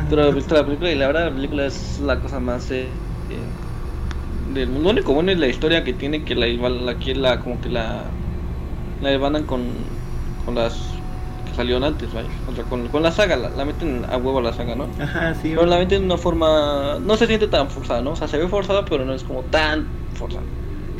Pero 0.08 0.24
he 0.28 0.32
visto 0.34 0.54
la 0.54 0.64
película 0.66 0.90
y 0.92 0.96
la 0.96 1.06
verdad 1.08 1.26
la 1.30 1.34
película 1.34 1.66
es 1.66 1.98
la 1.98 2.20
cosa 2.20 2.40
más 2.40 2.70
eh, 2.70 3.04
eh, 3.28 3.56
del 4.26 4.70
mundo. 4.70 4.88
Lo 4.90 4.92
único 4.94 5.14
bueno 5.14 5.32
es 5.32 5.38
la 5.38 5.48
historia 5.48 5.84
que 5.84 5.94
tiene 5.94 6.24
que 6.24 6.34
la, 6.34 6.46
la, 6.70 6.98
que 6.98 7.14
la 7.14 7.40
como 7.40 7.60
que 7.60 7.70
la 7.70 8.20
la 8.98 9.10
debandan 9.10 9.46
con, 9.46 10.04
con 10.36 10.54
las 10.54 11.04
que 11.44 11.54
salieron 11.54 11.84
antes, 11.84 12.12
vaya. 12.12 12.40
O 12.46 12.54
sea, 12.54 12.66
con, 12.66 12.88
con 12.90 13.02
la 13.02 13.12
saga, 13.12 13.36
la, 13.36 13.64
meten 13.64 14.04
a 14.08 14.16
huevo 14.18 14.38
a 14.38 14.42
la 14.42 14.52
saga, 14.52 14.76
¿no? 14.76 14.96
Ajá, 14.98 15.34
sí. 15.34 15.54
Pero 15.54 15.66
la 15.66 15.78
meten 15.78 16.00
de 16.02 16.06
una 16.06 16.18
forma. 16.18 16.98
No 17.00 17.16
se 17.16 17.26
siente 17.26 17.48
tan 17.48 17.70
forzada, 17.70 18.02
¿no? 18.02 18.12
O 18.12 18.16
sea, 18.16 18.28
se 18.28 18.38
ve 18.38 18.48
forzada, 18.48 18.84
pero 18.84 19.04
no 19.04 19.14
es 19.14 19.24
como 19.24 19.48
tan 19.48 19.98
forzada. 20.14 20.48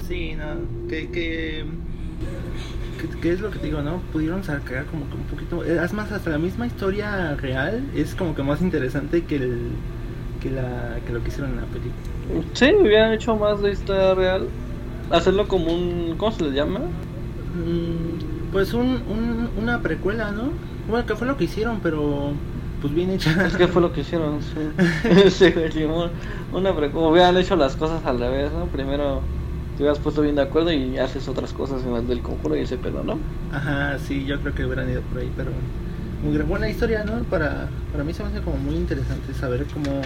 Sí, 0.06 0.34
no. 0.34 0.88
Que. 0.88 1.10
que... 1.10 1.64
¿Qué 3.20 3.32
es 3.32 3.40
lo 3.40 3.50
que 3.50 3.58
te 3.58 3.66
digo, 3.66 3.82
no? 3.82 4.00
Pudieron 4.12 4.44
sacar 4.44 4.86
como 4.86 5.06
que 5.08 5.14
un 5.14 5.24
poquito. 5.24 5.64
Es 5.64 5.92
más, 5.92 6.10
hasta 6.12 6.30
la 6.30 6.38
misma 6.38 6.66
historia 6.66 7.34
real 7.36 7.84
es 7.94 8.14
como 8.14 8.34
que 8.34 8.42
más 8.42 8.62
interesante 8.62 9.24
que 9.24 9.36
el. 9.36 9.70
que, 10.40 10.50
la, 10.50 10.98
que 11.06 11.12
lo 11.12 11.22
que 11.22 11.28
hicieron 11.28 11.50
en 11.52 11.56
la 11.56 11.66
película. 11.66 12.44
Sí, 12.54 12.72
hubieran 12.80 13.12
hecho 13.12 13.36
más 13.36 13.60
de 13.60 13.72
historia 13.72 14.14
real. 14.14 14.48
Hacerlo 15.10 15.48
como 15.48 15.72
un. 15.72 16.14
¿Cómo 16.16 16.32
se 16.32 16.44
le 16.44 16.52
llama? 16.52 16.80
Mm, 16.80 18.52
pues 18.52 18.72
un, 18.72 19.50
una 19.60 19.82
precuela, 19.82 20.30
¿no? 20.30 20.50
Bueno, 20.88 21.06
que 21.06 21.14
fue 21.14 21.26
lo 21.26 21.36
que 21.36 21.44
hicieron, 21.44 21.80
pero 21.82 22.32
pues 22.80 22.94
bien 22.94 23.10
hecha. 23.10 23.46
Es 23.46 23.56
que 23.56 23.68
fue 23.68 23.82
lo 23.82 23.92
que 23.92 24.00
hicieron, 24.00 24.40
sí. 24.42 25.30
sí, 25.30 25.52
una 26.52 26.74
precuela. 26.74 27.08
Hubieran 27.08 27.36
hecho 27.36 27.56
las 27.56 27.76
cosas 27.76 28.04
al 28.06 28.18
revés, 28.18 28.50
¿no? 28.52 28.66
Primero 28.66 29.20
te 29.76 29.82
hubieras 29.82 29.98
puesto 29.98 30.22
bien 30.22 30.36
de 30.36 30.42
acuerdo 30.42 30.72
y 30.72 30.98
haces 30.98 31.28
otras 31.28 31.52
cosas 31.52 31.82
en 31.84 31.92
las 31.92 32.06
del 32.06 32.20
conjuro 32.20 32.56
y 32.56 32.60
ese 32.60 32.76
pedo, 32.76 33.02
¿no? 33.02 33.18
Ajá, 33.52 33.98
sí, 33.98 34.24
yo 34.24 34.40
creo 34.40 34.54
que 34.54 34.64
hubieran 34.64 34.88
ido 34.90 35.02
por 35.02 35.20
ahí, 35.20 35.32
pero 35.36 35.50
muy 36.22 36.38
buena 36.38 36.68
historia, 36.68 37.04
¿no? 37.04 37.22
Para, 37.24 37.68
para 37.92 38.04
mí 38.04 38.14
se 38.14 38.22
me 38.22 38.30
hace 38.30 38.40
como 38.40 38.56
muy 38.56 38.76
interesante 38.76 39.34
saber 39.34 39.66
cómo, 39.72 40.00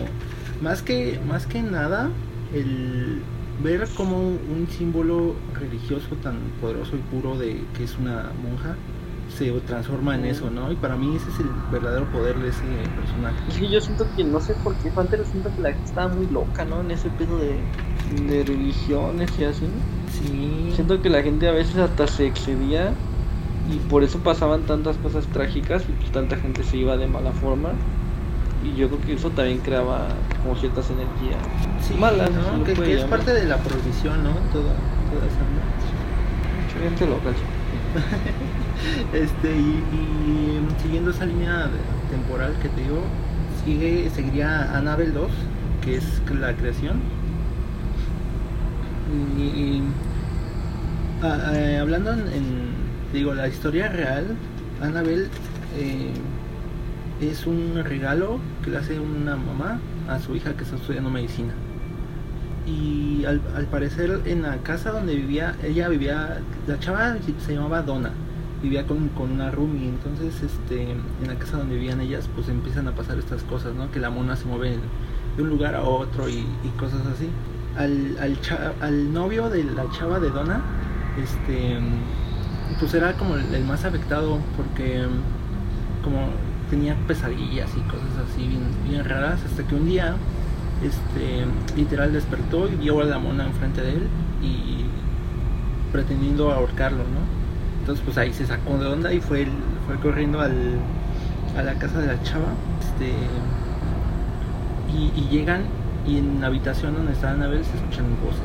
más 0.62 0.82
que, 0.82 1.20
más 1.28 1.46
que 1.46 1.62
nada, 1.62 2.10
el 2.54 3.22
ver 3.62 3.86
como 3.96 4.18
un 4.18 4.66
símbolo 4.70 5.34
religioso 5.54 6.16
tan 6.22 6.36
poderoso 6.60 6.96
y 6.96 7.00
puro 7.00 7.36
de 7.36 7.60
que 7.76 7.84
es 7.84 7.96
una 7.98 8.30
monja 8.42 8.76
se 9.36 9.50
transforma 9.60 10.14
en 10.14 10.24
eso, 10.24 10.50
¿no? 10.50 10.72
Y 10.72 10.76
para 10.76 10.96
mí 10.96 11.14
ese 11.14 11.28
es 11.28 11.40
el 11.40 11.50
verdadero 11.70 12.10
poder 12.10 12.38
de 12.38 12.48
ese 12.48 12.64
personaje. 12.98 13.36
Sí, 13.50 13.68
yo 13.68 13.80
siento 13.80 14.06
que, 14.16 14.24
no 14.24 14.40
sé 14.40 14.54
por 14.64 14.74
qué, 14.76 14.90
antes 14.96 15.28
siento 15.28 15.54
que 15.54 15.60
la 15.60 15.72
gente 15.72 15.84
estaba 15.84 16.08
muy 16.08 16.26
loca, 16.28 16.64
¿no? 16.64 16.80
En 16.80 16.90
ese 16.90 17.10
pedo 17.10 17.38
de, 17.38 17.56
de 18.26 18.44
religiones 18.44 19.30
y 19.38 19.44
así. 19.44 19.66
Sí. 20.12 20.72
Siento 20.74 21.00
que 21.02 21.10
la 21.10 21.22
gente 21.22 21.48
a 21.48 21.52
veces 21.52 21.76
hasta 21.76 22.06
se 22.06 22.26
excedía 22.26 22.92
y 23.70 23.76
por 23.90 24.02
eso 24.02 24.18
pasaban 24.20 24.62
tantas 24.62 24.96
cosas 24.96 25.26
trágicas 25.26 25.84
y 25.88 25.92
pues 25.92 26.10
tanta 26.10 26.36
gente 26.36 26.62
se 26.64 26.78
iba 26.78 26.96
de 26.96 27.06
mala 27.06 27.32
forma. 27.32 27.70
Y 28.64 28.76
yo 28.76 28.88
creo 28.88 29.00
que 29.02 29.12
eso 29.14 29.30
también 29.30 29.58
creaba 29.58 30.08
como 30.42 30.56
ciertas 30.56 30.90
energías 30.90 31.40
sí, 31.86 31.94
malas, 31.94 32.30
¿no? 32.30 32.64
Que, 32.64 32.94
es 32.94 33.04
parte 33.04 33.32
de 33.32 33.44
la 33.44 33.56
prohibición, 33.58 34.24
¿no? 34.24 34.30
Toda, 34.52 34.74
toda 35.10 35.26
esa. 35.26 35.38
Mucha 36.64 36.90
gente 36.90 37.06
loca, 37.06 37.30
este, 39.12 39.56
y, 39.56 40.60
siguiendo 40.82 41.10
esa 41.10 41.26
línea 41.26 41.68
temporal 42.10 42.54
que 42.62 42.68
te 42.68 42.82
digo, 42.82 43.00
sigue, 43.64 44.10
seguiría 44.10 44.76
Annabelle 44.76 45.12
2, 45.12 45.30
que 45.82 45.96
es 45.96 46.22
la 46.38 46.54
creación. 46.54 47.00
Y, 49.36 49.82
ah, 51.22 51.52
eh, 51.54 51.78
hablando 51.78 52.12
en, 52.12 52.72
digo, 53.12 53.34
la 53.34 53.48
historia 53.48 53.88
real, 53.88 54.36
Annabelle 54.82 55.28
eh, 55.76 56.12
es 57.20 57.46
un 57.46 57.82
regalo 57.84 58.38
que 58.62 58.70
le 58.70 58.78
hace 58.78 59.00
una 59.00 59.36
mamá 59.36 59.80
a 60.08 60.18
su 60.18 60.34
hija 60.36 60.54
que 60.54 60.64
está 60.64 60.76
estudiando 60.76 61.10
medicina. 61.10 61.54
Y 62.66 63.24
al, 63.24 63.40
al 63.56 63.66
parecer 63.66 64.20
en 64.26 64.42
la 64.42 64.58
casa 64.58 64.90
donde 64.90 65.14
vivía, 65.14 65.56
ella 65.62 65.88
vivía, 65.88 66.40
la 66.66 66.78
chava 66.78 67.16
se 67.38 67.54
llamaba 67.54 67.82
Donna 67.82 68.12
vivía 68.62 68.86
con, 68.86 69.08
con 69.10 69.30
una 69.32 69.50
roomie, 69.50 69.88
entonces 69.88 70.42
este, 70.42 70.90
en 70.90 71.26
la 71.26 71.34
casa 71.36 71.58
donde 71.58 71.76
vivían 71.76 72.00
ellas 72.00 72.28
pues 72.34 72.48
empiezan 72.48 72.88
a 72.88 72.92
pasar 72.92 73.18
estas 73.18 73.42
cosas, 73.44 73.74
¿no? 73.74 73.90
Que 73.90 74.00
la 74.00 74.10
mona 74.10 74.36
se 74.36 74.46
mueve 74.46 74.78
de 75.36 75.42
un 75.42 75.48
lugar 75.48 75.74
a 75.74 75.82
otro 75.82 76.28
y, 76.28 76.44
cosas 76.78 77.00
así. 77.06 77.28
Al, 77.78 78.16
al, 78.20 78.38
al, 78.80 79.12
novio 79.12 79.48
de 79.48 79.64
la 79.64 79.88
chava 79.92 80.18
de 80.18 80.30
Donna, 80.30 80.60
este, 81.22 81.78
pues 82.80 82.92
era 82.94 83.12
como 83.14 83.36
el, 83.36 83.64
más 83.64 83.84
afectado 83.84 84.40
porque 84.56 85.06
como 86.02 86.30
tenía 86.70 86.96
pesadillas 87.06 87.70
y 87.76 87.80
cosas 87.82 88.10
así 88.28 88.46
bien, 88.48 88.64
bien 88.86 89.04
raras, 89.04 89.40
hasta 89.44 89.62
que 89.62 89.74
un 89.74 89.86
día 89.86 90.16
este, 90.82 91.46
literal 91.76 92.12
despertó 92.12 92.68
y 92.68 92.76
vio 92.76 93.00
a 93.00 93.04
la 93.04 93.18
mona 93.18 93.46
enfrente 93.46 93.80
de 93.80 93.92
él 93.92 94.08
y 94.42 94.84
pretendiendo 95.92 96.50
ahorcarlo, 96.52 96.98
¿no? 96.98 97.38
Entonces 97.80 98.04
pues 98.04 98.18
ahí 98.18 98.32
se 98.32 98.46
sacó 98.46 98.76
de 98.76 98.86
onda 98.86 99.12
y 99.12 99.20
fue, 99.20 99.46
fue 99.86 99.96
corriendo 99.96 100.40
al, 100.40 100.78
a 101.56 101.62
la 101.62 101.74
casa 101.74 102.00
de 102.00 102.08
la 102.08 102.22
chava. 102.22 102.52
Este, 102.80 103.12
y, 104.94 105.28
llegan 105.30 105.62
y 106.08 106.18
en 106.18 106.40
la 106.40 106.46
habitación 106.46 106.94
donde 106.94 107.12
está 107.12 107.32
Anabel 107.32 107.64
se 107.64 107.76
escuchan 107.76 108.06
voces. 108.24 108.40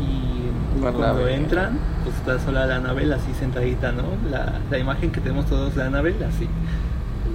Y 0.00 0.80
cuando 0.80 1.26
entran, 1.28 1.78
pues 2.04 2.16
está 2.16 2.38
sola 2.40 2.66
la 2.66 2.76
Anabel 2.76 3.12
así 3.12 3.32
sentadita, 3.34 3.92
¿no? 3.92 4.04
La, 4.30 4.60
la 4.70 4.78
imagen 4.78 5.10
que 5.10 5.20
tenemos 5.20 5.46
todos 5.46 5.74
de 5.74 5.82
Anabel 5.84 6.16
así. 6.24 6.48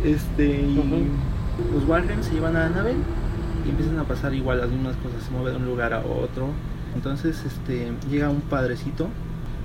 Este, 0.03 0.45
y 0.45 1.07
los 1.73 1.87
Warren 1.87 2.23
se 2.23 2.33
llevan 2.33 2.55
a 2.57 2.65
Anabel 2.65 2.97
y 3.65 3.69
empiezan 3.69 3.97
a 3.99 4.03
pasar 4.03 4.33
igual 4.33 4.59
las 4.59 4.69
mismas 4.69 4.95
cosas, 4.97 5.23
se 5.23 5.31
mueve 5.31 5.51
de 5.51 5.57
un 5.57 5.65
lugar 5.65 5.93
a 5.93 5.99
otro. 5.99 6.49
Entonces 6.95 7.43
este, 7.45 7.91
llega 8.09 8.29
un 8.29 8.41
padrecito 8.41 9.07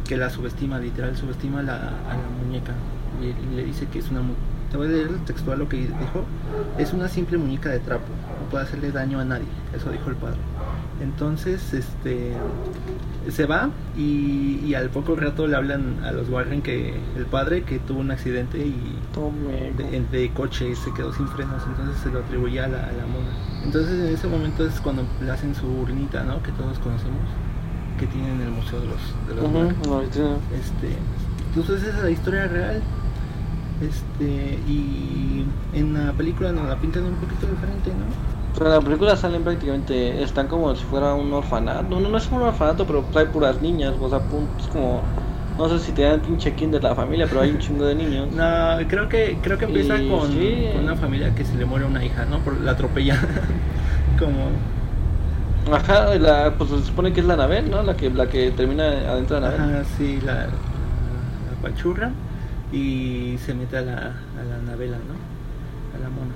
que 0.07 0.17
la 0.17 0.31
subestima, 0.31 0.79
literal 0.79 1.17
subestima 1.17 1.63
la, 1.63 1.75
a 1.75 2.17
la 2.17 2.45
muñeca 2.45 2.73
y, 3.21 3.57
le 3.57 3.65
dice 3.65 3.87
que 3.87 3.99
es 3.99 4.11
una 4.11 4.23
te 4.71 4.77
voy 4.77 4.87
a 4.87 4.91
leer 4.91 5.09
textual 5.25 5.59
lo 5.59 5.69
que 5.69 5.79
dijo 5.79 6.25
es 6.79 6.93
una 6.93 7.09
simple 7.09 7.39
muñeca 7.39 7.71
de 7.71 7.79
trapo 7.81 8.05
no 8.41 8.49
puede 8.51 8.65
hacerle 8.65 8.93
daño 8.93 9.21
a 9.21 9.25
nadie 9.25 9.47
eso 9.75 9.91
dijo 9.91 10.11
el 10.11 10.17
padre. 10.17 10.39
Entonces 11.01 11.75
este 11.75 12.33
se 13.31 13.47
va 13.47 13.71
y, 13.97 14.75
al 14.75 14.89
poco 14.91 15.17
rato 15.17 15.47
le 15.47 15.57
hablan 15.57 16.03
a 16.05 16.13
los 16.13 16.29
Warren 16.29 16.63
que 16.63 16.95
el 17.17 17.27
padre 17.27 17.63
que 17.63 17.79
tuvo 17.79 18.01
un 18.01 18.11
accidente 18.11 18.59
y 18.59 18.99
de, 19.77 20.01
de, 20.11 20.31
coche 20.33 20.75
se 20.75 20.93
quedó 20.95 21.13
sin 21.13 21.27
frenos 21.29 21.63
entonces 21.67 22.01
se 22.03 22.11
lo 22.11 22.21
atribuía 22.21 22.65
a 22.65 22.69
la, 22.69 22.85
a 22.85 22.93
la 22.93 23.07
mona. 23.07 23.29
Entonces 23.65 23.93
en 23.93 24.15
ese 24.15 24.29
momento 24.29 24.67
es 24.67 24.81
cuando 24.81 25.05
le 25.23 25.31
hacen 25.31 25.55
su 25.55 25.67
urnita 25.67 26.23
no 26.25 26.43
que 26.43 26.53
todos 26.53 26.79
conocemos 26.79 27.29
que 27.99 28.07
tienen 28.07 28.37
en 28.37 28.43
el 28.43 28.51
Museo 28.51 28.81
de 28.81 28.87
los, 28.87 29.01
este, 30.55 30.97
Entonces 31.55 31.89
esa 31.89 31.99
es 31.99 32.05
la 32.05 32.11
historia 32.11 32.47
real. 32.47 32.83
Este, 33.81 34.59
y 34.67 35.45
en 35.73 35.95
la 35.95 36.13
película 36.13 36.53
nos 36.53 36.69
la 36.69 36.77
pintan 36.77 37.05
un 37.05 37.15
poquito 37.15 37.47
diferente, 37.47 37.91
¿no? 37.91 38.07
Pero 38.55 38.67
en 38.67 38.73
la 38.73 38.81
película 38.81 39.17
salen 39.17 39.43
prácticamente, 39.43 40.23
están 40.23 40.49
como 40.49 40.75
si 40.75 40.85
fuera 40.85 41.15
un 41.15 41.33
orfanato. 41.33 42.01
No, 42.01 42.09
no, 42.09 42.19
es 42.19 42.29
un 42.31 42.43
orfanato, 42.43 42.87
pero 42.87 43.05
hay 43.15 43.27
puras 43.27 43.63
niñas. 43.63 43.95
O 44.01 44.09
sea, 44.09 44.19
es 44.59 44.67
como 44.69 45.03
no 45.59 45.69
sé 45.69 45.81
si 45.81 45.93
te 45.93 46.03
dan 46.03 46.23
un 46.29 46.39
check-in 46.39 46.71
de 46.71 46.81
la 46.81 46.95
familia, 46.95 47.27
pero 47.29 47.41
hay 47.41 47.51
un 47.51 47.59
chingo 47.59 47.85
de 47.85 47.95
niños. 47.95 48.29
No, 48.37 48.79
creo 48.89 49.09
que 49.09 49.39
creo 49.43 49.59
que 49.59 49.65
empieza 49.65 49.97
con, 49.97 50.31
una 50.83 50.97
familia 50.97 51.35
que 51.35 51.45
se 51.45 51.57
le 51.57 51.65
muere 51.65 51.85
una 51.85 52.05
hija, 52.05 52.25
¿no? 52.25 52.39
Por 52.39 52.61
la 52.61 52.73
atropella. 52.73 53.21
como 54.19 54.49
Ajá, 55.77 56.15
la, 56.15 56.55
pues 56.57 56.71
se 56.71 56.83
supone 56.85 57.13
que 57.13 57.21
es 57.21 57.27
la 57.27 57.35
Anabel, 57.35 57.71
¿no? 57.71 57.83
La 57.83 57.97
que, 57.97 58.09
la 58.11 58.29
que 58.29 58.51
termina 58.53 58.85
adentro 58.85 59.37
de 59.37 59.43
la 59.43 59.49
Anabel. 59.49 59.77
Ajá, 59.77 59.85
sí, 59.99 60.21
la, 60.25 60.35
la, 60.47 60.49
pachurra 61.61 62.13
y 62.73 63.39
se 63.45 63.55
mete 63.55 63.79
a 63.79 63.83
la, 63.83 63.97
a 63.97 64.45
la 64.49 64.57
Anabela, 64.57 64.97
¿no? 64.97 65.97
A 65.97 66.03
la 66.03 66.09
mona. 66.11 66.35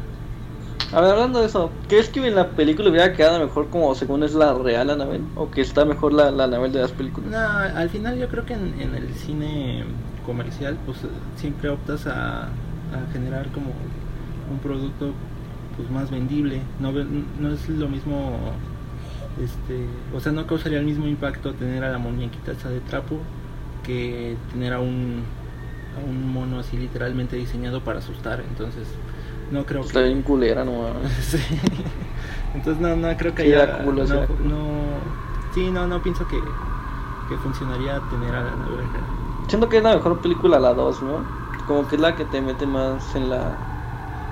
A 0.92 1.00
ver, 1.00 1.12
hablando 1.12 1.40
de 1.40 1.46
eso, 1.46 1.70
¿crees 1.88 2.08
que 2.08 2.26
en 2.26 2.34
la 2.34 2.50
película 2.50 2.90
hubiera 2.90 3.14
quedado 3.14 3.38
mejor 3.38 3.68
como 3.70 3.94
según 3.94 4.22
es 4.22 4.34
la 4.34 4.54
real 4.54 4.90
Anabel? 4.90 5.22
¿O 5.36 5.50
que 5.50 5.62
está 5.62 5.84
mejor 5.84 6.12
la, 6.12 6.30
la 6.30 6.44
Anabel 6.44 6.72
de 6.72 6.80
las 6.80 6.92
películas? 6.92 7.30
No, 7.30 7.38
al 7.38 7.88
final 7.88 8.18
yo 8.18 8.28
creo 8.28 8.44
que 8.44 8.54
en, 8.54 8.78
en 8.80 8.94
el 8.94 9.14
cine 9.14 9.84
comercial 10.26 10.76
pues 10.84 10.98
siempre 11.36 11.70
optas 11.70 12.06
a, 12.06 12.42
a 12.42 13.12
generar 13.12 13.48
como 13.52 13.72
un 14.50 14.58
producto 14.62 15.12
pues 15.76 15.90
más 15.90 16.10
vendible. 16.10 16.60
No, 16.78 16.92
no 16.92 17.52
es 17.52 17.68
lo 17.70 17.88
mismo 17.88 18.38
este, 19.40 19.86
o 20.14 20.20
sea, 20.20 20.32
no 20.32 20.46
causaría 20.46 20.78
el 20.78 20.84
mismo 20.84 21.06
impacto 21.06 21.54
tener 21.54 21.84
a 21.84 21.90
la 21.90 21.98
muñequita 21.98 22.52
esa 22.52 22.68
de 22.68 22.80
trapo 22.80 23.18
que 23.82 24.36
tener 24.52 24.74
a 24.74 24.80
un, 24.80 25.22
un 25.96 26.26
mono 26.28 26.58
así 26.58 26.76
literalmente 26.78 27.36
diseñado 27.36 27.84
para 27.84 27.98
asustar. 28.00 28.40
Entonces, 28.42 29.00
no 29.48 29.66
creo 29.66 29.86
Está 29.86 29.88
que... 29.88 30.04
bien 30.04 30.22
culera, 30.22 30.64
no. 30.64 31.02
Sí. 31.20 31.38
Entonces 32.54 32.80
no, 32.80 32.96
no 32.96 33.16
creo 33.16 33.34
que 33.34 33.42
Sí, 33.42 33.52
haya... 33.54 33.78
culo, 33.78 34.06
sí 34.06 34.12
no, 34.14 34.26
culo. 34.26 34.38
no- 34.38 35.14
sí, 35.50 35.70
no, 35.70 35.86
no 35.86 36.02
pienso 36.02 36.26
que, 36.26 36.60
que 37.28 37.38
funcionaría 37.38 38.08
tener 38.08 38.34
a 38.34 38.42
la 38.42 38.56
nave. 38.56 38.90
Siento 39.48 39.68
que 39.68 39.76
es 39.78 39.82
la 39.84 39.94
mejor 39.94 40.20
película 40.20 40.58
la 40.58 40.74
2, 40.74 41.00
¿no? 41.02 41.28
Como 41.66 41.86
que 41.86 41.96
es 41.96 42.00
la 42.02 42.16
que 42.16 42.24
te 42.24 42.40
mete 42.40 42.66
más 42.66 43.14
en 43.14 43.28
la, 43.30 43.68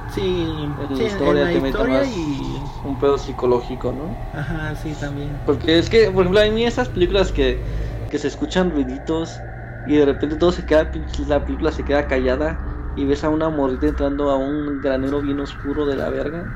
Sí, 0.07 0.75
en 0.77 0.97
sí, 0.97 1.05
la 1.05 1.05
historia, 1.05 1.43
en 1.43 1.53
te 1.53 1.61
la 1.61 1.61
mete 1.61 1.69
historia 1.69 1.85
más 1.85 2.09
y... 2.17 2.61
un 2.83 2.99
pedo 2.99 3.19
psicológico, 3.19 3.93
¿no? 3.93 4.19
Ajá, 4.33 4.75
sí, 4.77 4.95
también. 4.97 5.39
Porque 5.45 5.79
es 5.79 5.91
que, 5.91 6.11
por 6.11 6.23
ejemplo, 6.23 6.41
a 6.41 6.47
mí 6.51 6.65
esas 6.65 6.89
películas 6.91 7.33
que, 7.33 7.65
que 8.09 8.19
se 8.19 8.29
escuchan 8.29 8.71
ruiditos 8.71 9.45
y 9.85 9.97
de 9.97 10.07
repente 10.07 10.37
todo 10.37 10.53
se 10.53 10.67
queda, 10.67 10.91
la 11.27 11.45
película 11.45 11.73
se 11.73 11.85
queda 11.85 12.07
callada 12.07 12.65
y 12.95 13.07
ves 13.07 13.25
a 13.25 13.31
una 13.31 13.51
morrita 13.51 13.87
entrando 13.89 14.31
a 14.31 14.39
un 14.39 14.81
granero 14.81 15.21
bien 15.23 15.41
oscuro 15.41 15.87
de 15.87 15.97
la 15.97 16.11
verga, 16.11 16.53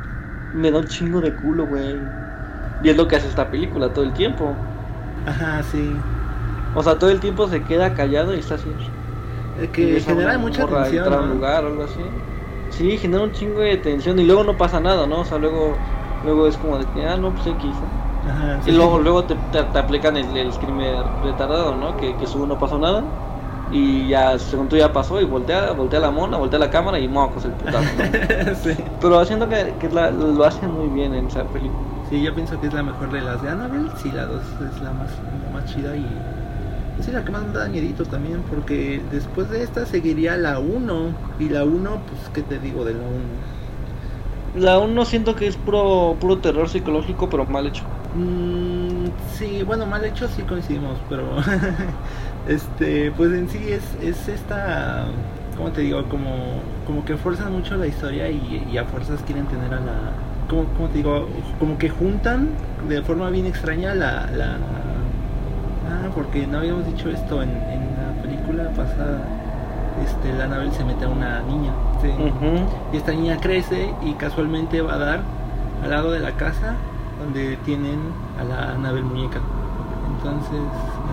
me 0.53 0.71
da 0.71 0.81
un 0.81 0.87
chingo 0.89 1.21
de 1.21 1.37
culo, 1.37 1.67
güey. 1.67 2.13
Y 2.81 2.91
es 2.91 2.97
lo 2.97 3.09
que 3.09 3.17
hace 3.17 3.29
esta 3.29 3.51
película 3.51 3.93
todo 3.93 4.05
el 4.05 4.15
tiempo. 4.15 4.69
Ajá, 5.25 5.63
sí. 5.63 6.11
O 6.73 6.83
sea, 6.83 6.99
todo 6.99 7.11
el 7.11 7.21
tiempo 7.21 7.49
se 7.49 7.65
queda 7.65 7.95
callado 7.95 8.35
y 8.35 8.41
está 8.41 8.57
así. 8.57 8.71
Eh, 9.55 9.71
Y 9.79 9.99
Que 9.99 10.01
genera 10.01 10.39
mucha 10.39 10.67
tensión. 10.69 10.99
entrar 10.99 11.19
a 11.21 11.23
un 11.23 11.29
¿no? 11.29 11.29
lugar 11.31 11.65
o 11.65 11.69
algo 11.69 11.85
así. 11.85 12.27
Sí, 12.69 12.99
genera 12.99 13.23
un 13.25 13.33
chingo 13.33 13.61
de 13.61 13.79
tensión 13.79 14.19
y 14.19 14.25
luego 14.25 14.45
no 14.45 14.57
pasa 14.59 14.81
nada, 14.81 15.07
¿no? 15.07 15.21
O 15.21 15.25
sea, 15.25 15.39
luego, 15.39 15.87
luego 16.21 16.47
es 16.49 16.59
como 16.59 16.79
de 16.79 16.91
que, 16.91 17.07
ah, 17.07 17.17
no, 17.17 17.33
pues 17.35 17.47
X. 17.47 17.81
¿no? 17.81 18.04
Ajá, 18.25 18.61
Y 18.65 18.73
sí. 18.73 18.73
luego, 18.73 18.99
luego 19.01 19.27
te, 19.27 19.37
te, 19.37 19.65
te 19.65 19.79
aplican 19.79 20.17
el, 20.17 20.37
el 20.37 20.53
screamer 20.53 21.21
retardado, 21.21 21.77
¿no? 21.77 21.97
Que, 21.97 22.17
que 22.17 22.27
su 22.27 22.47
no 22.47 22.59
pasó 22.59 22.79
nada. 22.79 23.15
Y 23.69 24.09
ya, 24.09 24.39
según 24.39 24.69
tú 24.69 24.77
ya 24.77 24.93
pasó, 24.93 25.21
y 25.21 25.25
voltea, 25.25 25.73
voltea 25.73 26.01
la 26.01 26.11
mona, 26.11 26.39
voltea 26.39 26.59
la 26.59 26.71
cámara 26.71 26.99
y 27.01 27.09
mocos 27.09 27.45
el 27.45 27.57
putazo, 27.57 27.95
¿no? 27.97 28.15
sí. 28.63 28.75
Pero 29.01 29.19
haciendo 29.21 29.49
que, 29.49 29.77
que 29.79 29.89
la- 29.91 30.11
lo 30.11 30.45
hacen 30.45 30.73
muy 30.73 30.89
bien 30.89 31.15
en 31.15 31.27
esa 31.29 31.51
película. 31.51 31.93
Sí, 32.03 32.23
yo 32.23 32.35
pienso 32.35 32.61
que 32.61 32.67
es 32.67 32.73
la 32.75 32.83
mejor 32.83 33.11
de 33.11 33.21
las 33.23 33.41
de 33.41 33.49
Annabelle. 33.49 33.97
Sí, 33.97 34.13
la 34.13 34.27
2 34.27 34.61
es 34.61 34.81
la 34.81 34.93
más, 34.93 35.21
la 35.23 35.49
más 35.51 35.65
chida 35.65 35.97
y 35.97 36.29
es 36.97 37.09
la 37.09 37.25
que 37.25 37.33
más 37.33 37.47
me 37.47 37.53
da 37.53 37.69
miedito 37.69 38.07
también. 38.09 38.45
Porque 38.47 39.07
después 39.11 39.49
de 39.51 39.63
esta 39.65 39.87
seguiría 39.87 40.37
la 40.39 40.61
1. 40.61 41.25
Y 41.39 41.49
la 41.51 41.65
1, 41.67 42.07
pues, 42.07 42.31
¿qué 42.31 42.43
te 42.45 42.61
digo 42.61 42.85
de 42.85 42.95
la 42.95 43.09
1? 43.09 43.47
La 44.55 44.79
1 44.79 45.05
siento 45.05 45.35
que 45.37 45.47
es 45.47 45.59
puro, 45.59 46.17
puro 46.19 46.41
terror 46.41 46.71
psicológico, 46.71 47.29
pero 47.29 47.45
mal 47.45 47.67
hecho. 47.67 47.94
Mm, 48.15 49.07
sí, 49.33 49.63
bueno, 49.65 49.87
mal 49.87 50.05
hecho 50.05 50.29
sí 50.29 50.43
coincidimos, 50.43 50.99
pero 51.09 51.25
este, 52.49 53.11
pues 53.13 53.33
en 53.33 53.49
sí 53.49 53.59
es, 53.73 53.83
es 54.01 54.29
esta, 54.29 55.07
¿cómo 55.57 55.71
te 55.71 55.81
digo? 55.81 56.05
Como, 56.09 56.31
como 56.87 57.05
que 57.05 57.17
fuerzan 57.17 57.53
mucho 57.53 57.77
la 57.77 57.89
historia 57.89 58.31
y, 58.31 58.69
y 58.71 58.79
a 58.79 58.85
fuerzas 58.85 59.21
quieren 59.27 59.47
tener 59.47 59.75
a 59.75 59.81
la, 59.81 60.13
¿cómo, 60.49 60.65
cómo 60.77 60.89
te 60.89 60.99
digo? 60.99 61.29
Como 61.59 61.77
que 61.77 61.89
juntan 61.89 62.51
de 62.89 63.03
forma 63.03 63.31
bien 63.31 63.47
extraña 63.47 63.95
la, 63.95 64.27
la, 64.31 64.59
ah, 65.91 66.09
porque 66.15 66.47
no 66.47 66.59
habíamos 66.59 66.87
dicho 66.87 67.11
esto 67.11 67.43
en, 67.43 67.51
en 67.51 67.81
la 67.97 68.23
película 68.23 68.71
pasada, 68.71 69.23
este, 70.05 70.33
la 70.35 70.45
Anabel 70.45 70.71
se 70.73 70.85
mete 70.85 71.05
a 71.05 71.09
una 71.09 71.43
niña, 71.43 71.73
sí. 72.01 72.11
Y 72.93 72.97
esta 72.97 73.11
niña 73.13 73.39
crece 73.41 73.93
y 74.03 74.13
casualmente 74.13 74.83
va 74.83 74.95
a 74.95 74.99
dar 74.99 75.21
al 75.83 75.91
lado 75.91 76.13
de 76.13 76.21
la 76.21 76.33
casa 76.33 76.77
donde 77.25 77.57
tienen 77.65 77.99
a 78.39 78.45
la 78.45 78.73
Anabel 78.73 79.05
muñeca. 79.05 79.41
Entonces, 80.17 80.61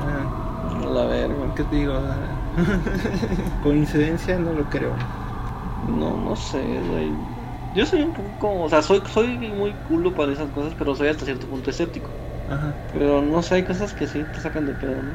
ah, 0.08 0.89
La 0.93 1.06
verga. 1.06 1.56
¿qué 1.56 1.63
te 1.63 1.76
digo? 1.76 1.93
Coincidencia 3.63 4.38
no 4.38 4.54
lo 4.54 4.63
creo. 4.65 4.93
No, 5.88 6.17
no 6.17 6.36
sé, 6.36 6.62
güey. 6.89 7.12
Yo 7.76 7.86
soy 7.86 8.02
un 8.02 8.13
poco 8.13 8.30
como, 8.39 8.63
o 8.65 8.69
sea, 8.69 8.82
soy, 8.82 9.02
soy 9.13 9.38
muy 9.38 9.71
culo 9.88 10.13
para 10.13 10.34
esas 10.34 10.50
cosas, 10.50 10.74
pero 10.78 10.95
soy 10.95 11.08
hasta 11.08 11.26
cierto 11.26 11.47
punto 11.47 11.69
escéptico. 11.69 12.10
Ajá. 12.50 12.74
Pero 12.93 13.21
no 13.21 13.41
sé, 13.41 13.56
hay 13.56 13.63
cosas 13.63 13.93
que 13.93 14.08
sí 14.08 14.24
te 14.34 14.39
sacan 14.41 14.65
de 14.65 14.74
pedo, 14.74 14.95
¿no? 14.95 15.12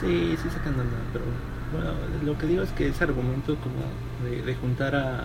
Sí, 0.00 0.36
sí 0.42 0.50
sacan 0.50 0.74
onda, 0.74 0.96
pero 1.12 1.24
bueno, 1.72 1.90
lo 2.22 2.36
que 2.36 2.46
digo 2.46 2.62
es 2.62 2.70
que 2.72 2.88
ese 2.88 3.04
argumento 3.04 3.56
como 3.56 4.28
de, 4.28 4.42
de 4.42 4.54
juntar 4.56 4.94
a 4.94 5.24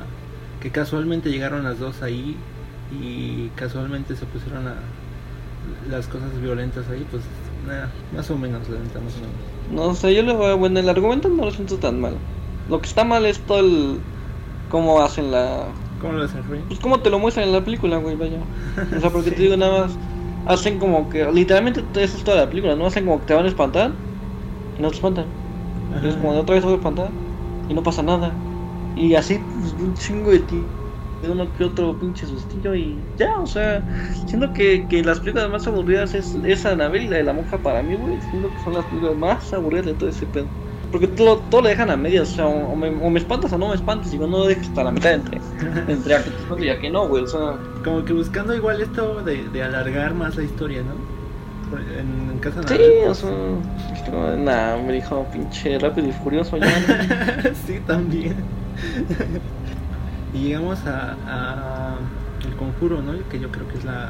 que 0.61 0.71
casualmente 0.71 1.29
llegaron 1.29 1.63
las 1.63 1.79
dos 1.79 2.01
ahí 2.01 2.37
y 2.89 3.53
casualmente 3.55 4.15
se 4.15 4.27
pusieron 4.27 4.67
a 4.67 4.95
las 5.61 6.07
cosas 6.09 6.39
violentas 6.39 6.89
ahí, 6.89 7.05
pues 7.05 7.25
nada, 7.61 8.05
más 8.11 8.29
o 8.31 8.37
menos, 8.37 8.69
la 8.69 8.81
neta, 8.81 9.01
más 9.01 9.17
o 9.17 9.21
menos. 9.21 9.45
No 9.65 9.93
sé, 9.95 10.13
yo 10.15 10.23
le 10.23 10.33
voy 10.33 10.47
a... 10.51 10.55
Bueno, 10.55 10.79
el 10.79 10.89
argumento 10.89 11.29
no 11.29 11.45
lo 11.45 11.51
siento 11.51 11.79
tan 11.79 11.99
mal. 11.99 12.25
Lo 12.65 12.81
que 12.81 12.87
está 12.87 13.03
mal 13.03 13.25
es 13.25 13.45
todo 13.45 13.59
el... 13.59 14.07
Cómo 14.67 15.01
hacen 15.01 15.31
la... 15.31 15.83
¿Cómo 15.97 16.13
lo 16.13 16.21
desarrollan? 16.23 16.69
Pues 16.69 16.79
cómo 16.79 17.01
te 17.01 17.09
lo 17.09 17.19
muestran 17.19 17.47
en 17.47 17.53
la 17.53 17.63
película, 17.63 17.97
güey, 17.97 18.15
vaya. 18.15 18.49
O 18.89 18.99
sea, 18.99 19.11
porque 19.11 19.31
Sí. 19.31 19.35
te 19.35 19.43
digo 19.43 19.57
nada 19.57 19.83
más... 19.83 19.99
Hacen 20.45 20.79
como 20.79 21.09
que... 21.09 21.31
Literalmente 21.31 21.81
eso 22.01 22.17
es 22.17 22.23
toda 22.23 22.37
la 22.37 22.49
película, 22.49 22.75
¿no? 22.75 22.87
Hacen 22.87 23.05
como 23.05 23.19
que 23.19 23.25
te 23.27 23.33
van 23.35 23.45
a 23.45 23.49
espantar 23.49 24.01
y 24.75 24.81
no 24.81 24.89
te 24.89 24.95
espantan. 24.97 25.35
Y 25.89 26.07
es 26.07 26.17
como 26.17 26.33
de 26.33 26.39
otra 26.41 26.55
vez 26.55 26.63
voy 26.65 26.73
a 26.73 26.77
espantar 26.77 27.15
y 27.67 27.73
no 27.73 27.83
pasa 27.83 28.03
nada. 28.03 28.43
Y 28.95 29.15
así, 29.15 29.39
pues, 29.39 29.73
un 29.73 29.95
chingo 29.95 30.31
de 30.31 30.41
ti. 30.41 30.78
De 31.21 31.29
uno 31.29 31.47
que 31.57 31.65
otro 31.65 31.99
pinche 31.99 32.25
sustillo 32.25 32.73
y 32.73 32.95
ya, 33.17 33.37
o 33.39 33.45
sea, 33.45 33.83
siento 34.25 34.53
que, 34.53 34.87
que 34.87 35.03
las 35.03 35.19
películas 35.19 35.49
más 35.49 35.67
aburridas 35.67 36.13
es 36.13 36.37
esa 36.45 36.71
Anabel 36.71 37.03
y 37.03 37.07
la 37.09 37.17
de 37.17 37.23
la 37.23 37.33
monja 37.33 37.57
para 37.57 37.83
mí, 37.83 37.95
güey. 37.95 38.21
Siento 38.29 38.49
que 38.49 38.63
son 38.63 38.73
las 38.73 38.85
películas 38.85 39.17
más 39.17 39.53
aburridas 39.53 39.87
de 39.87 39.93
todo 39.95 40.09
ese 40.09 40.25
pedo. 40.27 40.45
Porque 40.91 41.07
todo, 41.07 41.37
todo 41.51 41.61
le 41.61 41.69
dejan 41.69 41.91
a 41.91 41.97
medias, 41.97 42.31
o 42.31 42.35
sea, 42.35 42.47
o, 42.47 42.71
o 42.71 42.75
me, 42.75 42.87
o 42.87 43.09
me 43.09 43.19
espantas 43.19 43.53
o 43.53 43.57
no 43.57 43.69
me 43.69 43.75
espantas, 43.75 44.13
y 44.13 44.17
no 44.17 44.27
lo 44.27 44.45
dejas 44.45 44.67
hasta 44.69 44.83
la 44.83 44.91
mitad 44.91 45.13
entre, 45.13 45.39
entre 45.87 46.15
a 46.15 46.23
que 46.23 46.31
te 46.31 46.37
espanto 46.37 46.63
y 46.63 46.69
a 46.69 46.79
que 46.79 46.89
no, 46.89 47.07
güey, 47.07 47.23
o 47.23 47.27
sea. 47.27 47.57
Como 47.83 48.03
que 48.05 48.13
buscando 48.13 48.55
igual 48.55 48.81
esto 48.81 49.21
de, 49.23 49.47
de 49.49 49.63
alargar 49.63 50.13
más 50.15 50.35
la 50.35 50.43
historia, 50.43 50.81
¿no? 50.81 51.19
En, 51.77 52.31
en 52.31 52.39
casa 52.39 52.61
de 52.61 52.67
Sí, 52.75 52.83
o 53.07 53.13
sea, 53.13 53.29
es 53.93 54.01
como, 54.01 54.27
nah, 54.37 54.77
me 54.77 54.93
dijo 54.93 55.23
pinche 55.31 55.77
rápido 55.77 56.07
y 56.07 56.11
furioso 56.11 56.57
ya. 56.57 57.53
sí, 57.67 57.79
también. 57.85 58.35
Y 60.33 60.39
llegamos 60.39 60.85
a, 60.85 61.15
a 61.27 61.95
El 62.45 62.55
Conjuro, 62.55 63.01
¿no? 63.01 63.13
Que 63.29 63.39
yo 63.39 63.49
creo 63.51 63.67
que 63.67 63.77
es 63.77 63.85
la 63.85 64.09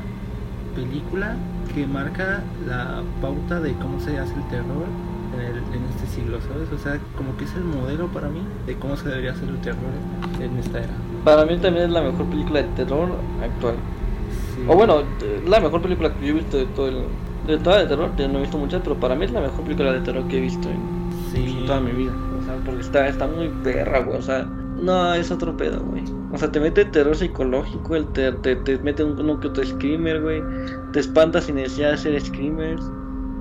película 0.75 1.36
que 1.73 1.86
marca 1.88 2.41
la 2.67 3.01
pauta 3.21 3.60
de 3.60 3.73
cómo 3.73 3.99
se 3.99 4.17
hace 4.17 4.34
el 4.36 4.47
terror 4.49 4.86
en, 5.36 5.41
el- 5.41 5.58
en 5.75 5.84
este 5.89 6.08
siglo, 6.08 6.39
¿sabes? 6.41 6.69
O 6.73 6.77
sea, 6.77 6.99
como 7.17 7.36
que 7.38 7.45
es 7.45 7.53
el 7.55 7.63
modelo 7.63 8.08
para 8.08 8.27
mí 8.29 8.41
de 8.65 8.75
cómo 8.75 8.95
se 8.97 9.10
debería 9.10 9.32
hacer 9.32 9.49
el 9.49 9.58
terror 9.60 9.79
en 10.41 10.58
esta 10.58 10.79
era. 10.79 10.93
Para 11.23 11.45
mí 11.45 11.58
también 11.58 11.86
es 11.86 11.91
la 11.91 12.01
mejor 12.01 12.25
película 12.25 12.62
de 12.62 12.67
terror 12.69 13.10
actual. 13.43 13.75
Sí. 14.55 14.63
O 14.67 14.75
bueno, 14.75 15.01
la 15.47 15.60
mejor 15.60 15.82
película 15.82 16.13
que 16.13 16.25
yo 16.27 16.32
he 16.32 16.38
visto 16.38 16.58
de 16.58 16.65
todo 16.67 16.88
el. 16.88 17.03
De 17.47 17.58
toda 17.58 17.79
de 17.79 17.88
terror, 17.88 18.12
no 18.17 18.38
he 18.38 18.41
visto 18.41 18.58
muchas, 18.58 18.82
pero 18.84 18.95
para 18.95 19.15
mí 19.15 19.25
es 19.25 19.32
la 19.32 19.41
mejor 19.41 19.62
película 19.63 19.91
de 19.91 20.01
terror 20.01 20.27
que 20.27 20.38
he 20.38 20.41
visto 20.41 20.69
en 20.69 20.77
sí. 21.34 21.63
toda 21.65 21.79
mi 21.79 21.91
vida. 21.91 22.12
O 22.39 22.43
sea, 22.45 22.55
porque 22.65 22.82
está, 22.82 23.08
está 23.08 23.25
muy 23.27 23.49
perra, 23.63 23.99
güey. 23.99 24.17
O 24.17 24.21
sea, 24.21 24.45
no, 24.82 25.13
es 25.13 25.32
otro 25.32 25.56
pedo, 25.58 25.82
güey. 25.84 26.04
O 26.32 26.38
sea, 26.38 26.52
te 26.52 26.60
mete 26.60 26.86
terror 26.86 27.15
psicológico, 27.15 27.96
el 27.96 28.08
te, 28.08 28.32
te, 28.34 28.56
te 28.58 28.78
mete 28.80 29.04
un, 29.04 29.20
uno 29.20 29.39
que 29.39 29.48
otro 29.48 29.63
screamer, 29.65 30.22
güey. 30.22 30.42
Te 30.94 31.00
espanta 31.00 31.42
sin 31.42 31.56
necesidad 31.56 31.92
de 31.92 31.98
ser 31.98 32.22
screamers. 32.22 32.84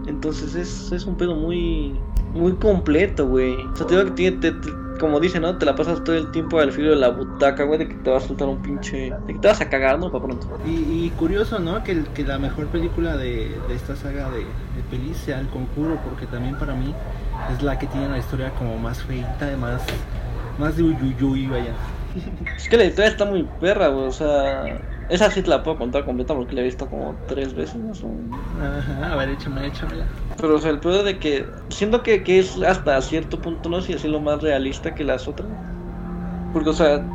Entonces 0.06 0.54
es, 0.54 0.90
es 0.92 1.04
un 1.04 1.16
pedo 1.16 1.34
muy 1.34 1.94
muy 2.34 2.52
completo, 2.54 3.26
güey. 3.26 3.54
O 3.54 3.76
sea, 3.76 3.86
te 3.86 3.94
digo 3.94 4.06
que 4.06 4.10
tiene, 4.12 4.36
te- 4.38 4.54
como 5.00 5.20
dice, 5.20 5.38
¿no? 5.38 5.56
Te 5.56 5.64
la 5.64 5.74
pasas 5.76 6.02
todo 6.04 6.16
el 6.16 6.30
tiempo 6.32 6.58
al 6.58 6.72
filo 6.72 6.90
de 6.90 6.96
la 6.96 7.08
butaca, 7.08 7.64
güey, 7.64 7.78
de 7.78 7.88
que 7.88 7.94
te 7.94 8.10
va 8.10 8.16
a 8.18 8.20
soltar 8.20 8.48
un 8.48 8.60
pinche... 8.60 9.12
De 9.26 9.32
que 9.34 9.38
te 9.38 9.48
vas 9.48 9.60
a 9.60 9.68
cagar, 9.70 9.98
¿no? 9.98 10.10
Para 10.10 10.24
pronto. 10.24 10.46
Y, 10.66 10.70
y 11.06 11.12
curioso, 11.16 11.58
¿no? 11.58 11.82
Que, 11.84 12.02
que 12.14 12.24
la 12.24 12.38
mejor 12.38 12.66
película 12.66 13.16
de, 13.16 13.56
de 13.68 13.74
esta 13.74 13.94
saga 13.96 14.28
de, 14.30 14.38
de 14.40 14.82
pelis 14.90 15.16
sea 15.18 15.40
El 15.40 15.46
Conjuro, 15.48 15.98
porque 16.04 16.26
también 16.26 16.58
para 16.58 16.74
mí 16.74 16.92
es 17.54 17.62
la 17.62 17.78
que 17.78 17.86
tiene 17.86 18.08
la 18.08 18.18
historia 18.18 18.50
como 18.58 18.76
más 18.76 19.02
feita, 19.04 19.56
más, 19.60 19.82
más 20.58 20.76
de 20.76 20.82
uyuyuy, 20.84 21.48
vaya. 21.48 21.80
Es 22.56 22.68
que 22.68 22.76
la 22.76 22.84
historia 22.84 23.08
está 23.10 23.24
muy 23.24 23.44
perra, 23.44 23.88
güey. 23.88 24.06
O 24.06 24.10
sea, 24.12 24.80
esa 25.08 25.30
sí 25.30 25.42
te 25.42 25.50
la 25.50 25.62
puedo 25.62 25.78
contar 25.78 26.04
completa 26.04 26.34
porque 26.34 26.54
la 26.54 26.60
he 26.62 26.64
visto 26.64 26.88
como 26.88 27.22
tres 27.26 27.54
veces 27.54 27.80
más 27.82 28.02
o 28.04 28.08
menos. 28.08 28.44
Ajá, 28.60 29.12
a 29.12 29.16
ver, 29.16 29.30
échame, 29.30 29.66
échamela. 29.66 30.12
Pero, 30.36 30.56
o 30.56 30.58
sea, 30.60 30.70
el 30.70 30.80
pedo 30.80 31.02
de 31.02 31.18
que 31.18 31.54
siento 31.70 32.02
que, 32.02 32.22
que 32.22 32.38
es 32.38 32.60
hasta 32.62 33.00
cierto 33.02 33.40
punto, 33.40 33.68
no 33.68 33.80
sé 33.80 33.88
si 33.88 33.92
decirlo 33.94 34.20
más 34.20 34.40
realista 34.42 34.94
que 34.94 35.04
las 35.04 35.26
otras. 35.28 35.50
Porque, 36.50 36.70
o 36.70 36.72
sea, 36.72 37.10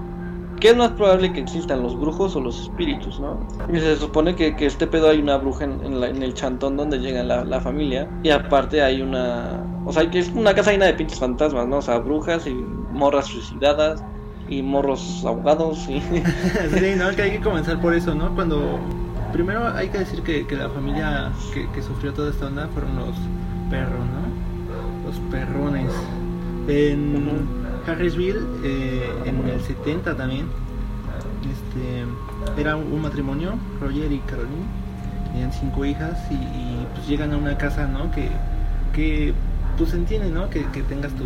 ¿qué 0.60 0.70
es 0.72 0.78
más 0.78 0.94
probable 0.94 1.34
que 1.34 1.42
existan, 1.42 1.84
los 1.84 2.00
brujos 2.00 2.36
o 2.36 2.42
los 2.42 2.62
espíritus, 2.62 3.20
no? 3.20 3.48
Y 3.68 3.80
se 3.80 3.98
supone 3.98 4.36
que, 4.36 4.56
que 4.56 4.66
este 4.68 4.88
pedo 4.88 5.10
hay 5.10 5.20
una 5.22 5.38
bruja 5.38 5.66
en, 5.66 5.84
en 5.86 6.00
la- 6.02 6.10
en 6.10 6.24
el 6.24 6.34
chantón 6.36 6.78
donde 6.78 7.00
llega 7.00 7.24
la, 7.24 7.46
la 7.46 7.62
familia. 7.62 8.16
Y 8.22 8.30
aparte 8.32 8.82
hay 8.84 9.02
una. 9.02 9.68
O 9.84 9.94
sea, 9.94 10.10
que 10.12 10.20
es 10.20 10.34
una 10.36 10.56
casa 10.56 10.72
llena 10.72 10.86
de 10.88 10.96
pinches 10.96 11.20
fantasmas, 11.20 11.68
¿no? 11.68 11.78
O 11.80 11.82
sea, 11.84 12.00
brujas 12.00 12.48
y 12.48 12.83
morras 12.94 13.26
suicidadas 13.26 14.04
y 14.48 14.62
morros 14.62 15.24
ahogados 15.26 15.88
y. 15.90 16.00
sí, 16.02 16.96
¿no? 16.98 17.12
Que 17.16 17.24
hay 17.24 17.32
que 17.32 17.42
comenzar 17.42 17.82
por 17.82 17.94
eso, 17.94 18.16
¿no? 18.16 18.34
Cuando... 18.36 18.80
Primero 19.34 19.68
hay 19.68 19.90
que 19.90 19.98
decir 19.98 20.22
que, 20.22 20.46
que 20.46 20.56
la 20.56 20.70
familia 20.70 21.32
que, 21.56 21.68
que 21.72 21.82
sufrió 21.82 22.14
toda 22.14 22.30
esta 22.30 22.46
onda 22.46 22.68
fueron 22.68 22.96
los 22.98 23.16
perros, 23.72 24.00
¿no? 24.00 25.10
Los 25.10 25.20
perrones. 25.32 25.92
En 26.68 27.48
Harrisville, 27.88 28.46
eh, 28.64 29.12
en 29.26 29.48
el 29.50 29.60
70 29.60 30.16
también, 30.16 30.46
este, 31.52 32.62
era 32.62 32.76
un 32.76 33.02
matrimonio, 33.02 33.56
Roger 33.82 34.12
y 34.12 34.20
Caroline, 34.20 34.68
tenían 35.32 35.52
cinco 35.52 35.84
hijas 35.84 36.20
y, 36.30 36.36
y, 36.36 36.88
pues 36.94 37.08
llegan 37.08 37.34
a 37.34 37.38
una 37.38 37.58
casa, 37.58 37.88
¿no? 37.88 38.12
Que, 38.12 38.30
que 38.94 39.34
pues 39.78 39.94
entiende, 39.94 40.30
¿no? 40.30 40.50
Que, 40.52 40.64
que 40.68 40.84
tengas 40.84 41.12
tu, 41.14 41.24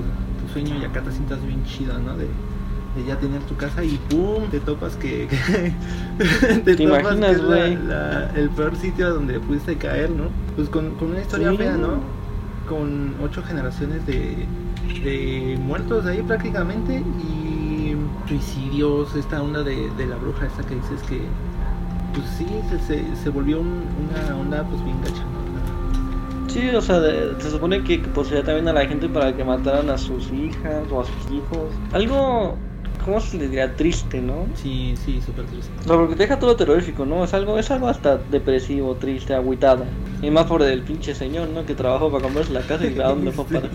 sueño 0.65 0.81
y 0.81 0.85
acá 0.85 1.01
te 1.01 1.11
sientas 1.11 1.45
bien 1.45 1.63
chido, 1.65 1.97
¿no? 1.99 2.15
De, 2.17 2.25
de 2.25 3.05
ya 3.07 3.17
tener 3.17 3.41
tu 3.43 3.55
casa 3.55 3.83
y 3.83 3.97
¡pum! 4.09 4.43
te 4.49 4.59
topas 4.59 4.95
que, 4.95 5.27
que 6.17 6.55
te, 6.63 6.75
¿Te 6.75 6.85
topas 6.85 7.01
imaginas, 7.01 7.29
que 7.29 7.35
es 7.35 7.41
la- 7.41 7.45
güey? 7.47 7.75
la- 7.87 8.31
el 8.35 8.49
peor 8.49 8.75
sitio 8.75 9.13
donde 9.13 9.39
pudiste 9.39 9.75
caer, 9.77 10.09
¿no? 10.09 10.25
Pues 10.55 10.69
con, 10.69 10.91
con 10.95 11.11
una 11.11 11.21
historia 11.21 11.51
Sí. 11.51 11.57
fea, 11.57 11.77
¿no? 11.77 11.99
Con 12.67 13.13
ocho 13.23 13.43
generaciones 13.43 14.05
de, 14.05 14.45
de 15.03 15.59
muertos 15.63 16.05
ahí 16.05 16.21
prácticamente 16.23 17.03
y 17.21 17.95
suicidios, 18.27 19.15
esta 19.15 19.41
onda 19.41 19.63
de, 19.63 19.89
de 19.97 20.05
la 20.07 20.15
bruja 20.17 20.47
esta 20.47 20.63
que 20.63 20.75
dices 20.75 21.01
que 21.07 21.21
pues 22.13 22.25
sí, 22.37 22.47
se, 22.69 22.79
se, 22.79 23.15
se 23.15 23.29
volvió 23.29 23.59
un- 23.61 23.83
una 24.09 24.35
onda 24.35 24.63
pues 24.63 24.83
bien 24.83 24.99
gacha, 25.01 25.21
¿no? 25.23 25.46
Sí, 26.57 26.69
o 26.75 26.81
sea, 26.81 26.99
de- 26.99 27.39
se 27.39 27.51
supone 27.51 27.83
que, 27.83 27.99
poseía 27.99 28.43
también 28.43 28.67
a 28.67 28.73
la 28.73 28.87
gente 28.87 29.07
para 29.07 29.35
que 29.35 29.43
mataran 29.43 29.91
a 29.91 29.97
sus 29.97 30.31
hijas 30.31 30.91
o 30.91 31.01
a 31.01 31.05
sus 31.05 31.31
hijos. 31.31 31.71
Algo, 31.93 32.55
¿cómo 33.05 33.19
se 33.19 33.37
le 33.37 33.47
diría? 33.47 33.75
Triste, 33.75 34.19
¿no? 34.21 34.47
Sí, 34.55 34.95
sí, 35.05 35.21
súper 35.21 35.45
triste. 35.45 35.71
O 35.81 35.83
sea, 35.83 35.95
porque 35.97 36.15
te 36.15 36.23
deja 36.23 36.39
todo 36.39 36.55
terrorífico, 36.55 37.05
¿no? 37.05 37.23
Es 37.23 37.33
algo, 37.35 37.59
es 37.59 37.69
algo 37.69 37.87
hasta 37.87 38.17
depresivo, 38.17 38.95
triste, 38.95 39.35
agüitado. 39.35 39.85
Y 40.23 40.31
más 40.31 40.45
por 40.47 40.63
el 40.63 40.81
pinche 40.81 41.13
señor, 41.13 41.47
¿no? 41.49 41.63
Que 41.63 41.75
trabajó 41.75 42.09
para 42.09 42.23
comprarse 42.23 42.51
la 42.53 42.61
casa 42.61 42.87
y 42.87 42.99
a 42.99 43.09
dónde 43.09 43.31
fue 43.31 43.45
para. 43.45 43.69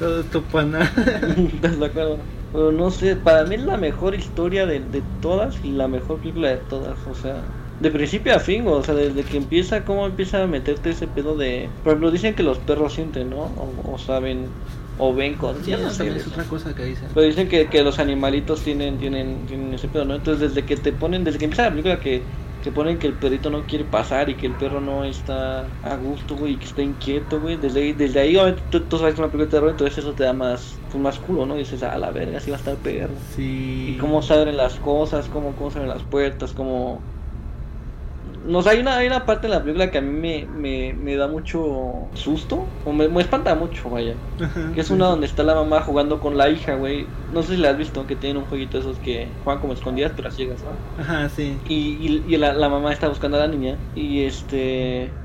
Todo 0.00 0.20
esto 0.20 0.42
pana. 0.42 0.80
¿Estás 1.54 1.78
de 1.78 1.86
acuerdo? 1.86 2.18
Pero 2.52 2.72
no 2.72 2.90
sé, 2.90 3.14
para 3.16 3.44
mí 3.44 3.54
es 3.54 3.62
la 3.62 3.76
mejor 3.76 4.14
historia 4.16 4.66
de, 4.66 4.80
de 4.80 5.02
todas 5.20 5.56
y 5.64 5.70
la 5.70 5.86
mejor 5.86 6.18
película 6.18 6.48
de 6.48 6.56
todas, 6.56 6.98
o 7.06 7.14
sea, 7.14 7.36
de 7.82 7.90
principio 7.90 8.34
a 8.34 8.38
fin, 8.38 8.66
o 8.66 8.82
sea, 8.82 8.94
desde 8.94 9.22
que 9.24 9.36
empieza, 9.36 9.84
cómo 9.84 10.06
empieza 10.06 10.42
a 10.42 10.46
meterte 10.46 10.90
ese 10.90 11.06
pedo 11.06 11.36
de... 11.36 11.68
Por 11.82 11.92
ejemplo, 11.92 12.10
dicen 12.10 12.34
que 12.34 12.42
los 12.42 12.58
perros 12.58 12.94
sienten, 12.94 13.30
¿no? 13.30 13.42
O, 13.42 13.92
o 13.94 13.98
saben, 13.98 14.46
o 14.98 15.12
ven 15.14 15.34
cosas, 15.34 15.64
Sí, 15.64 15.72
no 15.72 15.90
sé. 15.90 16.08
es 16.08 16.16
eso. 16.16 16.30
otra 16.30 16.44
cosa 16.44 16.74
que 16.74 16.84
dicen. 16.84 17.08
Pero 17.12 17.26
dicen 17.26 17.48
que, 17.48 17.66
que 17.66 17.82
los 17.82 17.98
animalitos 17.98 18.60
tienen, 18.62 18.98
tienen, 18.98 19.46
tienen 19.46 19.74
ese 19.74 19.88
pedo, 19.88 20.04
¿no? 20.04 20.14
Entonces 20.14 20.54
desde 20.54 20.64
que 20.66 20.76
te 20.76 20.92
ponen, 20.92 21.24
desde 21.24 21.38
que 21.38 21.44
empieza 21.46 21.64
la 21.64 21.70
película 21.70 21.98
que 22.00 22.22
te 22.62 22.70
ponen 22.70 22.96
que 23.00 23.08
el 23.08 23.14
perrito 23.14 23.50
no 23.50 23.64
quiere 23.64 23.84
pasar 23.84 24.30
y 24.30 24.36
que 24.36 24.46
el 24.46 24.52
perro 24.52 24.80
no 24.80 25.02
está 25.02 25.64
a 25.82 25.96
gusto, 25.96 26.36
güey, 26.36 26.52
y 26.52 26.56
que 26.58 26.66
está 26.66 26.80
inquieto, 26.80 27.40
güey, 27.40 27.56
desde 27.56 27.80
ahí, 27.80 27.92
desde 27.92 28.20
ahí 28.20 28.36
obviamente 28.36 28.62
tú, 28.70 28.80
tú 28.82 28.98
sabes 28.98 29.16
que 29.16 29.20
una 29.20 29.32
película 29.32 29.46
de 29.46 29.50
terror, 29.50 29.70
entonces 29.70 29.98
eso 29.98 30.12
te 30.12 30.22
da 30.22 30.32
más, 30.32 30.76
pues 30.88 31.02
más 31.02 31.18
culo, 31.18 31.44
¿no? 31.44 31.56
dices, 31.56 31.82
a 31.82 31.98
la 31.98 32.12
verga, 32.12 32.38
así 32.38 32.50
va 32.52 32.56
a 32.56 32.60
estar 32.60 32.76
perro. 32.76 33.14
Sí. 33.34 33.94
Y 33.96 33.98
cómo 33.98 34.22
se 34.22 34.34
abren 34.34 34.56
las 34.56 34.74
cosas, 34.76 35.26
cómo, 35.32 35.56
cómo 35.56 35.72
se 35.72 35.78
abren 35.78 35.92
las 35.92 36.04
puertas, 36.04 36.52
cómo... 36.52 37.00
No 38.44 38.62
sé, 38.62 38.70
hay 38.70 38.80
una, 38.80 38.96
hay 38.96 39.06
una 39.06 39.24
parte 39.26 39.46
en 39.46 39.52
la 39.52 39.62
película 39.62 39.90
que 39.90 39.98
a 39.98 40.00
mí 40.00 40.10
me, 40.10 40.46
me, 40.46 40.92
me 40.94 41.16
da 41.16 41.28
mucho 41.28 42.10
susto, 42.14 42.76
o 42.84 42.92
me, 42.92 43.08
me 43.08 43.20
espanta 43.22 43.54
mucho, 43.54 43.88
vaya. 43.90 44.20
Ajá, 44.38 44.60
Que 44.72 44.80
es 44.82 44.90
sí, 44.90 44.92
una 44.92 45.06
donde 45.06 45.26
está 45.26 45.42
la 45.44 45.54
mamá 45.54 45.82
jugando 45.82 46.20
con 46.20 46.36
la 46.36 46.50
hija, 46.50 46.74
güey. 46.76 47.16
No 47.28 47.42
sé 47.42 47.54
si 47.56 47.60
la 47.62 47.70
has 47.70 47.76
visto, 47.78 48.06
que 48.06 48.16
tienen 48.16 48.38
un 48.38 48.46
jueguito 48.48 48.78
de 48.78 48.82
esos 48.82 48.98
que 49.00 49.38
juegan 49.44 49.60
como 49.60 49.74
escondidas, 49.74 50.12
pero 50.16 50.28
a 50.28 50.32
ciegas, 50.32 50.62
¿no? 50.64 50.82
Ajá, 50.96 51.28
sí. 51.28 51.62
Y, 51.64 51.74
y, 52.06 52.24
y 52.34 52.36
la, 52.38 52.54
la 52.54 52.68
mamá 52.68 52.92
está 52.92 53.08
buscando 53.08 53.36
a 53.38 53.40
la 53.40 53.48
niña 53.48 53.90
y 53.94 54.24
este... 54.24 55.21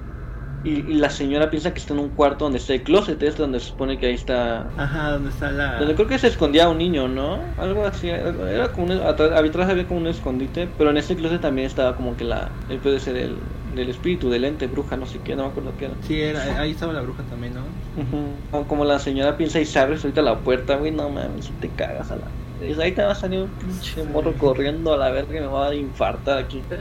Y, 0.63 0.91
y 0.91 0.93
la 0.96 1.10
señora 1.10 1.50
piensa 1.50 1.72
que 1.74 1.80
está 1.80 1.93
en 1.93 2.00
un 2.00 2.10
cuarto 2.10 2.46
donde 2.46 2.58
está 2.58 2.74
el 2.74 2.84
closet, 2.84 3.22
este 3.22 3.41
donde 3.41 3.60
se 3.60 3.67
supone 3.67 3.98
que 3.98 4.08
ahí 4.08 4.15
está... 4.15 4.67
Ajá, 4.78 5.12
donde 5.12 5.30
está 5.30 5.52
la. 5.52 5.78
Donde 5.78 5.96
creo 5.96 6.08
que 6.08 6.17
se 6.20 6.28
escondía 6.28 6.67
un 6.67 6.78
niño, 6.78 7.08
¿no? 7.08 7.39
Algo 7.58 7.86
así, 7.86 8.10
era 8.10 8.72
como 8.72 8.88
un, 8.88 8.91
atrás, 8.93 9.32
atrás 9.32 9.70
había 9.70 9.88
como 9.88 10.00
un 10.00 10.08
escondite, 10.08 10.67
pero 10.78 10.89
en 10.89 10.98
ese 10.98 11.15
closet 11.15 11.41
también 11.41 11.67
estaba 11.67 11.96
como 11.96 12.17
que 12.17 12.24
la, 12.24 12.52
el 12.70 12.80
puede 12.80 13.00
ser 13.00 13.15
el, 13.17 13.38
del 13.76 13.89
espíritu, 13.89 14.30
del 14.30 14.46
ente, 14.46 14.67
bruja, 14.67 14.98
no 14.98 15.06
sé 15.06 15.20
qué, 15.24 15.36
no 15.36 15.43
me 15.43 15.50
acuerdo 15.50 15.78
qué 15.78 15.86
era. 15.86 15.93
Sí, 16.02 16.20
era, 16.20 16.60
ahí 16.60 16.72
estaba 16.72 16.93
la 16.93 17.02
bruja 17.02 17.24
también, 17.24 17.54
¿no? 17.54 17.62
Ujú. 17.96 18.48
Como, 18.52 18.67
como 18.67 18.86
la 18.86 19.00
señora 19.00 19.38
piensa 19.38 19.60
y 19.60 19.65
se 19.65 19.80
abre 19.80 19.96
ahorita 19.96 20.22
la 20.22 20.39
puerta, 20.39 20.76
güey, 20.78 20.91
no 20.91 21.10
mames, 21.10 21.52
te 21.60 21.70
cagas 21.70 22.12
a 22.12 22.17
la. 22.17 22.46
Dices, 22.62 22.80
Ahí 22.80 22.91
te 22.91 23.04
va 23.04 23.12
a 23.12 23.15
salir 23.15 23.41
un 23.41 23.50
pinche 23.50 24.04
morro 24.04 24.34
corriendo 24.34 24.93
a 24.93 24.98
la 24.98 25.10
verga 25.12 25.32
que 25.34 25.41
me 25.41 25.48
va 25.48 25.67
a 25.70 25.76
infartar 25.76 26.38
aquí. 26.39 26.62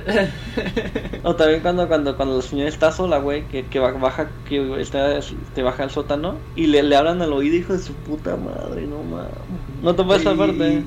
O 1.23 1.35
también 1.35 1.61
cuando 1.61 1.89
cuando 1.89 2.17
cuando 2.17 2.37
la 2.37 2.43
señora 2.43 2.69
está 2.69 2.93
sola, 2.93 3.19
güey, 3.19 3.45
que, 3.49 3.67
que 3.67 3.81
ba- 3.81 3.91
baja, 3.93 4.29
que 4.49 4.81
está, 4.81 5.19
te 5.55 5.63
baja 5.63 5.83
al 5.83 5.91
sótano 5.91 6.37
y 6.55 6.69
le, 6.69 6.83
le 6.85 6.95
hablan 6.97 7.21
al 7.21 7.33
oído, 7.33 7.57
hijo 7.57 7.73
de 7.73 7.81
su 7.81 7.93
puta 7.95 8.37
madre, 8.37 8.87
no 8.87 9.03
mames. 9.03 9.33
No 9.83 9.95
te 9.95 10.05
puedes 10.05 10.23
Y- 10.23 10.37
parte. 10.37 10.83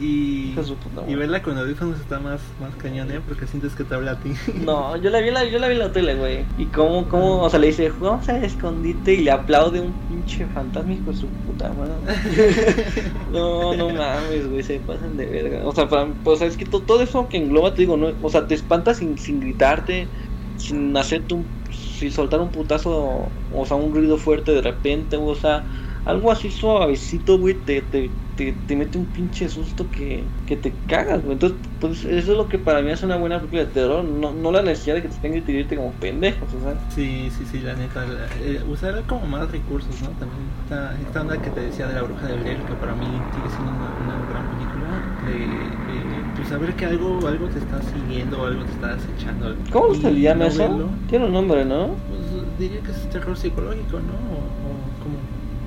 Y, 1.07 1.15
verla 1.15 1.41
con 1.41 1.57
audífonos 1.57 1.99
está 1.99 2.19
más, 2.19 2.39
más 2.61 2.73
cañón, 2.77 3.11
¿eh? 3.11 3.19
Porque 3.27 3.47
sientes 3.47 3.73
que 3.75 3.83
te 3.83 3.95
habla 3.95 4.11
a 4.11 4.19
ti. 4.19 4.31
No, 4.65 4.95
yo 5.01 5.09
la 5.09 5.19
vi 5.19 5.29
la, 5.31 5.43
yo 5.43 5.59
la 5.59 5.67
vi 5.67 5.73
en 5.73 5.79
la 5.79 5.91
tele, 5.91 6.15
güey. 6.15 6.45
Y 6.57 6.65
cómo, 6.67 7.07
cómo, 7.09 7.41
o 7.41 7.49
sea, 7.49 7.59
le 7.59 7.67
dice, 7.67 7.91
vamos 7.99 8.27
al 8.29 8.43
escondite 8.43 9.13
y 9.15 9.23
le 9.23 9.31
aplaude 9.31 9.81
un 9.81 9.91
pinche 10.07 10.45
fantasma 10.47 10.93
hijo 10.93 11.11
de 11.11 11.17
su 11.17 11.27
puta 11.27 11.69
madre. 11.73 12.85
No, 13.31 13.75
no 13.75 13.89
mames, 13.89 14.49
güey, 14.49 14.63
se 14.63 14.78
pasan 14.79 15.17
de 15.17 15.25
verga. 15.27 15.65
O 15.67 15.73
sea, 15.73 15.87
para, 15.89 16.15
pues 16.21 16.41
es 16.41 16.57
que 16.57 16.65
to- 16.65 16.85
todo 16.85 17.01
eso 17.03 17.27
que 17.29 17.37
engloba, 17.37 17.73
te 17.73 17.81
digo, 17.83 17.97
no, 17.97 18.15
o 18.21 18.29
sea, 18.29 18.47
te 18.47 18.55
espantas 18.55 18.97
sin, 18.97 19.17
sin 19.17 19.39
gritarte, 19.39 20.11
sin 20.55 20.95
hacerte 20.97 21.33
un, 21.35 21.53
sin 21.69 22.11
soltar 22.11 22.39
un 22.41 22.51
putazo, 22.51 23.45
o 23.49 23.65
sea, 23.65 23.77
un 23.77 23.93
ruido 23.93 24.17
fuerte 24.17 24.51
de 24.51 24.61
repente, 24.61 25.17
o 25.17 25.35
sea, 25.35 25.65
algo 26.05 26.31
así 26.31 26.51
suavecito, 26.51 27.37
güey, 27.39 27.63
te, 27.63 27.81
te, 28.39 28.53
te 28.67 28.75
mete 28.77 28.97
un 28.97 29.05
pinche 29.05 29.49
susto 29.49 29.85
que, 29.91 30.23
que 30.47 30.55
te 30.55 30.71
cagas, 30.87 31.19
güey. 31.21 31.33
Entonces, 31.33 31.57
pues 31.81 32.05
eso 32.05 32.31
es 32.31 32.37
lo 32.37 32.47
que 32.47 32.57
para 32.57 32.81
mí 32.81 32.89
es 32.89 33.03
una 33.03 33.17
buena 33.17 33.37
película 33.39 33.65
de 33.65 33.67
terror, 33.67 34.01
no, 34.05 34.31
no 34.31 34.51
la 34.53 34.61
necesidad 34.61 34.95
de 34.95 35.01
que 35.01 35.09
te 35.09 35.17
tengas 35.17 35.43
que 35.43 35.51
irte 35.51 35.75
como 35.75 35.91
pendejos, 35.91 36.47
o 36.53 36.63
sea. 36.63 36.73
Sí, 36.89 37.29
sí, 37.37 37.45
sí, 37.51 37.59
la 37.59 37.73
neta. 37.75 38.05
eh, 38.41 38.61
usar 38.69 39.03
como 39.07 39.27
más 39.27 39.51
recursos, 39.51 39.93
¿no? 40.01 40.07
También 40.11 40.39
esta, 40.63 40.97
esta 41.01 41.21
onda 41.21 41.37
que 41.41 41.49
te 41.49 41.59
decía 41.59 41.87
de 41.87 41.95
la 41.95 42.03
bruja 42.03 42.27
de 42.27 42.37
Blair, 42.37 42.59
que 42.59 42.73
para 42.75 42.95
mí 42.95 43.05
sigue 43.05 43.49
siendo 43.49 43.71
una, 43.71 43.91
una 44.05 44.29
gran 44.31 44.47
película. 44.55 44.87
De, 45.25 45.33
de, 45.33 46.33
pues 46.37 46.47
saber 46.47 46.73
que 46.75 46.85
algo, 46.85 47.27
algo 47.27 47.47
te 47.49 47.59
está 47.59 47.81
siguiendo, 47.81 48.45
algo 48.45 48.63
te 48.63 48.71
está 48.71 48.93
acechando. 48.93 49.53
¿Cómo 49.69 49.93
se 49.95 50.11
le 50.11 50.21
llama 50.21 50.45
no 50.45 50.45
eso? 50.45 50.59
verlo, 50.59 50.89
Tiene 51.09 51.25
un 51.25 51.33
nombre, 51.33 51.65
¿no? 51.65 51.87
Pues 52.07 52.57
diría 52.57 52.79
que 52.79 52.91
es 52.91 53.09
terror 53.09 53.35
psicológico, 53.37 53.99
¿no? 53.99 54.15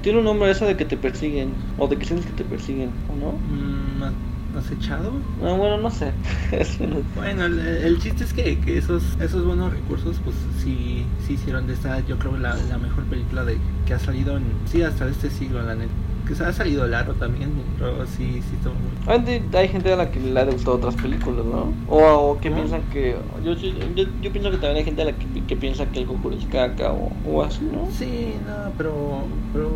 Tiene 0.02 0.18
un 0.18 0.24
nombre 0.24 0.50
eso 0.50 0.66
de 0.66 0.76
que 0.76 0.84
te 0.84 0.96
persiguen, 0.96 1.54
o 1.78 1.86
de 1.88 1.96
que 1.96 2.04
sientes 2.04 2.26
que 2.26 2.32
te 2.32 2.44
persiguen, 2.44 2.90
¿o 3.08 3.16
no? 3.16 3.32
mm, 3.32 4.58
acechado. 4.58 5.12
Ah, 5.42 5.52
bueno, 5.52 5.78
no 5.78 5.90
sé. 5.90 6.12
No- 6.80 7.02
Bueno, 7.14 7.44
el, 7.46 7.58
el 7.58 7.98
chiste 8.00 8.24
es 8.24 8.32
que, 8.34 8.58
que 8.60 8.78
esos 8.78 9.02
esos 9.20 9.44
buenos 9.44 9.72
recursos, 9.72 10.20
pues 10.24 10.36
sí, 10.62 11.06
sí 11.26 11.34
hicieron 11.34 11.66
de 11.66 11.74
esta, 11.74 12.00
yo 12.06 12.18
creo, 12.18 12.36
la, 12.36 12.56
la 12.56 12.78
mejor 12.78 13.04
película 13.04 13.44
de 13.44 13.58
que 13.86 13.94
ha 13.94 13.98
salido 13.98 14.36
en, 14.36 14.44
sí, 14.66 14.82
hasta 14.82 15.08
este 15.08 15.30
siglo, 15.30 15.62
la 15.62 15.74
neta. 15.74 15.92
Que 16.32 16.38
se 16.38 16.44
ha 16.46 16.52
salido 16.54 16.86
largo 16.86 17.12
también, 17.12 17.50
pero 17.78 18.06
sí, 18.06 18.40
sí, 18.40 18.54
estuvo 18.56 18.72
muy... 18.72 18.90
Obviamente 19.06 19.58
hay 19.58 19.68
gente 19.68 19.92
a 19.92 19.96
la 19.96 20.10
que 20.10 20.18
le 20.18 20.40
ha 20.40 20.44
gustado 20.46 20.78
otras 20.78 20.94
películas, 20.94 21.44
¿no? 21.44 21.74
O, 21.90 22.30
o 22.30 22.40
que 22.40 22.48
¿No? 22.48 22.56
piensan 22.56 22.80
que... 22.90 23.16
Yo, 23.44 23.52
yo, 23.52 23.70
yo, 23.94 24.04
yo 24.22 24.32
pienso 24.32 24.50
que 24.50 24.56
también 24.56 24.78
hay 24.78 24.84
gente 24.84 25.02
a 25.02 25.04
la 25.04 25.12
que, 25.12 25.26
que 25.46 25.56
piensa 25.56 25.84
que 25.84 26.00
el 26.00 26.06
conjuro 26.06 26.34
es 26.34 26.46
caca 26.46 26.90
o, 26.90 27.12
o 27.26 27.42
así, 27.42 27.68
¿no? 27.70 27.86
Sí, 27.90 28.32
no, 28.46 28.72
pero, 28.78 29.26
pero 29.52 29.70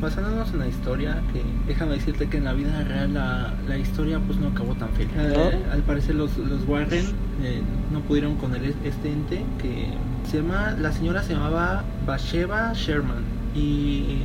basándonos 0.00 0.52
en 0.52 0.60
la 0.60 0.68
historia, 0.68 1.20
que 1.32 1.42
déjame 1.66 1.94
decirte 1.94 2.28
que 2.28 2.36
en 2.36 2.44
la 2.44 2.52
vida 2.52 2.80
real 2.84 3.14
la, 3.14 3.54
la 3.66 3.76
historia 3.76 4.20
pues 4.24 4.38
no 4.38 4.50
acabó 4.50 4.74
tan 4.74 4.90
feliz. 4.90 5.10
Eh, 5.16 5.58
al 5.72 5.80
parecer 5.82 6.14
los, 6.14 6.36
los 6.36 6.62
Warren 6.68 7.06
eh, 7.42 7.60
no 7.92 8.02
pudieron 8.02 8.36
con 8.36 8.54
el, 8.54 8.72
este 8.84 9.10
ente 9.10 9.42
que 9.60 9.88
se 10.30 10.42
llama, 10.42 10.76
la 10.78 10.92
señora 10.92 11.24
se 11.24 11.32
llamaba 11.32 11.82
Basheva 12.06 12.72
Sherman 12.74 13.24
y 13.56 14.18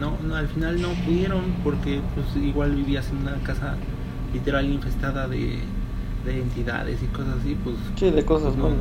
no, 0.00 0.16
no, 0.26 0.36
al 0.36 0.48
final 0.48 0.80
no 0.80 0.88
pudieron 1.04 1.42
porque 1.64 2.00
pues 2.14 2.26
igual 2.44 2.74
vivías 2.74 3.08
en 3.10 3.18
una 3.18 3.34
casa 3.44 3.74
literal 4.32 4.66
infestada 4.66 5.28
de, 5.28 5.58
de 6.24 6.40
entidades 6.42 7.02
y 7.02 7.06
cosas 7.06 7.34
así, 7.40 7.56
pues 7.62 7.76
Sí, 7.96 8.10
de 8.10 8.24
cosas 8.24 8.56
No. 8.56 8.64
malas. 8.64 8.78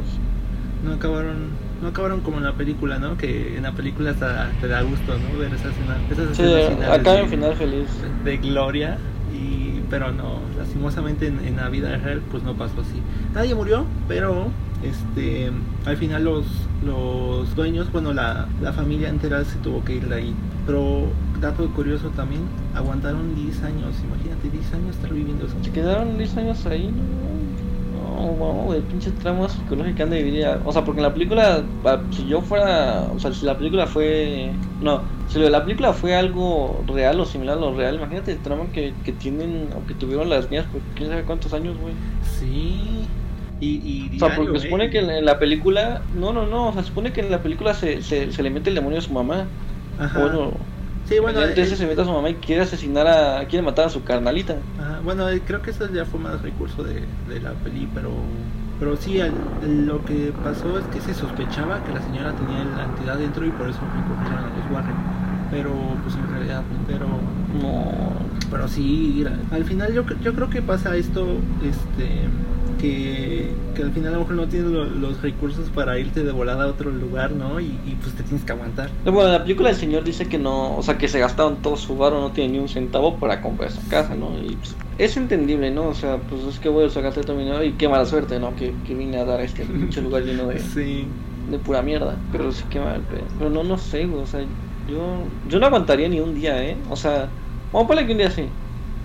no 0.84 0.94
acabaron 0.94 1.66
no 1.82 1.90
acabaron 1.90 2.22
como 2.22 2.38
en 2.38 2.44
la 2.46 2.54
película 2.54 3.00
no 3.00 3.18
que 3.18 3.58
en 3.58 3.64
la 3.64 3.72
película 3.74 4.12
hasta 4.12 4.50
te 4.62 4.68
da 4.68 4.82
gusto 4.82 5.14
no 5.18 5.38
ver 5.40 5.54
esas 5.54 5.72
escenas 5.74 5.98
esas 6.12 6.38
Sí, 6.38 6.44
escenas 6.44 6.90
acá 7.00 7.20
en 7.20 7.30
final 7.30 7.54
feliz. 7.56 7.88
de 8.24 8.38
gloria 8.38 8.98
y 9.34 9.82
pero 9.90 10.12
no 10.12 10.40
lastimosamente 10.58 11.28
en, 11.28 11.40
en 11.46 11.58
la 11.58 11.68
vida 11.70 11.96
real 11.98 12.22
pues 12.32 12.44
no 12.44 12.54
pasó 12.54 12.82
así 12.82 13.02
nadie 13.34 13.54
murió 13.56 13.86
pero 14.08 14.48
este 14.84 15.52
al 15.86 15.98
final 15.98 16.24
los 16.24 16.46
los 16.86 17.54
dueños 17.56 17.92
bueno 17.92 18.14
la, 18.14 18.48
la 18.62 18.72
familia 18.74 19.10
entera 19.10 19.44
se 19.44 19.58
tuvo 19.58 19.84
que 19.84 19.96
ir 19.96 20.08
de 20.08 20.16
ahí 20.16 20.34
pero 20.66 21.08
dato 21.40 21.70
curioso 21.72 22.10
también 22.10 22.42
aguantaron 22.74 23.36
10 23.36 23.64
años 23.64 23.96
imagínate 24.04 24.50
10 24.50 24.74
años 24.74 24.96
estar 24.96 25.14
viviendo 25.14 25.46
eso 25.46 25.56
Se 25.62 25.72
quedaron 25.72 26.18
10 26.18 26.38
años 26.38 26.66
ahí, 26.66 26.88
¿no? 26.88 27.36
no, 28.16 28.64
güey, 28.64 28.82
pinche 28.82 29.12
trama 29.12 29.50
psicológica 29.50 30.04
han 30.04 30.10
de 30.10 30.24
vivir. 30.24 30.46
O 30.66 30.72
sea, 30.72 30.84
porque 30.84 31.00
en 31.00 31.04
la 31.04 31.14
película, 31.14 31.64
si 32.12 32.28
yo 32.28 32.42
fuera, 32.42 33.08
o 33.14 33.20
sea, 33.20 33.32
si 33.34 33.46
la 33.46 33.58
película 33.58 33.88
fue, 33.88 34.52
no, 34.82 35.02
si 35.28 35.40
lo 35.40 35.46
de 35.46 35.52
la 35.52 35.64
película 35.64 35.94
fue 35.94 36.16
algo 36.16 36.84
real 36.88 37.20
o 37.20 37.26
similar 37.26 37.58
a 37.58 37.62
lo 37.62 37.76
real, 37.76 37.96
imagínate 37.96 38.34
el 38.34 38.40
trama 38.40 38.66
que, 38.74 38.94
que 39.04 39.12
tienen 39.12 39.70
o 39.76 39.86
que 39.86 39.94
tuvieron 39.94 40.30
las 40.30 40.50
niñas 40.50 40.66
por 40.72 40.82
quién 40.96 41.10
sabe 41.10 41.24
cuántos 41.24 41.54
años, 41.54 41.78
güey. 41.80 41.94
Sí. 42.24 43.08
Y, 43.62 43.68
y 43.68 44.16
O 44.16 44.20
sea, 44.20 44.36
porque 44.36 44.52
diario, 44.52 44.60
se 44.60 44.66
supone 44.68 44.86
¿eh? 44.86 44.90
que 44.90 45.00
en 45.00 45.26
la 45.26 45.40
película, 45.40 46.02
no, 46.16 46.34
no, 46.34 46.46
no, 46.46 46.70
o 46.70 46.74
sea, 46.74 46.82
se 46.82 46.90
supone 46.90 47.14
que 47.14 47.22
en 47.22 47.32
la 47.32 47.42
película 47.42 47.74
se, 47.74 48.02
se, 48.02 48.32
se 48.32 48.44
le 48.44 48.50
mete 48.50 48.70
el 48.70 48.76
demonio 48.76 49.00
a 49.00 49.02
su 49.02 49.14
mamá. 49.14 49.46
Ajá. 50.00 50.20
Bueno, 50.20 50.52
sí, 51.08 51.20
bueno, 51.20 51.42
eh, 51.42 51.66
se 51.66 51.88
mete 51.88 52.02
a 52.02 52.06
su 52.06 52.12
mamá 52.12 52.30
y 52.30 52.36
quiere 52.36 52.62
asesinar 52.64 53.08
a, 53.08 53.46
quiere 53.48 53.64
matar 53.66 53.86
a 53.86 53.90
su 53.90 54.04
carnalita. 54.04 54.58
Ajá, 54.80 55.00
bueno, 55.04 55.28
eh, 55.30 55.42
creo 55.46 55.62
que 55.62 55.72
eso 55.72 55.92
ya 55.92 56.06
fue 56.06 56.20
más 56.20 56.42
recurso 56.42 56.84
de, 56.84 57.06
de 57.30 57.40
la 57.42 57.52
peli, 57.54 57.88
pero 57.94 58.12
pero 58.80 58.98
sí, 58.98 59.22
al- 59.22 59.34
lo 59.88 60.04
que 60.04 60.34
pasó 60.44 60.78
es 60.78 60.86
que 60.88 61.00
se 61.00 61.14
sospechaba 61.14 61.82
que 61.86 61.94
la 61.94 62.02
señora 62.02 62.34
tenía 62.34 62.66
la 62.76 62.84
entidad 62.86 63.18
dentro 63.18 63.46
y 63.46 63.52
por 63.52 63.70
eso 63.70 63.80
recogieron 63.96 64.44
a 64.46 64.50
los 64.58 64.72
Warren. 64.72 64.96
Pero 65.50 65.72
pues 66.04 66.16
en 66.16 66.30
realidad, 66.30 66.64
pero 66.88 67.08
No, 67.62 67.92
pero 68.52 68.68
sí, 68.68 69.24
al 69.52 69.64
final 69.64 69.94
yo, 69.94 70.04
yo 70.22 70.34
creo 70.34 70.50
que 70.50 70.62
pasa 70.62 70.96
esto, 70.98 71.26
este 71.64 72.28
que, 72.90 73.50
que 73.76 73.82
al 73.84 73.92
final 73.92 74.10
a 74.10 74.18
lo 74.18 74.20
mejor 74.22 74.36
no 74.36 74.48
tienes 74.48 74.70
lo- 74.72 74.86
los 74.86 75.22
recursos 75.22 75.70
para 75.70 75.98
irte 76.00 76.24
de 76.24 76.32
volada 76.32 76.64
a 76.66 76.68
otro 76.68 76.92
lugar, 76.92 77.32
¿no? 77.32 77.60
Y, 77.60 77.66
y, 77.86 77.98
pues 78.02 78.14
te 78.16 78.24
tienes 78.24 78.44
que 78.44 78.52
aguantar. 78.52 78.90
No, 79.04 79.12
Bueno, 79.12 79.32
la 79.32 79.44
película 79.44 79.70
el 79.70 79.76
señor 79.76 80.04
dice 80.04 80.28
que 80.28 80.38
no, 80.38 80.76
o 80.78 80.84
sea, 80.84 80.98
que 80.98 81.08
se 81.08 81.20
gastaron 81.20 81.58
todo 81.58 81.76
su 81.78 81.98
varo, 81.98 82.20
no 82.22 82.32
tiene 82.32 82.54
ni 82.54 82.60
un 82.60 82.70
centavo 82.70 83.16
para 83.18 83.42
comprar 83.42 83.70
esa 83.70 83.82
casa, 83.90 84.16
¿no? 84.16 84.32
Y 84.44 84.56
pues, 84.56 84.76
es 84.98 85.18
entendible, 85.18 85.72
¿no? 85.72 85.88
O 85.88 85.94
sea, 85.94 86.18
pues 86.18 86.42
es 86.44 86.60
que 86.60 86.70
voy 86.70 86.86
a 86.86 86.90
sacar 86.90 87.14
todo 87.14 87.36
mi 87.36 87.44
dinero 87.44 87.64
y 87.64 87.74
qué 87.74 87.90
mala 87.90 88.06
suerte, 88.06 88.40
¿no? 88.40 88.56
Que, 88.56 88.74
que 88.88 88.94
vine 88.96 89.18
a 89.18 89.26
dar 89.26 89.40
a 89.40 89.44
este 89.44 89.66
pinche 89.66 90.02
lugar 90.02 90.24
lleno 90.24 90.48
de, 90.48 90.60
Sí. 90.74 91.06
de 91.50 91.58
pura 91.60 91.82
mierda. 91.82 92.16
Pero 92.32 92.52
sí 92.52 92.64
que 92.70 92.80
mal. 92.80 93.02
Pero 93.38 93.50
no, 93.50 93.64
no 93.64 93.78
sé, 93.78 94.06
güey, 94.06 94.22
o 94.24 94.28
sea, 94.28 94.42
yo, 94.90 95.00
yo 95.50 95.60
no 95.60 95.66
aguantaría 95.66 96.08
ni 96.08 96.20
un 96.20 96.36
día, 96.36 96.64
¿eh? 96.64 96.78
O 96.90 96.96
sea, 96.96 97.28
vamos 97.74 97.86
a 97.86 97.88
ponerle 97.88 98.06
que 98.08 98.12
un 98.14 98.18
día 98.20 98.32
sí. 98.32 98.46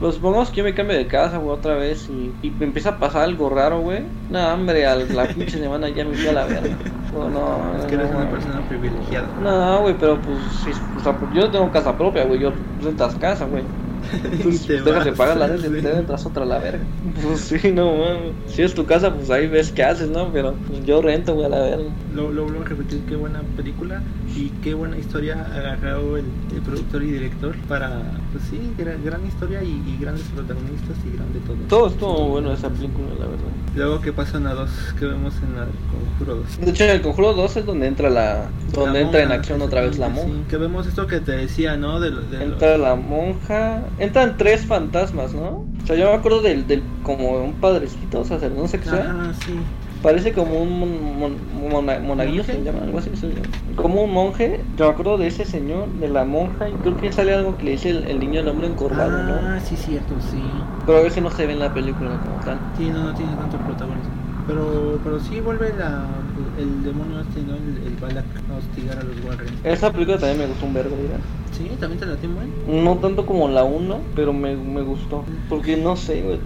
Pues 0.01 0.15
supongamos 0.15 0.49
que 0.49 0.57
yo 0.57 0.65
me 0.65 0.75
cambio 0.75 0.97
de 0.97 1.07
casa, 1.07 1.37
güey, 1.37 1.59
otra 1.59 1.75
vez 1.75 2.09
y, 2.09 2.33
y 2.41 2.51
me 2.51 2.65
empieza 2.65 2.89
a 2.89 2.99
pasar 2.99 3.25
algo 3.25 3.51
raro, 3.51 3.81
güey. 3.81 4.03
No, 4.31 4.55
hombre, 4.55 4.87
a 4.87 4.97
la 4.97 5.29
pinche 5.35 5.59
semana 5.59 5.91
ya 5.91 6.07
me 6.07 6.15
fui 6.15 6.27
a 6.27 6.33
la 6.33 6.47
verga. 6.47 6.75
No, 7.13 7.29
no, 7.29 7.79
Es 7.79 7.85
que 7.85 7.97
no, 7.97 8.03
eres 8.05 8.15
una 8.15 8.31
persona 8.31 8.67
privilegiada. 8.67 9.29
No, 9.43 9.83
güey, 9.83 9.95
pero 9.99 10.19
pues, 10.23 10.39
o 10.97 11.01
sea, 11.01 11.13
pues, 11.19 11.31
yo 11.35 11.43
no 11.43 11.51
tengo 11.51 11.71
casa 11.71 11.99
propia, 11.99 12.25
güey, 12.25 12.41
yo 12.41 12.51
rentas 12.83 13.15
casa, 13.17 13.45
güey. 13.45 13.63
Pues, 14.43 14.67
te 14.67 14.81
dejas 14.81 15.05
de 15.05 15.13
pagar 15.13 15.37
la 15.37 15.47
renta 15.47 15.67
y 15.67 15.83
te 15.83 15.93
entras 15.93 16.27
otra 16.27 16.45
la 16.45 16.59
verga. 16.59 16.83
Pues 17.23 17.41
sí, 17.41 17.73
no, 17.73 17.93
mames. 17.97 18.33
Si 18.49 18.63
es 18.63 18.75
tu 18.75 18.85
casa, 18.87 19.15
pues 19.15 19.31
ahí 19.31 19.47
ves 19.47 19.71
qué 19.71 19.85
haces, 19.85 20.09
¿no? 20.09 20.33
Pero 20.33 20.55
pues, 20.67 20.85
yo 20.85 21.03
rento, 21.03 21.35
güey, 21.35 21.47
a 21.47 21.49
la 21.51 21.61
verga. 21.61 21.91
Lo, 22.15 22.33
lo 22.33 22.45
vuelvo 22.45 22.63
a 22.63 22.65
repetir, 22.65 23.01
qué 23.09 23.17
buena 23.17 23.43
película 23.57 24.03
y 24.37 24.49
qué 24.63 24.75
buena 24.75 24.97
historia 24.99 25.47
agarró 25.55 26.17
el, 26.17 26.25
el 26.55 26.61
productor 26.63 27.03
y 27.03 27.13
director 27.13 27.55
para, 27.69 28.01
pues 28.33 28.45
sí, 28.51 28.59
gran, 28.79 29.05
gran 29.05 29.27
historia 29.27 29.63
y, 29.63 29.69
y 29.87 29.99
grandes 30.01 30.25
protagonistas 30.35 30.97
y 31.07 31.17
grande 31.17 31.41
todo. 31.47 31.57
Todo 31.69 31.89
estuvo 31.89 32.29
bueno 32.29 32.53
esa 32.53 32.69
película, 32.69 33.09
la 33.19 33.27
verdad. 33.27 33.51
Luego, 33.75 34.01
¿qué 34.01 34.13
pasa 34.13 34.39
en 34.39 34.45
la 34.45 34.55
2? 34.55 34.71
¿Qué 34.99 35.07
vemos 35.07 35.35
en 35.43 35.57
la 35.57 35.67
Conjuro 35.91 36.37
2? 36.43 36.61
De 36.61 36.71
hecho, 36.71 36.85
en 36.85 36.91
el 36.91 37.03
Conjuro 37.03 37.35
2 37.35 37.57
es 37.59 37.67
donde 37.67 37.87
entra 37.87 38.11
la. 38.11 38.49
donde 38.73 38.93
La 38.95 39.01
entra 39.01 39.21
en 39.21 39.29
monja, 39.29 39.41
acción 39.41 39.63
otra 39.63 39.83
vez 39.83 39.99
la 39.99 40.09
monja. 40.09 40.33
Sí, 40.33 40.45
que 40.49 40.57
vemos 40.57 40.87
esto 40.87 41.07
que 41.07 41.21
te 41.21 41.33
decía, 41.33 41.77
¿no? 41.77 42.01
De, 42.01 42.11
de 42.11 42.45
Entra 42.45 42.79
la 42.79 42.97
monja. 42.97 43.85
Entran 44.01 44.37
tres 44.37 44.65
fantasmas, 44.67 45.33
¿no? 45.35 45.65
O 45.83 45.87
sea, 45.87 45.95
yo 45.97 46.07
me 46.11 46.15
acuerdo 46.17 46.41
del. 46.43 46.67
del 46.67 46.83
como 47.03 47.31
un 47.45 47.53
padrecito, 47.55 48.21
o 48.21 48.25
sea, 48.25 48.39
no 48.55 48.67
sé 48.67 48.79
qué 48.81 48.87
sea. 48.87 49.11
Ajá, 49.11 49.33
sí. 49.45 49.53
Parece 50.03 50.33
como 50.33 50.55
un 50.63 50.81
mon- 50.81 51.19
mon- 51.19 51.71
mona- 51.71 52.01
monaguillo, 52.01 52.43
se 52.43 52.63
llama, 52.65 52.79
algo 52.85 52.99
así 52.99 53.11
se 53.15 53.29
llama. 53.29 53.43
Como 53.77 54.03
un 54.05 54.13
monje. 54.15 54.61
Yo 54.79 54.87
me 54.87 54.93
acuerdo 54.93 55.19
de 55.19 55.27
ese 55.27 55.45
señor, 55.45 55.89
de 56.01 56.09
la 56.09 56.25
monja, 56.25 56.71
y 56.71 56.73
creo 56.73 56.97
que 56.97 57.13
sale 57.13 57.35
algo 57.35 57.59
que 57.59 57.65
le 57.65 57.71
dice 57.73 57.91
el, 57.91 58.05
el 58.05 58.19
niño 58.19 58.41
al 58.41 58.49
hombre 58.49 58.69
encorvado, 58.69 59.11
¿no? 59.23 59.35
Ah, 59.35 59.61
sí, 59.63 59.77
cierto, 59.77 60.15
sí. 60.31 60.43
Pero 60.87 61.01
ese 61.05 61.21
no 61.21 61.31
se 61.31 61.47
ve 61.47 61.53
en 61.53 61.59
la 61.59 61.75
película 61.75 62.19
como 62.25 62.43
tal. 62.43 62.59
Sí, 62.79 62.89
no, 62.89 63.05
no 63.05 63.15
tiene 63.15 63.33
tanto 63.37 63.59
protagonismo. 63.59 64.11
Pero, 64.47 64.99
pero 65.05 65.21
sí 65.21 65.39
vuelve 65.41 65.75
la, 65.79 66.07
el 66.59 66.83
demonio 66.83 67.21
este, 67.21 67.43
¿no? 67.43 67.55
El, 67.57 67.87
el 67.87 67.97
Balak 68.01 68.25
a 68.51 68.57
hostigar 68.57 68.99
a 68.99 69.03
los 69.03 69.23
Warren. 69.23 69.53
Esa 69.65 69.93
película 69.93 70.17
también 70.19 70.39
me 70.39 70.47
gustó 70.47 70.65
un 70.65 70.73
vergo, 70.75 70.97
mira. 71.01 71.19
Sí, 71.61 71.77
también 71.79 72.01
te. 72.01 72.07
No 72.73 72.99
tanto 72.99 73.27
como 73.27 73.49
la 73.49 73.65
1, 73.65 74.01
pero 74.15 74.33
me, 74.33 74.57
me 74.57 74.83
gustó. 74.83 75.25
Porque 75.49 75.77
no 75.77 75.97
sé, 75.97 76.23
güey. 76.23 76.39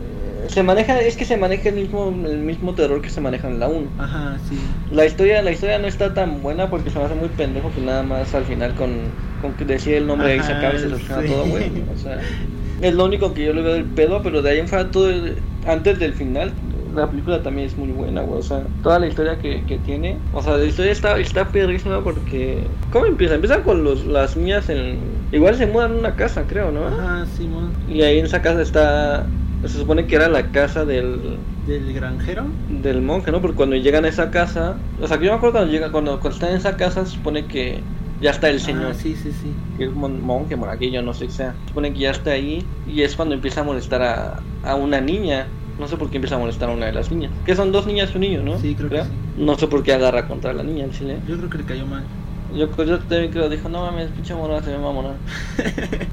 Se 0.49 0.63
maneja, 0.63 1.01
es 1.01 1.17
que 1.17 1.25
se 1.25 1.37
maneja 1.37 1.71
el 1.71 1.77
mismo, 1.77 2.09
el 2.09 2.39
mismo 2.39 2.75
terror 2.75 3.01
que 3.01 3.09
se 3.09 3.21
maneja 3.21 3.49
en 3.49 3.59
la 3.61 3.69
1. 3.69 3.89
Ajá, 3.99 4.39
sí. 4.49 4.57
La 4.91 5.07
historia, 5.07 5.43
la 5.43 5.53
historia 5.53 5.79
no 5.79 5.87
está 5.87 6.13
tan 6.13 6.43
buena 6.43 6.69
porque 6.69 6.91
se 6.91 6.99
me 6.99 7.05
hace 7.07 7.15
muy 7.15 7.29
pendejo 7.31 7.71
que 7.73 7.81
nada 7.81 8.03
más 8.03 8.35
al 8.35 8.45
final 8.45 8.75
con, 8.75 8.91
con 9.41 9.55
que 9.55 9.65
decir 9.65 9.95
el 9.95 10.07
nombre 10.07 10.35
se 10.43 10.53
Ajá, 10.53 10.59
acaba 10.59 10.75
y 10.75 10.79
se 10.79 10.91
soluciona 10.91 11.23
sí. 11.23 11.29
todo, 11.29 11.47
güey. 11.47 11.65
O 11.93 11.97
sea, 11.97 12.19
es 12.83 12.95
lo 12.95 13.05
único 13.05 13.33
que 13.33 13.45
yo 13.45 13.53
le 13.55 13.63
veo 13.63 13.75
del 13.75 13.87
pedo, 13.87 14.23
pero 14.23 14.43
de 14.43 14.51
ahí 14.51 14.59
en 14.59 14.69
fuera 14.69 14.91
todo 14.91 15.09
el- 15.11 15.43
antes 15.67 15.99
del 15.99 16.13
final, 16.13 16.53
la 16.95 17.09
película 17.11 17.43
también 17.43 17.67
es 17.67 17.77
muy 17.77 17.89
buena, 17.89 18.23
güey. 18.23 18.41
O 18.41 18.43
sea, 18.43 18.63
toda 18.83 18.99
la 18.99 19.07
historia 19.07 19.39
que, 19.39 19.63
que 19.65 19.79
tiene, 19.79 20.17
o 20.33 20.43
sea, 20.43 20.57
la 20.57 20.65
historia 20.65 20.93
está, 20.93 21.19
está 21.19 21.49
perrísima 21.49 22.01
porque 22.03 22.65
¿cómo 22.93 23.07
empieza? 23.07 23.35
Empieza 23.35 23.63
con 23.63 23.85
los, 23.85 24.05
las 24.07 24.37
niñas 24.37 24.69
en 24.69 24.99
igual 25.33 25.55
se 25.57 25.67
mudan 25.67 25.93
a 25.93 25.95
una 25.97 26.15
casa, 26.17 26.45
creo, 26.49 26.71
¿no? 26.71 26.87
Ajá, 26.87 27.27
Simón. 27.27 27.73
Y 27.89 28.03
ahí 28.03 28.19
en 28.19 28.27
esa 28.27 28.41
casa 28.43 28.63
está 28.63 29.27
se 29.63 29.79
supone 29.79 30.07
que 30.07 30.15
era 30.17 30.29
la 30.29 30.51
casa 30.53 30.85
del 30.85 31.39
Del 31.67 31.93
granjero. 31.95 32.45
del 32.69 33.01
monje, 33.01 33.33
¿no? 33.33 33.41
Porque 33.41 33.57
cuando 33.57 33.77
llegan 33.77 34.05
a 34.05 34.09
esa 34.09 34.31
casa, 34.31 34.77
o 35.01 35.07
sea, 35.09 35.19
que 35.19 35.25
yo 35.25 35.31
me 35.33 35.37
acuerdo 35.39 35.55
cuando 35.55 35.73
llega, 35.73 35.91
cuando, 35.91 36.21
cuando 36.21 36.35
están 36.35 36.51
en 36.51 36.57
esa 36.57 36.77
casa, 36.77 37.07
se 37.07 37.13
supone 37.13 37.47
que 37.47 37.81
ya 38.21 38.31
está 38.31 38.51
el 38.51 38.61
señor, 38.61 38.91
Ah, 38.91 38.95
sí, 38.95 39.17
sí, 39.17 39.33
sí. 39.33 39.53
que 39.79 39.85
es 39.85 39.93
mon- 39.93 40.23
monje, 40.23 40.55
monaguillo, 40.55 41.01
no 41.03 41.15
sé 41.15 41.27
qué 41.27 41.33
sea. 41.33 41.55
Se 41.63 41.69
supone 41.69 41.93
que 41.95 41.99
ya 42.01 42.11
está 42.11 42.33
ahí 42.33 42.63
y 42.87 43.01
es 43.03 43.17
cuando 43.17 43.35
empieza 43.35 43.63
a 43.63 43.65
molestar 43.65 44.03
a, 44.03 44.41
a 44.63 44.75
una 44.77 45.01
niña. 45.01 45.47
No 45.79 45.89
sé 45.89 45.97
por 45.97 46.11
qué 46.11 46.17
empieza 46.19 46.37
a 46.37 46.39
molestar 46.39 46.71
a 46.71 46.73
una 46.73 46.87
de 46.87 46.93
las 46.93 47.11
niñas. 47.11 47.31
Que 47.45 47.57
son 47.57 47.73
dos 47.73 47.87
niñas 47.87 48.11
y 48.13 48.17
un 48.17 48.21
niño, 48.21 48.43
¿no? 48.43 48.59
Sí, 48.59 48.75
creo 48.75 48.89
que 48.91 49.03
sí. 49.03 49.09
No 49.39 49.59
sé 49.59 49.67
por 49.67 49.83
qué 49.83 49.93
agarra 49.93 50.27
contra 50.27 50.53
la 50.53 50.63
niña 50.63 50.85
en 50.85 50.91
chile. 50.93 51.19
Yo 51.29 51.37
creo 51.37 51.51
que 51.51 51.59
le 51.59 51.65
cayó 51.65 51.87
mal. 51.87 52.05
Yo, 52.55 52.69
yo 52.85 52.99
también 53.01 53.33
creo, 53.33 53.49
dijo, 53.49 53.69
no 53.69 53.81
mames, 53.83 54.11
pinche 54.11 54.35
mona, 54.35 54.63
se 54.63 54.71
me 54.71 54.77
va 54.77 54.91
a 54.91 54.93
morar. 54.93 55.17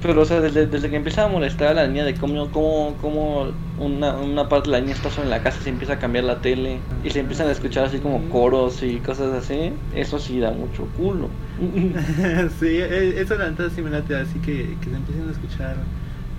Pero, 0.01 0.22
o 0.22 0.26
sea, 0.26 0.41
desde, 0.41 0.66
desde 0.66 0.89
que 0.89 0.95
empieza 0.95 1.26
a 1.26 1.28
molestar 1.28 1.68
a 1.70 1.74
la 1.76 1.88
niña 1.88 2.03
de 2.03 2.16
cómo, 2.16 2.49
cómo, 2.49 2.97
cómo 2.99 3.51
una, 3.78 4.18
una 4.18 4.49
parte 4.49 4.70
de 4.70 4.78
la 4.78 4.82
niña 4.82 4.93
está 4.93 5.12
sola 5.12 5.26
en 5.26 5.30
la 5.30 5.43
casa 5.43 5.59
y 5.59 5.64
se 5.64 5.70
empieza 5.70 5.93
a 5.93 5.99
cambiar 5.99 6.24
la 6.24 6.41
tele 6.41 6.80
y 7.03 7.09
se 7.12 7.20
empiezan 7.20 7.47
a 7.47 7.51
escuchar 7.51 7.86
así 7.86 7.99
como 7.99 8.28
coros 8.30 8.82
y 8.82 8.99
cosas 9.01 9.32
así, 9.34 9.74
eso 9.93 10.18
sí 10.18 10.39
da 10.39 10.51
mucho 10.51 10.88
culo. 10.97 11.28
sí, 12.59 12.66
e- 12.68 13.22
eso 13.22 13.36
la 13.36 13.53
sí 13.70 13.82
me 13.82 13.91
late, 13.91 14.16
así 14.16 14.39
que, 14.39 14.80
que 14.80 14.89
se 14.89 14.95
empiecen 14.95 15.28
a 15.28 15.32
escuchar 15.32 15.76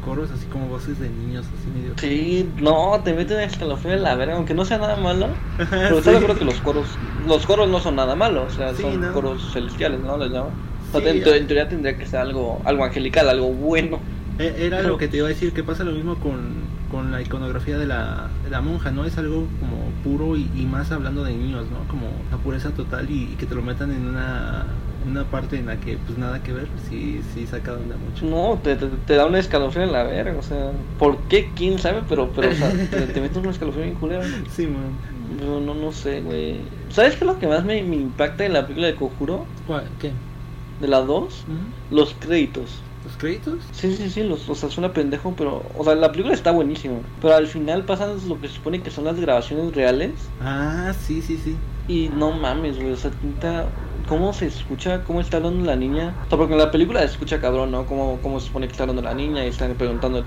coros 0.05 0.31
así 0.31 0.47
como 0.47 0.69
voces 0.69 0.99
de 0.99 1.09
niños, 1.09 1.47
así 1.59 1.69
medio. 1.71 1.95
Sí, 1.99 2.49
no, 2.61 3.01
te 3.05 3.15
meten 3.15 3.39
a 3.39 3.45
escalofrío 3.45 3.95
en 3.95 4.03
la 4.03 4.15
verga, 4.15 4.37
aunque 4.37 4.55
no 4.55 4.65
sea 4.65 4.79
nada 4.79 4.97
malo. 4.97 5.29
Pero 5.57 6.03
Sí. 6.03 6.11
acuerdo 6.11 6.39
que 6.39 6.45
los 6.45 6.61
coros, 6.61 6.87
los 7.27 7.47
coros 7.47 7.69
no 7.69 7.81
son 7.81 7.97
nada 7.97 8.15
malos, 8.17 8.53
o 8.53 8.57
sea, 8.57 8.75
Sí, 8.75 8.83
son 8.83 9.01
¿no? 9.01 9.13
coros 9.13 9.53
celestiales, 9.53 10.01
¿no? 10.01 10.17
Les 10.19 10.31
llaman. 10.31 10.51
O 10.95 11.01
sea, 11.01 11.01
Sí, 11.13 11.19
en, 11.19 11.27
en 11.29 11.47
teoría 11.47 11.69
tendría 11.69 11.97
que 11.97 12.07
ser 12.07 12.21
algo, 12.21 12.61
algo 12.65 12.85
angelical, 12.85 13.29
algo 13.29 13.53
bueno. 13.53 14.01
E- 14.39 14.67
Era 14.67 14.83
lo 14.83 14.97
que 14.99 15.09
te 15.09 15.19
iba 15.19 15.27
a 15.27 15.29
decir, 15.31 15.53
que 15.53 15.63
pasa 15.63 15.85
lo 15.85 15.93
mismo 15.93 16.17
con, 16.17 16.73
con 16.91 17.11
la 17.13 17.21
iconografía 17.23 17.79
de 17.79 17.87
la, 17.87 18.29
de 18.45 18.51
la 18.51 18.61
monja, 18.61 18.91
¿no? 18.91 19.05
Es 19.05 19.17
algo 19.19 19.47
como 19.61 19.91
puro 20.03 20.37
y, 20.37 20.51
y 20.55 20.67
más 20.67 20.91
hablando 20.91 21.23
de 21.25 21.33
niños, 21.35 21.67
¿no? 21.71 21.87
Como 21.89 22.09
la 22.31 22.39
pureza 22.39 22.71
total 22.71 23.11
y, 23.11 23.25
y 23.33 23.37
que 23.37 23.47
te 23.47 23.55
lo 23.55 23.63
metan 23.63 23.91
en 23.93 24.07
una, 24.07 24.67
en 24.82 24.82
una 25.07 25.25
parte 25.25 25.57
en 25.57 25.67
la 25.67 25.77
que 25.79 25.97
pues 25.99 26.19
nada 26.19 26.43
que 26.43 26.53
ver, 26.53 26.69
sí, 26.89 27.21
sí 27.35 27.47
saca 27.47 27.73
onda 27.73 27.97
mucho. 27.97 28.25
No, 28.27 28.59
te, 28.63 28.77
te, 28.77 28.87
te 28.87 29.15
da 29.15 29.27
un 29.27 29.37
escalofrío 29.37 29.85
en 29.85 29.93
la 29.93 30.03
verga, 30.05 30.39
o 30.39 30.43
sea, 30.43 30.73
¿por 30.99 31.19
qué? 31.29 31.51
¿Quién 31.57 31.79
sabe? 31.79 32.03
Pero, 32.09 32.31
pero, 32.35 32.51
o 32.51 32.55
sea, 32.55 32.71
te, 32.91 33.07
te 33.07 33.21
metes 33.21 33.37
un 33.37 33.47
escalofrío 33.47 33.85
bien 33.85 33.97
culero. 33.97 34.23
Sí, 34.51 34.67
man. 34.67 34.93
Yo 35.41 35.61
no, 35.61 35.75
no 35.75 35.93
sé, 35.93 36.21
güey. 36.21 36.57
¿Sabes 36.91 37.15
qué 37.17 37.21
es 37.25 37.27
lo 37.27 37.39
que 37.39 37.47
más 37.47 37.65
me, 37.65 37.83
me 37.83 37.97
impacta 37.97 38.45
en 38.45 38.53
la 38.53 38.63
película 38.63 38.89
de 38.89 38.95
Conjuro? 38.95 39.47
¿Cuál? 39.67 39.85
¿Qué? 39.99 40.13
De 40.81 40.89
la 40.89 41.01
2, 41.01 41.25
¿Ujú? 41.25 41.95
los 41.95 42.15
créditos. 42.19 42.81
¿Los 43.05 43.17
créditos? 43.17 43.59
Sí, 43.73 43.97
sí, 43.97 44.11
sí, 44.11 44.23
los, 44.23 44.49
o 44.49 44.55
sea, 44.55 44.69
suena 44.71 44.93
pendejo, 44.93 45.35
pero, 45.37 45.65
o 45.77 45.85
sea, 45.85 45.95
la 45.97 46.13
película 46.13 46.35
está 46.35 46.53
buenísima. 46.53 46.95
Pero 47.21 47.35
al 47.35 47.49
final 47.49 47.85
pasan 47.85 48.17
lo 48.29 48.41
que 48.41 48.47
se 48.49 48.55
supone 48.55 48.81
que 48.81 48.91
son 48.93 49.05
las 49.05 49.19
grabaciones 49.19 49.75
reales. 49.75 50.13
Ah, 50.41 50.93
sí, 51.01 51.21
sí, 51.21 51.37
sí. 51.43 51.57
Y 51.89 52.11
no 52.17 52.31
mames, 52.31 52.77
güey, 52.77 52.93
o 52.93 52.97
sea, 52.97 53.11
neta, 53.25 53.67
¿cómo 54.07 54.33
se 54.33 54.47
escucha? 54.47 55.05
¿Cómo 55.05 55.21
está 55.21 55.39
hablando 55.39 55.65
la 55.65 55.77
niña? 55.77 56.19
O 56.25 56.29
sea, 56.29 56.39
porque 56.39 56.53
en 56.55 56.59
la 56.61 56.71
película 56.71 57.01
se 57.01 57.07
escucha 57.07 57.41
cabrón, 57.41 57.71
¿no? 57.71 57.87
¿Cómo, 57.87 58.21
cómo 58.21 58.41
se 58.41 58.47
supone 58.47 58.67
que 58.67 58.73
está 58.73 58.85
hablando 58.85 59.03
la 59.03 59.15
niña? 59.15 59.45
Y 59.45 59.49
están 59.49 59.77
preguntando, 59.77 60.25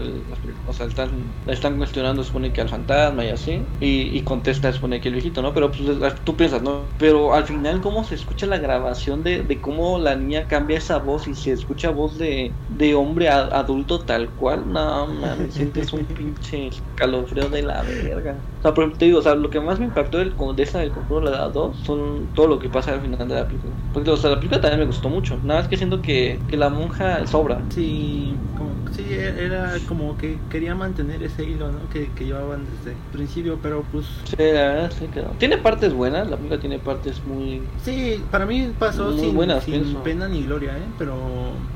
o 0.63 0.73
sea, 0.73 0.85
están, 0.87 1.35
la 1.43 1.53
están 1.53 1.77
cuestionando, 1.77 2.23
se 2.23 2.27
supone 2.27 2.53
que 2.53 2.61
al 2.61 2.69
fantasma 2.69 3.25
y 3.25 3.29
así. 3.29 3.71
Y, 3.79 4.17
y 4.17 4.23
contesta, 4.23 4.69
se 4.69 4.75
supone 4.75 5.01
que 5.01 5.09
el 5.09 5.13
viejito, 5.15 5.41
¿no? 5.41 5.53
Pero 5.53 5.71
pues 5.71 6.23
tú 6.23 6.37
piensas, 6.37 6.61
¿no? 6.61 6.95
Pero 6.97 7.33
al 7.33 7.45
final, 7.45 7.81
¿cómo 7.81 8.03
se 8.03 8.15
escucha 8.15 8.45
la 8.47 8.57
grabación 8.59 9.23
de, 9.23 9.43
de 9.43 9.61
cómo 9.61 9.99
la 9.99 10.15
niña 10.15 10.47
cambia 10.47 10.77
esa 10.77 10.99
voz 10.99 11.27
y 11.27 11.35
se 11.35 11.51
escucha 11.51 11.89
voz 11.91 12.17
de, 12.17 12.57
de 12.67 12.95
hombre 12.95 13.29
a- 13.29 13.45
adulto 13.59 14.05
tal 14.05 14.33
cual? 14.35 14.67
No 14.71 15.07
mames, 15.07 15.55
sientes 15.55 15.93
un 15.93 16.07
pinche 16.13 16.67
escalofrío 16.67 17.49
de 17.49 17.63
la 17.63 17.83
verga. 17.83 18.45
sea, 18.61 18.73
por 18.73 18.83
ejemplo, 18.83 18.97
te 18.97 19.05
digo, 19.05 19.19
o 19.19 19.21
sea, 19.21 19.35
lo 19.35 19.49
que 19.49 19.59
más 19.61 19.79
me 19.79 19.85
impactó 19.85 20.17
del, 20.19 20.35
de 20.55 20.63
esta 20.63 20.79
del 20.79 20.91
conjuro 20.91 21.29
de 21.29 21.37
la 21.37 21.49
2 21.49 21.81
son 21.83 22.31
todo 22.33 22.47
lo 22.47 22.59
que 22.59 22.69
pasa 22.69 22.93
al 22.93 23.01
final 23.01 23.27
de 23.27 23.35
la 23.35 23.47
película. 23.47 23.54
Porque, 23.91 24.09
o 24.11 24.17
sea, 24.17 24.29
la 24.31 24.37
película 24.39 24.61
también 24.61 24.79
me 24.81 24.85
gustó 24.85 25.09
mucho. 25.09 25.39
Nada 25.43 25.61
más 25.61 25.69
que 25.69 25.77
siento 25.77 26.01
que, 26.01 26.45
que 26.47 26.57
la 26.57 26.69
monja 26.69 27.25
sobra. 27.27 27.67
Sí, 27.69 28.47
como, 28.53 28.83
sí, 28.95 29.05
era 29.13 29.73
como 29.87 30.17
que 30.17 30.37
quería 30.49 30.75
mantener 30.75 31.21
ese 31.23 31.43
hilo, 31.43 31.71
¿no? 31.71 31.87
Que, 31.91 32.09
que 32.11 32.25
llevaban 32.25 32.65
desde 32.77 32.91
el 32.91 32.97
principio, 33.11 33.59
pero 33.61 33.83
pues... 33.91 34.05
Sí, 34.25 34.35
la 34.53 34.89
sí. 34.91 35.07
Tiene 35.37 35.57
partes 35.57 35.93
buenas, 35.93 36.29
la 36.29 36.37
película 36.37 36.59
tiene 36.59 36.79
partes 36.79 37.21
muy... 37.25 37.61
Sí, 37.83 38.23
para 38.31 38.45
mí 38.45 38.71
pasó 38.77 39.11
Muy 39.11 39.19
sin, 39.19 39.35
buenas, 39.35 39.63
sin 39.63 39.81
pienso. 39.81 40.03
pena 40.03 40.27
ni 40.27 40.43
gloria, 40.43 40.77
¿eh? 40.77 40.83
Pero, 40.97 41.15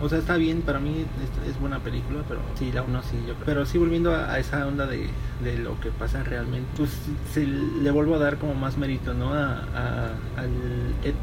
o 0.01 0.09
sea, 0.09 0.17
está 0.17 0.35
bien, 0.37 0.61
para 0.61 0.79
mí 0.79 1.05
es, 1.45 1.49
es 1.49 1.59
buena 1.59 1.79
película, 1.79 2.23
pero 2.27 2.39
sí, 2.57 2.71
la 2.71 2.81
uno 2.83 3.01
sí, 3.03 3.17
yo 3.27 3.33
creo. 3.35 3.45
Pero 3.45 3.65
sí, 3.65 3.77
volviendo 3.77 4.13
a, 4.15 4.31
a 4.31 4.39
esa 4.39 4.65
onda 4.67 4.85
de, 4.87 5.07
de 5.43 5.57
lo 5.57 5.79
que 5.79 5.89
pasa 5.89 6.23
realmente, 6.23 6.69
pues 6.77 6.91
se 7.33 7.45
le 7.45 7.91
vuelvo 7.91 8.15
a 8.15 8.19
dar 8.19 8.37
como 8.37 8.53
más 8.55 8.77
mérito, 8.77 9.13
¿no? 9.13 9.33
A, 9.33 9.53
a, 9.75 10.05
al 10.37 10.49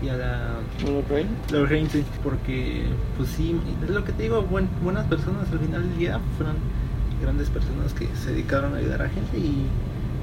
y 0.02 0.08
a 0.08 0.16
la... 0.16 0.48
Rain. 1.68 1.88
Sí, 1.90 2.04
porque, 2.22 2.82
pues 3.16 3.28
sí, 3.30 3.56
es 3.84 3.90
lo 3.90 4.04
que 4.04 4.12
te 4.12 4.24
digo, 4.24 4.42
buen- 4.42 4.68
buenas 4.82 5.06
personas 5.06 5.50
al 5.52 5.58
final 5.58 5.85
día 5.86 6.20
fueron 6.36 6.56
grandes 7.20 7.48
personas 7.50 7.92
que 7.94 8.08
se 8.16 8.32
dedicaron 8.32 8.74
a 8.74 8.78
ayudar 8.78 9.02
a 9.02 9.08
gente 9.08 9.38
y, 9.38 9.66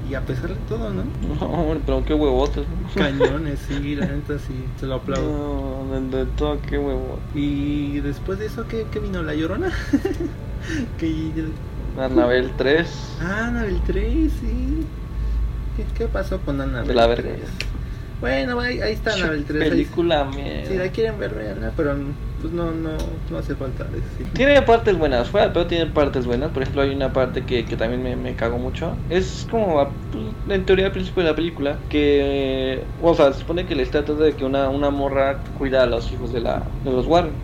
y 0.08 0.14
a 0.14 0.20
pesar 0.22 0.50
de 0.50 0.56
todo, 0.68 0.90
¿no? 0.90 1.04
No, 1.40 1.80
pero 1.84 2.04
qué 2.04 2.14
huevotes. 2.14 2.64
¿no? 2.68 2.94
Cañones, 2.94 3.60
sí, 3.66 3.96
la 3.96 4.06
neta 4.06 4.38
sí, 4.38 4.54
se 4.78 4.86
lo 4.86 4.96
aplaudo. 4.96 5.84
No, 5.88 6.00
de, 6.00 6.24
de 6.24 6.26
todo, 6.32 6.58
qué 6.68 6.78
huevo. 6.78 7.18
Y 7.34 8.00
después 8.00 8.38
de 8.38 8.46
eso, 8.46 8.66
¿qué, 8.68 8.86
qué 8.90 9.00
vino? 9.00 9.22
¿La 9.22 9.34
Llorona? 9.34 9.70
que... 10.98 11.46
Anabel 11.98 12.50
3. 12.56 13.18
Ah, 13.20 13.46
Anabel 13.46 13.80
3, 13.86 14.32
sí. 14.40 14.86
¿Qué, 15.76 15.84
qué 15.96 16.06
pasó 16.06 16.40
con 16.40 16.60
Anabel 16.60 16.88
De 16.88 16.94
la 16.94 17.06
verga. 17.06 17.30
3? 17.30 17.40
Bueno, 18.20 18.58
ahí, 18.60 18.80
ahí 18.80 18.92
está 18.92 19.12
Anabel 19.14 19.44
3. 19.44 19.62
ahí- 19.62 19.70
Película, 19.70 20.24
mierda. 20.24 20.68
Si 20.68 20.76
la 20.76 20.88
quieren 20.90 21.18
ver, 21.18 21.34
veanla, 21.34 21.72
pero 21.76 21.94
pues 22.40 22.52
no, 22.52 22.72
no, 22.72 22.96
no 23.28 23.38
hace 23.38 23.54
falta 23.54 23.84
decir. 23.84 24.26
Tiene 24.32 24.62
partes 24.62 24.96
buenas, 24.96 25.28
fuera 25.30 25.52
pero 25.52 25.66
tiene 25.66 25.86
partes 25.86 26.26
buenas. 26.26 26.50
Por 26.52 26.62
ejemplo, 26.62 26.82
hay 26.82 26.94
una 26.94 27.12
parte 27.12 27.44
que, 27.44 27.64
que 27.64 27.76
también 27.76 28.02
me, 28.02 28.16
me 28.16 28.34
cagó 28.36 28.58
mucho. 28.58 29.04
Es 29.08 29.46
como, 29.50 29.80
a- 29.80 30.00
pues, 30.10 30.36
en 30.48 30.64
teoría, 30.64 30.86
al 30.86 30.92
principio 30.92 31.22
de 31.22 31.28
la 31.30 31.36
película, 31.36 31.84
que, 31.88 32.92
o 32.96 33.14
sea, 33.14 33.32
se 33.32 33.40
supone 33.40 33.66
que 33.66 33.74
les 33.74 33.90
trata 33.90 34.14
de 34.14 34.36
que 34.36 34.44
una, 34.44 34.70
una 34.70 34.90
morra 34.90 35.42
cuida 35.52 35.82
a 35.82 35.86
los 35.86 36.10
hijos 36.12 36.32
de, 36.32 36.40
la, 36.40 36.76
de 36.82 36.90
los 36.92 37.06
Warren. 37.06 37.42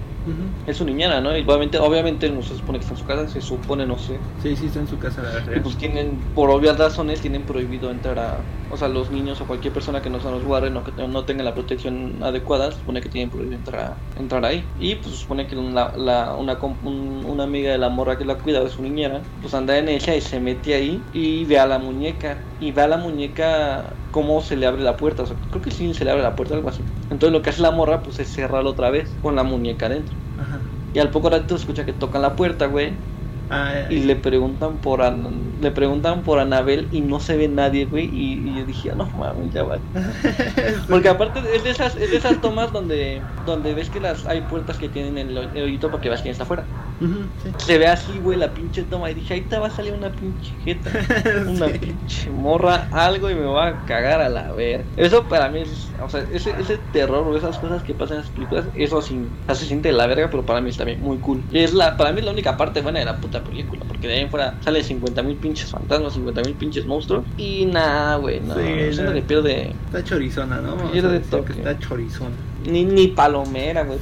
Es 0.65 0.77
su 0.77 0.85
niñera, 0.85 1.21
¿no? 1.21 1.37
Y 1.37 1.43
obviamente, 1.43 1.79
obviamente 1.79 2.31
no 2.31 2.43
se 2.43 2.55
supone 2.57 2.79
que 2.79 2.83
está 2.85 2.95
en 2.95 2.99
su 2.99 3.05
casa, 3.05 3.29
se 3.29 3.41
supone, 3.41 3.87
no 3.87 3.99
sé. 3.99 4.29
Sí, 4.37 4.57
sí, 4.57 4.67
está 4.67 4.81
en 4.81 4.87
su 4.87 4.99
casa 4.99 5.23
la 5.23 5.45
Y 5.55 5.61
pues 5.61 5.77
tienen, 5.77 6.31
por 6.33 6.51
obvias 6.51 6.79
razones, 6.79 7.21
tienen 7.21 7.45
prohibido 7.47 7.91
entrar 7.91 8.19
a, 8.19 8.53
o 8.69 8.77
sea, 8.77 8.89
los 8.89 9.11
niños 9.11 9.41
o 9.41 9.47
cualquier 9.47 9.73
persona 9.73 10.03
que 10.03 10.11
no 10.11 10.21
sean 10.21 10.35
los 10.35 10.45
Warren 10.45 10.77
o 10.77 10.85
que 10.85 10.93
no 11.09 11.25
tenga 11.25 11.43
la 11.45 11.55
protección 11.55 12.23
adecuada, 12.23 12.71
se 12.73 12.79
supone 12.79 13.01
que 13.01 13.09
tienen 13.09 13.31
prohibido 13.31 13.57
entrar, 13.57 13.81
a- 13.81 14.05
entrar 14.15 14.45
ahí. 14.45 14.71
Y 14.77 14.97
pues 14.97 15.15
se 15.17 15.23
supone 15.23 15.47
que 15.47 15.57
la, 15.57 15.93
la- 15.97 16.37
una, 16.37 16.59
un- 16.63 17.25
una 17.27 17.45
amiga 17.45 17.73
de 17.73 17.79
la 17.79 17.89
morra 17.89 18.17
que 18.19 18.25
la 18.25 18.39
cuida, 18.39 18.63
de 18.63 18.71
su 18.71 18.83
niñera, 18.83 19.31
pues 19.41 19.55
anda 19.55 19.77
en 19.79 19.89
ella 19.89 20.15
y 20.17 20.21
se 20.21 20.41
mete 20.41 20.75
ahí 20.75 21.09
y 21.13 21.45
ve 21.47 21.59
a 21.59 21.67
la 21.67 21.79
muñeca. 21.79 22.47
Y 22.59 22.73
ve 22.73 22.83
a 22.83 22.89
la 22.89 22.99
muñeca 22.99 24.00
cómo 24.11 24.41
se 24.43 24.57
le 24.57 24.67
abre 24.67 24.83
la 24.83 24.97
puerta, 24.97 25.23
o 25.23 25.27
sea, 25.27 25.37
creo 25.51 25.63
que 25.63 25.71
sí 25.71 25.95
se 25.95 26.05
le 26.05 26.11
abre 26.11 26.23
la 26.23 26.37
puerta, 26.37 26.55
algo 26.55 26.69
así. 26.69 26.87
Entonces 27.09 27.33
lo 27.33 27.43
que 27.43 27.51
hace 27.51 27.63
la 27.63 27.71
morra, 27.71 28.03
pues 28.03 28.19
es 28.21 28.33
cerrarla 28.33 28.71
otra 28.71 28.91
vez 28.91 29.19
con 29.21 29.37
la 29.37 29.43
muñeca 29.45 29.87
adentro. 29.87 30.17
Ajá. 30.37 30.73
Y 30.93 31.01
al 31.01 31.11
poco 31.11 31.31
rato 31.31 31.57
escucha 31.57 31.85
que 31.87 31.93
tocan 31.95 32.23
la 32.23 32.37
puerta, 32.37 32.67
güey. 32.67 33.07
Ah, 33.49 33.89
Y 33.89 34.05
le 34.05 34.17
preguntan 34.17 34.81
por 34.81 35.01
le 35.03 35.71
preguntan 35.73 36.23
por 36.25 36.39
Anabel 36.41 36.89
y 36.93 37.03
no 37.03 37.21
se 37.21 37.37
ve 37.37 37.49
nadie, 37.49 37.87
güey. 37.87 38.07
Y, 38.07 38.51
y 38.51 38.57
yo 38.57 38.65
dije, 38.67 38.95
no 38.97 39.11
mames, 39.15 39.53
ya 39.53 39.65
va. 39.65 39.81
Porque 40.89 41.09
aparte 41.09 41.41
es 41.57 41.63
de 41.65 41.71
esas, 41.71 41.97
es 41.97 42.11
de 42.11 42.17
esas 42.17 42.41
tomas 42.41 42.73
donde, 42.73 43.31
donde 43.39 43.75
ves 43.75 43.91
que 43.91 44.01
las 44.01 44.27
hay 44.27 44.43
puertas 44.47 44.79
que 44.79 44.89
tienen 44.89 45.19
el, 45.19 45.37
el 45.39 45.65
hoyito 45.65 45.91
para 45.91 46.01
que 46.01 46.09
veas 46.09 46.23
quién 46.23 46.33
está 46.33 46.45
afuera. 46.45 46.71
Sí. 47.01 47.51
Se 47.57 47.79
ve 47.79 47.87
así, 47.87 48.13
güey, 48.23 48.39
la 48.39 48.53
pinche 48.53 48.83
toma. 48.83 49.11
Y 49.11 49.15
dije, 49.15 49.35
ahí 49.35 49.41
te 49.41 49.59
va 49.59 49.69
a 49.69 49.71
salir 49.71 49.95
una 49.95 50.11
pinche 50.11 50.53
jeta, 50.65 50.91
una 51.49 51.69
Sí. 51.69 51.79
pinche 51.79 52.31
morra, 52.31 52.89
algo 52.93 53.31
y 53.31 53.35
me 53.35 53.47
va 53.47 53.69
a 53.69 53.85
cagar 53.87 54.21
a 54.21 54.29
la 54.29 54.53
ver. 54.53 54.85
Eso 54.97 55.25
para 55.25 55.49
mí 55.49 55.61
es, 55.61 55.89
o 56.05 56.09
sea, 56.09 56.25
ese, 56.33 56.55
ese 56.61 56.79
terror 56.93 57.27
o 57.27 57.37
esas 57.37 57.59
cosas 57.59 57.83
que 57.83 57.95
pasan 57.95 58.19
en 58.19 58.23
las 58.25 58.31
películas, 58.33 58.65
eso 58.75 59.01
sí, 59.01 59.19
se 59.49 59.65
siente 59.65 59.89
de 59.89 59.95
la 59.95 60.07
verga, 60.07 60.29
pero 60.31 60.45
para 60.45 60.61
mí 60.61 60.69
está 60.71 60.85
bien, 60.85 61.01
muy 61.01 61.17
cool. 61.19 61.43
Y 61.51 61.61
es 61.61 61.73
la, 61.73 61.97
para 61.97 62.13
mí 62.13 62.19
es 62.21 62.25
la 62.27 62.33
única 62.33 62.57
parte 62.57 62.83
buena 62.83 62.99
de 62.99 63.07
la 63.07 63.17
puta 63.17 63.43
película, 63.43 63.83
porque 63.89 64.07
de 64.07 64.15
ahí 64.15 64.21
en 64.21 64.31
fuera 64.31 64.55
sale 64.61 64.83
50 64.83 65.23
mil 65.23 65.37
pinches 65.37 65.71
fantasmas, 65.71 66.13
50 66.13 66.43
mil 66.43 66.55
pinches 66.55 66.85
monstruos. 66.85 67.25
Y 67.39 67.65
nada, 67.67 68.17
güey, 68.17 68.41
no, 68.41 68.55
Sí, 68.55 68.93
siento 68.93 69.13
que 69.15 69.23
pierde. 69.23 69.75
Está 69.87 70.05
chorizona, 70.05 70.61
¿no? 70.61 70.77
Pierde 70.91 71.21
toque. 71.21 71.53
está 71.53 71.79
chorizona. 71.79 72.37
Ni, 72.67 72.85
ni 72.85 73.09
palomera, 73.09 73.85
güey. 73.85 73.99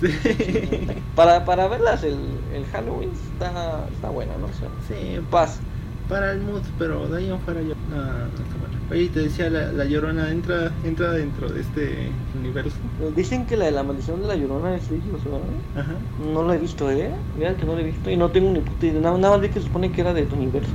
Para, 1.15 1.45
para 1.45 1.69
verlas 1.69 2.03
el, 2.03 2.17
el 2.59 2.67
Halloween 2.67 3.13
está, 3.13 3.89
está 3.91 4.11
buena, 4.11 4.37
¿no? 4.39 4.47
O 4.47 4.53
sea, 4.53 4.69
Sí, 4.87 5.19
paz. 5.31 5.61
para 6.07 6.33
el 6.33 6.41
mood, 6.43 6.63
pero 6.77 7.09
de 7.09 7.19
ahí 7.19 7.39
fuera 7.45 7.63
yo. 7.63 7.73
No, 7.87 7.97
no 7.97 8.43
está 8.43 8.59
buena. 8.59 8.85
Oye, 8.91 9.11
te 9.11 9.21
decía, 9.21 9.51
la, 9.51 9.73
la 9.73 9.85
llorona 9.85 10.31
entra, 10.31 10.79
entra 10.83 11.13
dentro 11.13 11.51
de 11.51 11.61
este 11.61 12.29
universo. 12.33 12.77
Dicen 13.15 13.47
que 13.47 13.57
la 13.57 13.67
de 13.67 13.73
la 13.73 13.83
maldición 13.83 14.21
de 14.21 14.27
la 14.29 14.37
llorona 14.37 14.75
es 14.77 14.91
ellos, 14.91 15.23
¿verdad? 15.25 15.65
Ajá. 15.75 15.93
No 16.17 16.43
la 16.45 16.55
he 16.55 16.59
visto, 16.59 16.91
¿eh? 16.91 17.27
Mira 17.35 17.57
que 17.57 17.65
no 17.67 17.75
la 17.75 17.81
he 17.83 17.85
visto 17.85 18.11
y 18.11 18.17
no 18.17 18.31
tengo 18.33 18.51
ni 18.51 18.61
puta 18.61 18.87
idea. 18.87 19.01
Nada, 19.01 19.19
nada 19.19 19.35
más 19.35 19.41
vi 19.43 19.49
que 19.51 19.61
se 19.61 19.67
supone 19.67 19.93
que 19.93 20.01
era 20.01 20.15
de 20.15 20.27
tu 20.27 20.37
universo. 20.37 20.73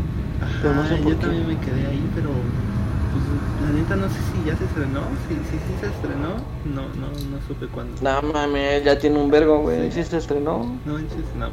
Pero 0.59 0.73
no 0.73 0.86
sé 0.86 0.95
Ajá, 0.95 0.97
por 0.97 1.13
yo 1.13 1.17
qué. 1.19 1.27
también 1.27 1.45
me 1.47 1.59
quedé 1.59 1.88
ahí, 1.88 2.09
pero 2.09 2.72
neta 3.74 3.95
no 3.95 4.07
sé 4.07 4.15
si 4.15 4.47
ya 4.49 4.55
se 4.57 4.65
estrenó. 4.65 5.01
Si 5.28 5.36
sí, 5.36 5.59
se 5.82 5.88
estrenó, 5.88 6.36
no, 6.65 6.82
no, 6.99 7.07
no 7.07 7.38
supe 7.47 7.67
cuándo. 7.67 7.93
No 8.01 8.21
mames, 8.34 8.84
ya 8.84 8.97
tiene 8.97 9.19
un 9.19 9.30
vergo, 9.30 9.59
güey. 9.61 9.91
Sí. 9.91 10.03
Sí 10.03 10.09
se 10.09 10.17
estrenó. 10.17 10.59
No 10.86 10.93
no, 10.97 11.05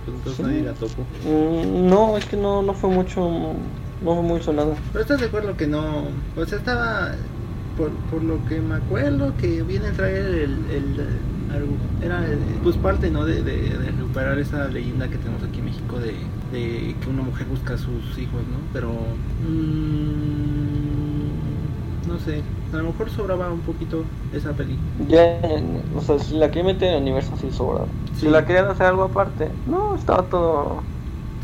pues 0.04 0.16
entonces 0.16 0.36
Sí. 0.36 0.42
nadie 0.42 0.62
la 0.62 0.72
topó. 0.74 1.02
Mm, 1.24 1.88
no, 1.88 2.16
es 2.16 2.24
que 2.26 2.36
no, 2.36 2.62
no 2.62 2.74
fue 2.74 2.90
mucho. 2.90 3.54
No 4.02 4.14
fue 4.14 4.22
muy 4.22 4.40
sonado. 4.40 4.74
Pero 4.92 5.02
estás 5.02 5.20
de 5.20 5.26
acuerdo 5.26 5.56
que 5.56 5.66
no. 5.66 6.04
O 6.36 6.46
sea, 6.46 6.58
estaba. 6.58 7.12
Por, 7.76 7.90
por 8.10 8.22
lo 8.22 8.44
que 8.46 8.60
me 8.60 8.74
acuerdo, 8.74 9.32
que 9.38 9.62
viene 9.62 9.88
a 9.88 9.92
traer 9.92 10.26
el. 10.26 10.52
el, 10.70 11.06
era 12.02 12.24
pues 12.62 12.76
parte 12.76 13.10
no 13.10 13.24
de, 13.24 13.42
de, 13.42 13.56
de 13.76 13.90
recuperar 13.90 14.38
esa 14.38 14.68
leyenda 14.68 15.08
que 15.08 15.16
tenemos 15.16 15.42
aquí 15.42 15.58
en 15.58 15.64
México 15.64 15.98
de, 15.98 16.14
de 16.52 16.94
que 17.02 17.10
una 17.10 17.22
mujer 17.22 17.46
busca 17.48 17.74
a 17.74 17.76
sus 17.78 18.16
hijos 18.18 18.40
no 18.52 18.58
pero 18.72 18.90
mm, 18.90 20.59
no 22.10 22.18
sé 22.18 22.42
a 22.72 22.76
lo 22.76 22.84
mejor 22.84 23.10
sobraba 23.10 23.52
un 23.52 23.60
poquito 23.60 24.04
esa 24.32 24.52
película 24.52 24.80
Ya, 25.08 25.40
o 25.96 26.00
sea, 26.02 26.18
si 26.18 26.36
la 26.36 26.48
quería 26.50 26.64
meter 26.72 26.88
en 26.88 26.94
el 26.96 27.02
universo, 27.02 27.36
sí 27.36 27.50
sobra. 27.50 27.84
Sí. 28.14 28.26
Si 28.26 28.28
la 28.28 28.44
querían 28.46 28.66
hacer 28.68 28.86
algo 28.86 29.04
aparte, 29.04 29.50
no, 29.66 29.94
estaba 29.96 30.24
todo. 30.28 30.82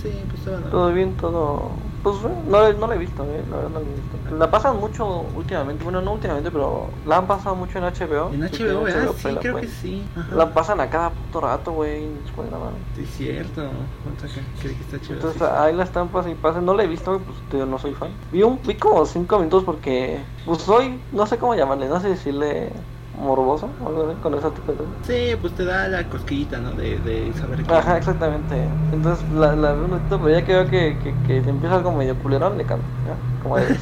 sí 0.02 0.10
pues 0.28 0.38
estaba 0.40 0.70
Todo 0.70 0.92
bien, 0.92 1.16
todo. 1.16 1.70
Pues 2.06 2.18
eh, 2.18 2.28
no, 2.46 2.72
no 2.74 2.86
la 2.86 2.94
he 2.94 2.98
visto, 2.98 3.24
eh, 3.24 3.42
la 3.50 3.56
verdad 3.56 3.70
no 3.70 3.80
la 3.80 3.84
he 3.84 3.94
visto. 3.94 4.36
La 4.38 4.48
pasan 4.48 4.76
mucho 4.76 5.24
últimamente, 5.34 5.82
bueno, 5.82 6.00
no 6.00 6.12
últimamente, 6.12 6.52
pero 6.52 6.88
la 7.04 7.16
han 7.16 7.26
pasado 7.26 7.56
mucho 7.56 7.78
en 7.78 7.84
HBO. 7.84 8.32
en 8.32 8.42
HBO 8.42 8.84
¿verdad? 8.84 9.06
pues 9.06 9.16
sí 9.16 9.32
la 9.32 9.40
creo 9.40 9.56
que 9.56 9.66
sí 9.66 10.04
Ajá. 10.14 10.36
La 10.36 10.54
pasan 10.54 10.80
a 10.80 10.88
cada 10.88 11.10
puto 11.10 11.40
rato, 11.40 11.72
güey. 11.72 12.06
después 12.22 12.46
de 12.46 12.52
la 12.52 12.58
mano. 12.58 12.76
Sí, 12.94 13.02
es 13.02 13.10
cierto 13.10 13.62
Otra 13.62 14.28
que, 14.62 14.68
está 14.70 15.12
Entonces 15.12 15.42
ahí 15.42 15.74
la 15.74 15.82
están 15.82 16.08
y 16.30 16.34
pasan. 16.36 16.64
No 16.64 16.74
la 16.74 16.84
he 16.84 16.86
visto, 16.86 17.18
pues 17.18 17.38
tío, 17.50 17.66
no 17.66 17.76
soy 17.76 17.92
fan. 17.94 18.10
Vi, 18.30 18.44
un, 18.44 18.60
vi 18.64 18.76
como 18.76 19.04
5 19.04 19.38
minutos 19.38 19.64
porque, 19.64 20.20
pues 20.44 20.62
soy, 20.62 21.00
no 21.10 21.26
sé 21.26 21.38
cómo 21.38 21.56
llamarle, 21.56 21.88
no 21.88 21.98
sé 21.98 22.10
decirle 22.10 22.70
morboso 23.18 23.68
o 23.82 23.88
algo 23.88 24.08
así, 24.08 24.20
con 24.20 24.34
esa 24.34 24.50
tipo 24.50 24.72
de 24.72 24.78
cosas. 24.78 24.92
Sí, 25.02 25.36
pues 25.40 25.52
te 25.54 25.64
da 25.64 25.88
la 25.88 26.08
cosquillita, 26.08 26.58
¿no? 26.58 26.72
De, 26.72 26.98
de 26.98 27.32
saber 27.34 27.62
que... 27.62 27.74
Ajá, 27.74 27.96
exactamente. 27.96 28.54
Entonces 28.92 29.24
la, 29.30 29.56
la 29.56 29.72
veo 29.72 29.84
un 29.84 30.00
pero 30.08 30.28
ya 30.30 30.44
que 30.44 30.52
veo 30.52 30.66
que, 30.66 30.98
que, 31.02 31.14
que 31.26 31.42
se 31.42 31.50
empieza 31.50 31.76
algo 31.76 31.92
medio 31.92 32.14
culerón, 32.16 32.58
le 32.58 32.64
cambio, 32.64 32.86
¿ya? 33.06 33.42
Como 33.42 33.58
ser. 33.58 33.78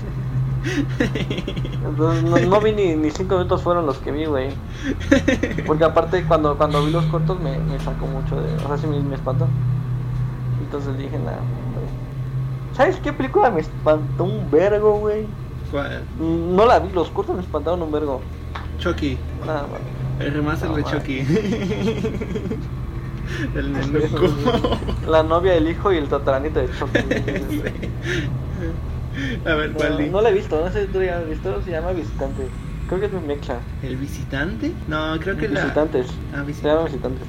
Entonces 1.85 2.23
no, 2.25 2.39
no 2.39 2.61
vi 2.61 2.73
ni, 2.73 2.95
ni 2.95 3.11
cinco 3.11 3.37
minutos 3.37 3.63
fueron 3.63 3.87
los 3.87 3.99
que 3.99 4.13
vi, 4.13 4.25
güey. 4.25 4.51
Porque 5.67 5.85
aparte 5.85 6.25
cuando, 6.25 6.57
cuando 6.57 6.85
vi 6.85 6.93
los 6.93 7.05
cortos 7.07 7.39
me, 7.41 7.59
me 7.59 7.79
sacó 7.81 8.07
mucho 8.07 8.41
de... 8.41 8.55
O 8.65 8.69
sea, 8.69 8.79
sí 8.79 8.87
me, 8.87 9.01
me 9.01 9.15
espantó. 9.17 9.47
Entonces 10.63 10.97
dije, 10.97 11.19
nada. 11.19 11.39
¿Sabes 12.77 12.97
qué 12.97 13.13
película 13.13 13.51
me 13.51 13.61
espantó 13.61 14.25
un 14.25 14.51
vergo, 14.51 14.99
güey? 14.99 15.27
¿Cuál? 15.71 16.03
No 16.19 16.67
la 16.67 16.81
vi, 16.81 16.91
los 16.93 17.11
cortos 17.11 17.37
me 17.37 17.43
espantaron 17.43 17.83
un 17.83 17.93
vergo. 17.93 18.21
Chucky. 18.79 19.17
Nada, 19.47 19.63
más. 19.67 19.81
El 20.21 20.33
remaster 20.35 20.71
No, 20.71 20.77
de. 20.77 20.85
Chucky. 20.85 21.21
el 23.55 23.73
nenuco. 23.73 24.77
La 25.09 25.23
novia, 25.23 25.55
el 25.55 25.69
hijo 25.69 25.93
y 25.93 25.97
el 25.99 26.09
tataranito 26.09 26.61
de 26.61 26.69
Chucky. 26.79 26.99
A 29.47 29.55
ver, 29.55 29.73
¿cuál 29.73 30.07
No, 30.07 30.13
no 30.19 30.23
la 30.23 30.31
he 30.31 30.35
visto, 30.35 30.61
no 30.65 30.73
sé 30.73 30.87
si 30.87 30.93
tú 30.93 31.01
ya 31.03 31.19
has 31.19 31.29
visto, 31.29 31.63
se 31.63 31.71
llama 31.71 31.93
Visitante. 31.93 32.49
Creo 32.89 32.99
que 33.01 33.07
es 33.07 33.13
mi 33.13 33.21
mecha. 33.21 33.59
¿El 33.83 33.97
visitante? 33.97 34.73
No, 34.89 35.17
creo 35.21 35.37
que 35.37 35.49
la... 35.49 35.61
Visitantes. 35.63 36.07
Ah, 36.33 36.45
Se 36.45 36.67
llama 36.67 36.85
visitante. 36.85 36.91
Visitantes. 36.91 37.27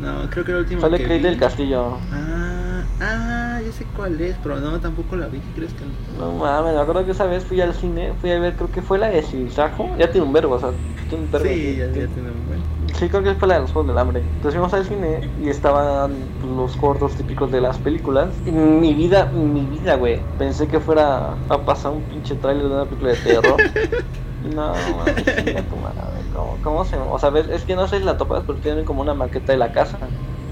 No, 0.00 0.28
creo 0.30 0.44
que 0.44 0.52
la 0.52 0.58
última 0.58 0.80
Sale 0.80 0.98
que 0.98 1.06
vi- 1.06 1.18
del 1.22 1.38
Castillo. 1.38 1.98
Ah, 2.12 2.82
ah, 3.00 3.41
ya 3.64 3.72
sé 3.72 3.86
cuál 3.96 4.20
es, 4.20 4.36
pero 4.42 4.60
no, 4.60 4.78
tampoco 4.80 5.16
la 5.16 5.28
vi, 5.28 5.40
¿crees 5.54 5.72
que 5.72 5.84
no? 5.84 5.92
No 6.18 6.32
mames, 6.32 6.74
me 6.74 6.80
acuerdo 6.80 7.04
que 7.04 7.12
esa 7.12 7.26
vez 7.26 7.44
fui 7.44 7.60
al 7.60 7.74
cine, 7.74 8.12
fui 8.20 8.30
a 8.30 8.38
ver, 8.38 8.54
creo 8.54 8.70
que 8.70 8.82
fue 8.82 8.98
la 8.98 9.08
de 9.08 9.22
Sajo. 9.50 9.88
Ya 9.98 10.10
tiene 10.10 10.26
un 10.26 10.32
verbo, 10.32 10.54
o 10.54 10.58
sea, 10.58 10.72
tiene 11.08 11.24
un 11.24 11.30
verbo. 11.30 11.48
Sí, 11.48 11.76
ya, 11.76 11.86
ya 11.86 12.06
tiene 12.08 12.30
un 12.30 12.46
buen. 12.46 12.62
Sí, 12.94 13.08
creo 13.08 13.22
que 13.22 13.34
fue 13.34 13.48
la 13.48 13.54
de 13.54 13.60
los 13.60 13.72
Juegos 13.72 13.88
del 13.88 13.98
Hambre. 13.98 14.20
Entonces 14.20 14.52
fuimos 14.54 14.74
al 14.74 14.84
cine 14.84 15.20
y 15.40 15.48
estaban 15.48 16.12
pues, 16.40 16.52
los 16.52 16.76
cortos 16.76 17.14
típicos 17.16 17.50
de 17.50 17.60
las 17.60 17.78
películas. 17.78 18.34
En 18.44 18.80
mi 18.80 18.94
vida, 18.94 19.30
mi 19.32 19.64
vida, 19.66 19.96
güey, 19.96 20.20
pensé 20.38 20.68
que 20.68 20.80
fuera 20.80 21.32
a 21.48 21.64
pasar 21.64 21.92
un 21.92 22.02
pinche 22.02 22.34
trailer 22.36 22.64
de 22.64 22.74
una 22.74 22.84
película 22.84 23.12
de 23.12 23.16
terror. 23.18 23.56
No, 24.42 24.72
mames, 24.74 25.68
tu 25.68 25.76
madre, 25.76 26.24
¿cómo, 26.32 26.58
¿cómo 26.62 26.84
se 26.84 26.96
O 26.96 27.16
sea, 27.16 27.30
ves, 27.30 27.48
es 27.48 27.62
que 27.64 27.76
no 27.76 27.86
sé 27.86 27.98
si 27.98 28.04
la 28.04 28.16
topas, 28.16 28.42
pero 28.44 28.58
tienen 28.58 28.84
como 28.84 29.00
una 29.00 29.14
maqueta 29.14 29.52
de 29.52 29.58
la 29.58 29.70
casa. 29.70 29.98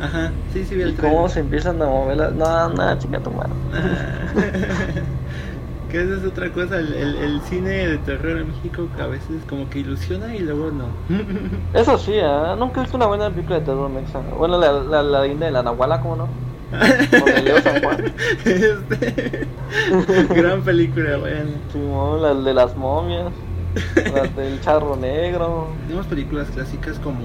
Ajá, 0.01 0.33
sí, 0.53 0.65
sí 0.65 0.75
vi 0.75 0.83
Y 0.83 0.85
el 0.85 0.97
cómo 0.97 1.27
trailer. 1.27 1.31
se 1.31 1.41
empiezan 1.41 1.81
a 1.83 1.87
mover 1.87 2.17
las... 2.17 2.33
No, 2.35 2.69
no, 2.71 2.99
chinga 2.99 3.21
tu 3.21 3.31
madre. 3.31 3.53
Ah. 3.75 4.33
que 5.91 6.03
esa 6.03 6.15
es 6.17 6.25
otra 6.25 6.53
cosa, 6.53 6.79
el, 6.79 6.93
el, 6.95 7.17
el 7.17 7.41
cine 7.43 7.69
de 7.89 7.99
terror 7.99 8.39
en 8.39 8.49
México 8.49 8.89
que 8.97 9.03
a 9.03 9.07
veces 9.07 9.43
como 9.49 9.69
que 9.69 9.81
ilusiona 9.81 10.35
y 10.35 10.41
luego 10.41 10.71
no. 10.71 10.87
Eso 11.75 11.99
sí, 11.99 12.13
¿eh? 12.15 12.55
nunca 12.59 12.81
he 12.81 12.83
visto 12.85 12.97
una 12.97 13.07
buena 13.07 13.29
película 13.31 13.59
de 13.59 13.65
terror 13.67 13.91
mexa. 13.91 14.21
Bueno, 14.39 14.59
la, 14.59 14.73
la, 14.73 15.03
la 15.03 15.21
de 15.23 15.51
la 15.51 15.63
Nahuala, 15.63 16.01
¿cómo 16.01 16.17
no? 16.17 16.29
Con 16.71 17.29
el 17.29 17.45
Leo 17.45 17.61
San 17.61 17.83
Juan. 17.83 18.05
Este, 18.45 19.49
gran 20.35 20.63
película, 20.63 21.17
bueno. 21.19 21.51
Simón, 21.73 22.23
la 22.23 22.35
de 22.35 22.55
las 22.55 22.77
momias. 22.77 23.33
La 24.15 24.23
del 24.23 24.61
charro 24.61 24.97
negro. 24.97 25.69
Tenemos 25.87 26.07
películas 26.07 26.49
clásicas 26.51 26.99
como 27.01 27.19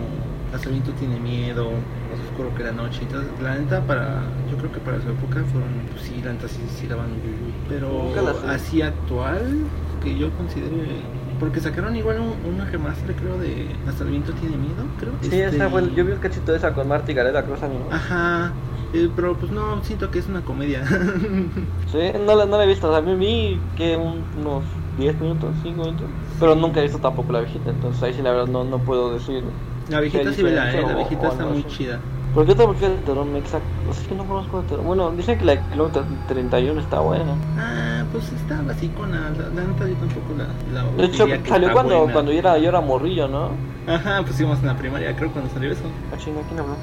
Casamiento 0.57 0.91
tiene 0.93 1.19
miedo, 1.19 1.65
Más 1.71 2.19
oscuro 2.29 2.53
que 2.55 2.63
la 2.63 2.71
noche 2.71 3.01
y 3.03 3.05
todo. 3.07 3.23
La 3.43 3.55
neta, 3.55 3.81
para, 3.81 4.21
yo 4.49 4.57
creo 4.57 4.71
que 4.71 4.79
para 4.79 5.01
su 5.01 5.09
época 5.09 5.43
fueron, 5.51 5.69
pues 5.91 6.03
sí, 6.03 6.21
la 6.23 6.31
neta 6.33 6.47
sí, 6.47 6.61
sí 6.79 6.87
daban 6.87 7.07
un 7.11 7.17
yuyu. 7.21 7.51
Pero 7.67 8.13
así 8.49 8.81
actual, 8.81 9.57
que 10.03 10.17
yo 10.17 10.29
considere. 10.31 11.01
Porque 11.39 11.59
sacaron 11.59 11.93
igual 11.97 12.19
un, 12.21 12.53
un 12.53 12.65
remaster, 12.71 13.13
creo, 13.15 13.37
de 13.37 13.67
Hasta 13.87 14.05
el 14.05 14.11
viento 14.11 14.31
tiene 14.33 14.55
miedo, 14.55 14.85
creo. 14.99 15.11
Sí, 15.21 15.27
Este, 15.41 15.57
esa 15.57 15.69
fue, 15.69 15.81
yo 15.93 16.05
vi 16.05 16.13
un 16.13 16.19
cachito 16.19 16.51
de 16.53 16.57
esa 16.59 16.73
con 16.73 16.87
Marty 16.87 17.13
Gareda 17.13 17.43
Cruz 17.43 17.61
a 17.61 17.67
mí. 17.67 17.75
Ajá, 17.91 18.53
eh, 18.93 19.09
pero 19.13 19.35
pues 19.35 19.51
no, 19.51 19.83
siento 19.83 20.09
que 20.09 20.19
es 20.19 20.27
una 20.29 20.41
comedia. 20.41 20.85
Sí, 21.91 21.99
no 22.25 22.35
la, 22.35 22.45
no 22.45 22.57
la 22.57 22.63
he 22.63 22.67
visto, 22.67 22.89
o 22.89 22.91
sea, 22.93 23.01
me 23.01 23.15
vi 23.15 23.59
que 23.77 23.95
un- 23.97 24.23
unos 24.39 24.63
10 24.97 25.19
minutos, 25.19 25.53
5 25.63 25.83
minutos. 25.83 26.07
Pero 26.39 26.55
nunca 26.55 26.79
he 26.79 26.83
visto 26.83 26.99
tampoco 26.99 27.31
la 27.33 27.41
viejita, 27.41 27.69
entonces 27.69 28.01
ahí 28.03 28.13
sí 28.13 28.21
la 28.21 28.31
verdad 28.31 28.47
no, 28.47 28.63
no 28.63 28.79
puedo 28.79 29.13
decir. 29.13 29.43
La 29.89 29.99
viejita 30.01 30.33
sí 30.33 30.43
vela, 30.43 30.73
eh, 30.73 30.81
la 30.81 30.95
viejita 30.95 31.27
está 31.29 31.45
muy 31.45 31.59
así. 31.59 31.77
chida. 31.77 31.99
¿Por 32.33 32.45
qué 32.45 32.51
otra 32.51 32.65
película 32.67 32.89
de 32.89 32.97
terror 32.97 33.25
mexa? 33.25 33.59
O 33.89 33.93
sea, 33.93 34.07
que 34.09 34.15
no 34.15 34.25
conozco 34.25 34.61
de 34.61 34.67
terror. 34.67 34.83
Bueno, 34.85 35.11
dicen 35.11 35.37
que 35.39 35.45
la 35.45 35.69
kilómetro 35.69 36.03
31 36.27 36.81
está 36.81 36.99
buena. 36.99 37.33
Ah, 37.57 38.03
pues 38.11 38.29
está 38.33 38.61
basicona, 38.61 39.29
la, 39.31 39.49
la 39.49 39.67
neta 39.67 39.87
yo 39.87 39.95
tampoco 39.95 40.33
la, 40.37 40.47
la 40.83 40.91
De 40.97 41.05
hecho, 41.05 41.25
salió 41.47 41.71
cuando, 41.71 41.97
buena. 41.99 42.13
cuando 42.13 42.31
yo, 42.33 42.39
era, 42.39 42.57
yo 42.57 42.67
era 42.69 42.81
morrillo, 42.81 43.27
¿no? 43.29 43.51
Ajá, 43.87 44.21
pues 44.23 44.37
íbamos 44.39 44.59
en 44.59 44.67
la 44.67 44.75
primaria, 44.77 45.15
creo, 45.15 45.31
cuando 45.31 45.49
salió 45.53 45.71
eso. 45.71 45.83
Ah, 46.13 46.17
chinga, 46.17 46.41
¿quién 46.47 46.59
habló? 46.59 46.75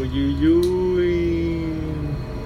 Uy, 0.00 0.08
uy, 0.08 0.46
uy. 0.46 1.72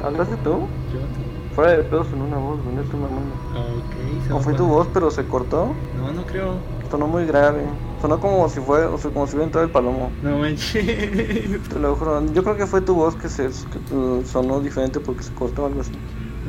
¿Hablaste 0.02 0.36
tú? 0.38 0.50
Yo, 0.50 1.54
Fuera 1.54 1.72
de 1.72 1.84
pedos 1.84 2.08
en 2.12 2.20
una 2.22 2.36
voz, 2.36 2.58
no 2.64 2.80
estoy 2.82 3.00
mamando. 3.00 3.34
ok. 3.54 4.26
se 4.26 4.32
¿O 4.32 4.40
fue 4.40 4.52
tu 4.54 4.66
voz, 4.66 4.88
pero 4.92 5.10
se 5.10 5.24
cortó? 5.26 5.68
No, 5.98 6.12
no 6.12 6.22
creo. 6.26 6.54
Sonó 6.90 7.06
muy 7.06 7.26
grave. 7.26 7.62
Sonó 8.00 8.20
como 8.20 8.48
si 8.48 8.60
fue, 8.60 8.84
o 8.84 8.98
sea, 8.98 9.10
como 9.10 9.26
si 9.26 9.32
hubiera 9.32 9.46
entrado 9.46 9.66
el 9.66 9.72
palomo. 9.72 10.10
No 10.22 10.38
manches. 10.38 10.72
Te 11.68 11.78
lo 11.78 11.96
juro. 11.96 12.24
Yo 12.32 12.42
creo 12.42 12.56
que 12.56 12.66
fue 12.66 12.80
tu 12.80 12.94
voz 12.94 13.16
que 13.16 13.28
se 13.28 13.48
que, 13.48 13.94
uh, 13.94 14.24
sonó 14.24 14.60
diferente 14.60 15.00
porque 15.00 15.22
se 15.22 15.32
cortó 15.34 15.64
o 15.64 15.66
algo 15.66 15.80
así. 15.80 15.92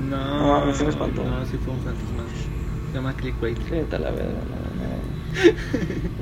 No, 0.09 0.17
No, 0.17 0.55
a 0.55 0.65
mí 0.65 0.73
sí 0.73 0.83
me 0.83 0.89
espantó. 0.89 1.23
No, 1.23 1.45
sí 1.45 1.57
fue 1.57 1.73
un 1.73 1.79
fantasma. 1.79 2.23
Se 2.91 2.93
llama 2.97 3.13
clickbait. 3.13 3.57
Sí, 3.69 3.75
está 3.75 3.99
la 3.99 4.11
verga, 4.11 4.39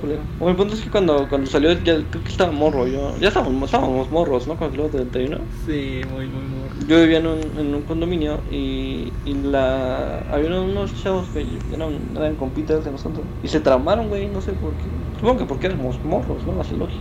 Pero. 0.00 0.18
Bueno, 0.38 0.50
el 0.50 0.56
punto 0.56 0.74
es 0.74 0.80
que 0.80 0.90
cuando, 0.90 1.28
cuando 1.28 1.50
salió, 1.50 1.72
ya 1.72 1.82
creo 2.10 2.22
que 2.24 2.28
estaba 2.30 2.52
morro. 2.52 2.86
Yo, 2.86 3.16
ya 3.18 3.28
estábamos, 3.28 3.64
estábamos 3.64 4.10
morros, 4.10 4.46
¿no? 4.46 4.56
Cuando 4.56 4.76
salió 4.76 4.90
31. 4.90 5.38
Sí, 5.66 6.00
muy, 6.12 6.26
muy, 6.26 6.42
muy. 6.42 6.86
Yo 6.88 7.00
vivía 7.00 7.18
en 7.18 7.26
un, 7.26 7.38
en 7.58 7.74
un 7.74 7.82
condominio 7.82 8.38
y, 8.50 9.12
y 9.24 9.34
la 9.34 10.20
había 10.32 10.60
unos 10.60 10.94
chavos 11.02 11.26
que 11.34 11.44
eran, 11.74 11.98
eran 12.16 12.36
compitas 12.36 12.84
de 12.84 12.92
nosotros 12.92 13.24
y 13.42 13.48
se 13.48 13.60
tramaron, 13.60 14.08
güey, 14.08 14.28
no 14.28 14.40
sé 14.40 14.52
por 14.52 14.70
qué. 14.72 14.84
Supongo 15.16 15.38
que 15.38 15.44
porque 15.44 15.66
éramos 15.66 16.02
morros, 16.04 16.44
¿no? 16.46 16.60
Así 16.60 16.76
lógico. 16.76 17.00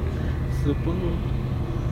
Supongo. 0.64 1.08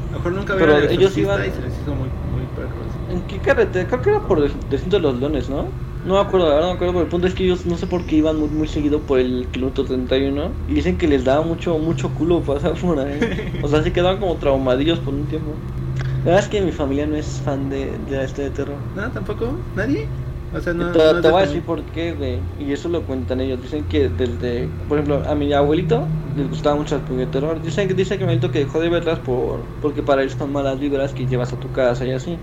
A 0.09 0.11
lo 0.13 0.17
mejor 0.17 0.31
nunca 0.33 0.53
Pero 0.55 0.65
vieron 0.77 0.83
el 0.89 0.99
ellos 0.99 1.17
iban- 1.17 1.41
y 1.41 1.51
se 1.51 1.61
les 1.61 1.73
hizo 1.81 1.93
muy, 1.93 2.09
muy 2.33 2.45
perros. 2.55 2.87
¿En 3.11 3.21
qué 3.27 3.37
carretera? 3.37 3.87
Creo 3.87 4.01
que 4.01 4.09
era 4.09 4.19
por 4.21 4.39
el 4.39 4.51
de 4.89 4.99
los 4.99 5.19
leones, 5.19 5.49
¿no? 5.49 5.65
No 6.05 6.13
me 6.15 6.19
acuerdo, 6.21 6.47
la 6.49 6.53
verdad 6.55 6.67
no 6.67 6.73
me 6.73 6.75
acuerdo, 6.75 6.93
pero 6.93 7.03
el 7.03 7.09
punto 7.09 7.27
es 7.27 7.33
que 7.33 7.43
ellos 7.43 7.65
no 7.65 7.77
sé 7.77 7.87
por 7.87 8.05
qué 8.05 8.15
iban 8.17 8.37
muy, 8.37 8.49
muy 8.49 8.67
seguido 8.67 9.05
por 9.07 9.19
el 9.19 9.49
kilómetro 9.51 9.85
31 9.85 10.61
y 10.67 10.75
dicen 10.75 10.97
que 10.99 11.07
les 11.07 11.23
daba 11.23 11.43
mucho 11.43 11.79
mucho 11.79 12.13
culo 12.13 12.43
pasar 12.43 12.79
por 12.79 12.99
ahí. 12.99 13.33
O 13.59 13.67
sea, 13.67 13.81
se 13.83 13.91
quedaban 13.91 14.19
como 14.19 14.37
traumadillos 14.37 14.99
por 14.99 15.15
un 15.15 15.27
tiempo. 15.27 15.65
La 16.23 16.31
verdad 16.31 16.45
es 16.45 16.49
que 16.49 16.61
mi 16.61 16.71
familia 16.73 17.07
no 17.07 17.17
es 17.17 17.41
fan 17.41 17.69
de, 17.69 17.99
de 17.99 18.23
este 18.25 18.43
de 18.43 18.51
terror. 18.51 18.89
No, 18.93 19.11
tampoco. 19.11 19.69
¿Nadie? 19.73 20.15
O 20.55 20.61
sea, 20.61 20.73
no. 20.73 20.85
te 20.91 20.99
no 20.99 21.19
te 21.21 21.27
voy 21.27 21.39
a 21.39 21.41
decir 21.41 21.65
por 21.65 21.89
qué, 21.91 22.13
güey. 22.13 22.51
Y 22.57 22.71
eso 22.73 22.89
lo 22.89 23.05
cuentan 23.05 23.41
ellos. 23.41 23.61
Dicen 23.61 23.87
que 23.87 24.09
desde, 24.09 24.69
por 24.87 24.97
ejemplo, 24.97 25.23
a 25.27 25.35
mi 25.35 25.51
abuelito 25.53 26.19
les 26.33 26.47
gustaba 26.49 26.75
mucho 26.75 26.95
el 26.95 27.03
películas 27.03 27.27
de 27.27 27.31
terror. 27.31 27.61
Dicen 27.61 27.87
que 27.87 27.93
dice 27.93 28.15
que 28.17 28.25
mi 28.25 28.31
abuelito 28.31 28.51
que 28.51 28.59
dejó 28.59 28.79
de 28.79 28.89
verlas 28.89 29.19
por 29.19 29.77
porque 29.79 30.03
para 30.03 30.23
él 30.23 30.29
son 30.31 30.51
malas 30.51 30.79
vibras 30.79 31.13
que 31.13 31.27
llevas 31.27 31.53
a 31.53 31.59
tu 31.59 31.71
casa 31.71 32.05
y 32.05 32.11
así. 32.11 32.41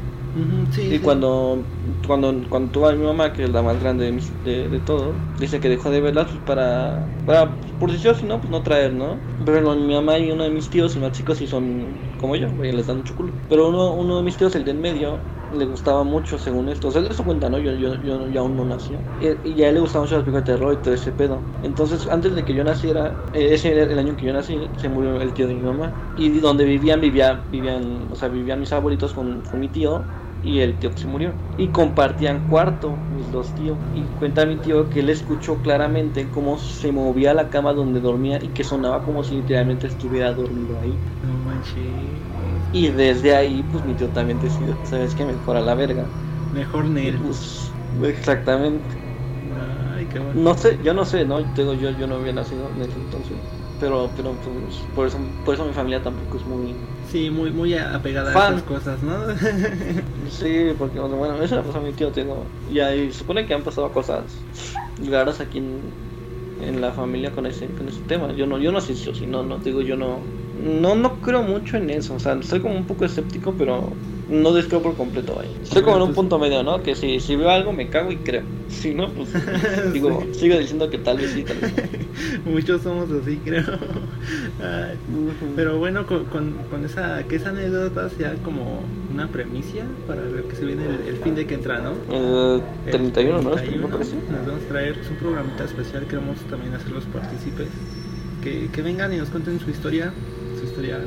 Sí, 0.71 0.95
Y 0.95 1.01
sí. 1.01 1.03
cuando, 1.03 1.73
cuando, 2.07 2.49
cuando 2.51 2.71
tuvo 2.73 2.89
a 2.89 2.93
mi 2.95 3.05
mamá, 3.05 3.33
que 3.33 3.45
es 3.45 3.51
la 3.51 3.63
más 3.63 3.79
grande 3.81 4.05
de, 4.07 4.13
mis- 4.13 4.43
de, 4.43 4.69
de 4.69 4.81
todos, 4.81 5.23
dice 5.37 5.61
que 5.61 5.69
dejó 5.71 5.91
de 5.91 6.01
verlas 6.03 6.31
pues, 6.31 6.43
para, 6.43 7.17
para, 7.25 7.61
por 7.79 7.91
decisión, 7.91 8.17
si 8.17 8.27
no, 8.27 8.41
pues 8.41 8.51
no 8.51 8.63
traer, 8.63 8.93
¿no? 8.95 9.27
Pero 9.45 9.61
no, 9.63 9.77
mi 9.77 9.95
mamá 9.95 10.19
y 10.19 10.31
uno 10.33 10.45
de 10.45 10.51
mis 10.51 10.71
tíos, 10.71 10.95
los 10.97 11.03
más 11.03 11.13
chicos, 11.13 11.39
sí 11.39 11.47
son 11.47 12.09
como 12.17 12.37
yo, 12.37 12.53
güey, 12.55 12.73
les 12.73 12.87
dan 12.87 12.99
mucho 12.99 13.15
culo. 13.17 13.41
Pero 13.49 13.69
uno, 13.69 13.95
uno 13.95 14.19
de 14.19 14.23
mis 14.25 14.37
tíos, 14.37 14.55
el 14.57 14.65
de 14.65 14.73
en 14.73 14.81
medio, 14.81 15.27
le 15.53 15.65
gustaba 15.67 16.05
mucho, 16.05 16.39
según 16.39 16.69
esto. 16.69 16.89
O 16.89 16.91
sea, 16.91 17.03
eso 17.03 17.25
cuenta, 17.25 17.49
¿no? 17.51 17.59
Yo, 17.59 17.75
yo, 17.75 17.97
yo, 18.01 18.29
yo 18.29 18.41
aún 18.41 18.57
no 18.57 18.65
nací. 18.65 18.95
Y, 19.19 19.49
y 19.51 19.63
a 19.63 19.69
él 19.69 19.75
le 19.75 19.81
gustaban 19.81 20.05
mucho 20.05 20.17
las 20.17 20.25
películas 20.25 20.45
de 20.45 20.53
terror 20.55 20.75
y 20.75 20.83
todo 20.83 20.95
ese 20.95 21.13
pedo. 21.13 21.51
Entonces, 21.61 22.07
antes 22.09 22.35
de 22.35 22.45
que 22.45 22.55
yo 22.55 22.65
naciera, 22.65 23.23
eh, 23.33 23.55
ese 23.55 23.73
era 23.73 23.83
el 23.85 23.99
año 23.99 24.17
que 24.17 24.27
yo 24.27 24.33
nací, 24.33 24.73
se 24.77 24.89
murió 24.89 25.21
el 25.21 25.35
tío 25.35 25.47
de 25.47 25.55
mi 25.55 25.63
mamá. 25.63 25.97
Y 26.15 26.41
donde 26.41 26.65
vivían, 26.65 27.01
vivía, 27.01 27.47
vivían, 27.49 28.09
o 28.11 28.17
sea, 28.17 28.29
vivían 28.29 28.61
mis 28.61 28.73
abuelitos 28.73 29.13
con, 29.15 29.43
con 29.43 29.61
mi 29.61 29.69
tío 29.71 30.09
y 30.41 30.61
el 30.61 30.79
tío 30.79 30.91
que 30.91 30.99
se 30.99 31.09
murió. 31.09 31.39
Y 31.57 31.71
compartían 31.73 32.47
cuarto, 32.47 33.05
mis 33.09 33.31
dos 33.31 33.55
tíos. 33.55 33.81
Y 33.91 34.13
cuenta 34.15 34.47
mi 34.47 34.61
tío 34.61 34.89
que 34.89 35.01
él 35.01 35.11
escuchó 35.11 35.61
claramente 35.63 36.31
cómo 36.31 36.59
se 36.59 36.93
movía 36.93 37.35
la 37.35 37.51
cama 37.51 37.73
donde 37.75 38.01
dormía 38.01 38.39
y 38.43 38.53
que 38.53 38.65
sonaba 38.65 39.03
como 39.05 39.23
si 39.25 39.37
literalmente 39.37 39.87
estuviera 39.87 40.33
dormido 40.35 40.79
ahí. 40.79 41.03
No 41.23 41.39
manches. 41.39 42.32
Y 42.73 42.89
desde 42.91 43.37
ahí, 43.37 43.63
pues 43.65 43.85
mi 43.85 43.95
tío 43.95 44.13
también 44.13 44.39
decidió, 44.41 44.79
¿sabes 44.85 45.15
qué? 45.15 45.25
Mejor 45.27 45.57
a 45.57 45.61
la 45.61 45.75
verga. 45.75 46.11
Mejor 46.51 46.85
Nel. 46.89 47.19
pues, 47.21 47.73
exactamente. 48.03 48.97
Ay, 49.51 50.09
qué 50.09 50.19
bueno. 50.19 50.41
No 50.41 50.55
sé, 50.57 50.79
yo 50.83 50.95
no 50.95 51.05
sé, 51.05 51.25
¿no? 51.27 51.43
Digo, 51.45 51.75
yo, 51.75 51.91
yo 51.91 52.07
no 52.07 52.17
había 52.17 52.33
nacido 52.33 52.73
en 52.75 52.83
ese 52.83 52.99
entonces. 52.99 53.39
Pero, 53.79 54.15
pero 54.15 54.41
pues, 54.41 54.89
por 54.95 55.07
eso, 55.07 55.19
por 55.45 55.55
eso 55.55 55.65
mi 55.67 55.73
familia 55.75 56.03
tampoco 56.03 56.39
es 56.39 56.47
muy... 56.47 56.79
Sí, 57.03 57.31
muy, 57.31 57.53
muy 57.53 57.75
apegada 57.75 58.33
a 58.33 58.39
esas 58.39 58.63
cosas, 58.63 59.03
¿no? 59.03 59.27
Sí, 60.31 60.73
porque 60.79 61.01
bueno, 61.01 61.43
eso 61.43 61.57
le 61.57 61.63
pasó 61.63 61.79
a 61.79 61.81
mi 61.83 61.95
tío, 61.95 62.13
tengo. 62.13 62.57
Y 62.65 62.81
ahí 62.81 63.13
supone 63.13 63.47
que 63.47 63.55
han 63.55 63.63
pasado 63.65 63.91
cosas 63.93 64.49
raras 64.97 65.41
aquí 65.41 65.59
en, 65.59 65.99
en 66.57 66.81
la 66.81 66.93
familia 66.93 67.33
con 67.33 67.47
ese, 67.47 67.75
con 67.75 67.89
ese 67.89 68.05
tema. 68.05 68.33
Yo 68.35 68.47
no, 68.47 68.59
yo 68.59 68.73
no 68.73 68.81
sé 68.81 68.95
si, 68.95 69.15
si 69.15 69.27
no, 69.27 69.43
no 69.45 69.59
digo 69.61 69.83
yo 69.83 69.97
no, 69.97 70.33
no, 70.63 70.95
no 70.95 71.21
creo 71.21 71.43
mucho 71.43 71.77
en 71.77 71.91
eso. 71.91 72.15
O 72.15 72.21
sea, 72.21 72.41
soy 72.43 72.61
como 72.61 72.75
un 72.77 72.85
poco 72.85 73.05
escéptico, 73.05 73.55
pero 73.57 73.93
no 74.29 74.53
descreo 74.53 74.81
por 74.83 74.97
completo 74.97 75.39
ahí. 75.41 75.55
Estoy 75.63 75.83
como 75.83 75.97
en 75.97 76.03
un 76.03 76.15
punto 76.15 76.39
medio, 76.39 76.63
¿no? 76.63 76.83
Que 76.83 76.95
si, 76.95 77.21
si 77.21 77.37
veo 77.37 77.51
algo 77.51 77.73
me 77.73 77.89
cago 77.89 78.13
y 78.13 78.17
creo. 78.17 78.43
Si 78.69 78.95
no, 78.95 79.09
pues 79.11 79.29
digo, 79.93 80.25
sigo 80.33 80.57
diciendo 80.57 80.89
que 80.89 80.99
tal 80.99 81.19
vez 81.19 81.33
sí, 81.33 81.43
tal 81.43 81.59
vez 81.59 81.73
no. 81.77 82.51
Muchos 82.53 82.83
somos 82.83 83.11
así, 83.11 83.37
creo. 83.45 83.65
Ay. 84.63 84.97
Pero 85.57 85.79
bueno, 85.79 86.07
con, 86.07 86.25
con, 86.27 86.55
con 86.71 86.85
esa, 86.85 87.23
que 87.25 87.37
esa 87.37 87.51
anécdota 87.51 88.09
sea 88.11 88.35
como 88.45 88.83
una 89.13 89.29
premicia 89.29 89.85
para 90.07 90.23
lo 90.25 90.49
que 90.49 90.57
se 90.57 90.65
viene 90.65 90.87
el, 90.87 91.15
el 91.15 91.17
fin 91.23 91.35
de 91.35 91.47
que 91.47 91.55
entra, 91.55 91.81
¿no? 91.81 91.93
El 92.11 92.63
El 92.87 93.13
31, 93.13 93.43
¿no? 93.43 93.51
31, 93.51 93.89
Me 93.89 93.93
parece. 93.93 94.15
Nos 94.31 94.47
vamos 94.47 94.63
a 94.65 94.69
traer 94.69 94.97
un 95.11 95.17
programita 95.17 95.65
especial, 95.65 96.07
queremos 96.07 96.39
también 96.49 96.75
hacerlos 96.75 97.05
partícipes. 97.05 97.69
Que, 98.43 98.69
que 98.73 98.83
vengan 98.83 99.13
y 99.13 99.19
nos 99.19 99.29
cuenten 99.29 99.61
su 99.61 99.71
historia, 99.71 100.13
su 100.63 100.67
historia 100.69 100.99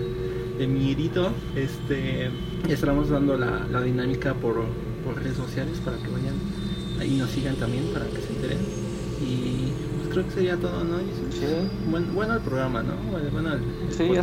de 0.57 0.67
miedito. 0.67 1.31
Este, 1.55 2.29
y 2.67 2.71
estaremos 2.71 3.09
dando 3.09 3.37
la, 3.37 3.65
la 3.71 3.81
dinámica 3.81 4.33
por, 4.33 4.63
por 5.03 5.15
redes 5.21 5.37
sociales 5.37 5.79
para 5.83 5.97
que 5.97 6.07
vayan 6.09 6.33
ahí 6.99 7.17
nos 7.17 7.29
sigan 7.31 7.55
también 7.55 7.85
para 7.93 8.05
que 8.05 8.21
se 8.21 8.33
enteren. 8.33 8.57
Y 9.21 9.71
pues 9.97 10.09
creo 10.13 10.25
que 10.25 10.31
sería 10.31 10.55
todo, 10.57 10.83
¿no? 10.83 10.97
Jason? 10.97 11.31
Sí. 11.31 11.45
Buen- 11.89 12.13
bueno 12.15 12.33
el 12.35 12.41
programa, 12.41 12.83
¿no? 12.83 12.93
Bueno, 13.11 13.29
bueno 13.31 13.53
el, 13.53 13.61
Sí, 13.93 14.09
ya. 14.13 14.21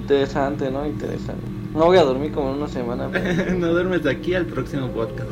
Interesante, 0.00 0.70
¿no? 0.70 0.86
Interesante. 0.86 1.42
No 1.74 1.86
voy 1.86 1.96
a 1.98 2.04
dormir 2.04 2.30
como 2.32 2.50
en 2.50 2.58
una 2.58 2.68
semana. 2.68 3.08
pero- 3.10 3.54
no 3.58 3.68
duermes 3.68 4.02
de 4.04 4.10
aquí 4.10 4.34
al 4.34 4.46
próximo 4.46 4.88
podcast. 4.90 5.30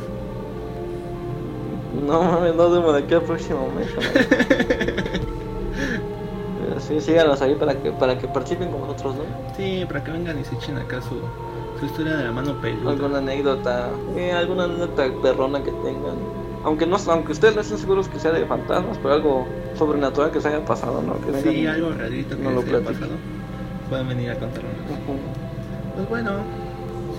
No 2.05 2.23
mames, 2.23 2.55
no 2.55 2.67
duermo 2.69 2.91
de 2.91 3.03
aquí 3.03 3.13
al 3.13 3.21
próximo 3.23 3.71
mes. 3.77 3.87
sí, 6.87 6.99
síganos 7.01 7.41
ahí 7.41 7.55
para 7.55 7.75
que, 7.75 7.91
para 7.91 8.17
que 8.17 8.27
participen 8.27 8.71
con 8.71 8.81
nosotros, 8.81 9.15
¿no? 9.15 9.23
Sí, 9.55 9.85
para 9.87 10.03
que 10.03 10.11
vengan 10.11 10.39
y 10.39 10.43
se 10.43 10.55
echen 10.55 10.77
acá 10.77 11.01
su, 11.01 11.15
su 11.79 11.85
historia 11.85 12.17
de 12.17 12.25
la 12.25 12.31
mano 12.31 12.55
peluda. 12.61 12.91
Alguna 12.91 13.17
anécdota, 13.19 13.89
eh, 14.15 14.31
alguna 14.31 14.65
anécdota 14.65 15.05
perrona 15.21 15.63
que 15.63 15.71
tengan. 15.71 16.17
Aunque 16.63 16.85
no, 16.85 16.97
aunque 17.07 17.33
ustedes 17.33 17.55
no 17.55 17.61
estén 17.61 17.77
seguros 17.77 18.07
que 18.07 18.19
sea 18.19 18.31
de 18.31 18.45
fantasmas, 18.45 18.97
pero 18.99 19.13
algo 19.15 19.47
sobrenatural 19.77 20.31
que 20.31 20.39
se 20.39 20.47
haya 20.47 20.63
pasado, 20.63 21.01
¿no? 21.01 21.19
Que 21.19 21.31
vengan 21.31 21.53
Sí, 21.53 21.67
algo 21.67 21.91
rarito 21.91 22.37
que 22.37 22.43
no 22.43 22.51
lo 22.51 22.61
les 22.61 22.73
haya 22.73 22.85
pasado. 22.85 23.11
Pueden 23.89 24.07
venir 24.07 24.31
a 24.31 24.35
contarnos. 24.39 24.71
Ujú. 24.89 25.17
Pues 25.95 26.09
bueno, 26.09 26.31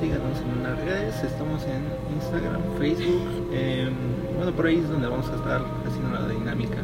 síganos 0.00 0.38
en 0.40 0.62
las 0.62 0.78
redes, 0.84 1.22
estamos 1.22 1.62
en 1.64 1.84
Instagram, 2.16 2.60
Facebook, 2.78 3.52
em, 3.52 3.92
bueno 4.36 4.52
por 4.52 4.66
ahí 4.66 4.78
es 4.78 4.88
donde 4.88 5.06
vamos 5.08 5.28
a 5.28 5.34
estar 5.36 5.62
haciendo 5.86 6.18
la 6.18 6.28
dinámica. 6.28 6.78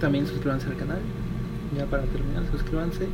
También 0.00 0.26
suscríbanse 0.26 0.66
al 0.66 0.76
canal, 0.76 0.98
ya 1.76 1.86
para 1.86 2.02
terminar, 2.04 2.42
suscríbanse, 2.50 3.06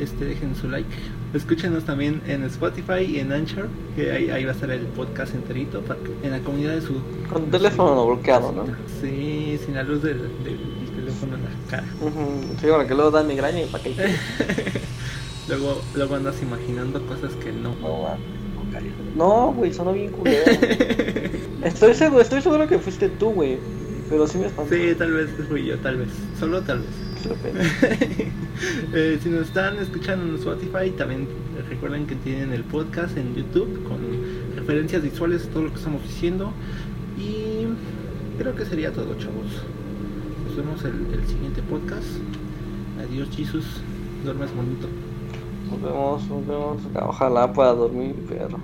este 0.00 0.24
dejen 0.24 0.54
su 0.54 0.68
like. 0.68 0.88
Escúchenos 1.34 1.84
también 1.84 2.22
en 2.26 2.42
Spotify 2.44 3.02
y 3.06 3.18
en 3.18 3.32
Anchor, 3.32 3.68
que 3.94 4.12
ahí, 4.12 4.30
ahí 4.30 4.44
va 4.44 4.52
a 4.52 4.54
estar 4.54 4.70
el 4.70 4.86
podcast 4.86 5.34
enterito 5.34 5.82
para 5.82 6.00
que- 6.00 6.14
en 6.26 6.30
la 6.30 6.38
comunidad 6.40 6.74
de 6.74 6.80
su... 6.80 6.94
Con 7.30 7.50
teléfono 7.50 7.94
no 7.94 8.06
bloqueado, 8.06 8.52
¿no? 8.52 8.64
Sí, 9.02 9.58
sin 9.64 9.74
la 9.74 9.82
luz 9.82 10.02
del, 10.02 10.18
del 10.44 10.58
teléfono 10.96 11.36
en 11.36 11.44
la 11.44 11.50
cara. 11.70 11.84
Ujú. 12.00 12.56
Sí, 12.60 12.66
para 12.68 12.86
que 12.86 12.94
luego 12.94 13.10
dan 13.10 13.26
migraña 13.26 13.60
y 13.62 13.66
para 13.66 13.84
que... 13.84 13.94
Luego, 15.48 15.80
luego 15.94 16.14
andas 16.14 16.42
imaginando 16.42 17.00
cosas 17.06 17.32
que 17.36 17.50
no. 17.52 17.74
No. 17.80 18.18
No, 19.16 19.52
güey, 19.54 19.72
sonó 19.72 19.94
bien 19.94 20.10
culero. 20.12 20.44
estoy 21.64 21.94
seguro, 21.94 22.20
estoy 22.20 22.42
seguro 22.42 22.68
que 22.68 22.78
fuiste 22.78 23.08
tú, 23.08 23.30
güey. 23.30 23.58
Pero 24.08 24.26
sí 24.26 24.38
me 24.38 24.46
espantó. 24.46 24.74
Sí, 24.74 24.94
tal 24.96 25.12
vez 25.12 25.30
fui 25.48 25.66
yo, 25.66 25.78
tal 25.78 25.96
vez. 25.98 26.08
Solo 26.38 26.62
tal 26.62 26.80
vez. 26.80 26.88
Eh, 28.92 29.20
si 29.22 29.28
nos 29.28 29.48
están 29.48 29.76
escuchando 29.78 30.26
en 30.26 30.34
Spotify, 30.34 30.90
también 30.90 31.28
recuerden 31.68 32.08
que 32.08 32.16
tienen 32.16 32.52
el 32.52 32.64
podcast 32.64 33.16
en 33.16 33.34
YouTube 33.36 33.84
con 33.84 34.00
referencias 34.56 35.00
visuales 35.00 35.46
de 35.46 35.52
todo 35.52 35.62
lo 35.64 35.70
que 35.70 35.76
estamos 35.76 36.02
diciendo. 36.02 36.52
Y 37.16 37.66
creo 38.36 38.56
que 38.56 38.64
sería 38.64 38.92
todo, 38.92 39.14
chavos. 39.14 39.62
Nos 40.44 40.56
vemos 40.56 40.84
el, 40.84 41.14
el 41.14 41.26
siguiente 41.28 41.62
podcast. 41.62 42.06
Adiós, 42.98 43.28
Jesus. 43.30 43.64
Duermes 44.24 44.52
bonito. 44.54 44.88
Nos 45.70 45.82
vemos, 45.82 46.28
nos 46.28 46.46
vemos. 46.46 46.82
Ojalá 46.94 47.52
pueda 47.52 47.74
dormir, 47.74 48.16
pero. 48.28 48.58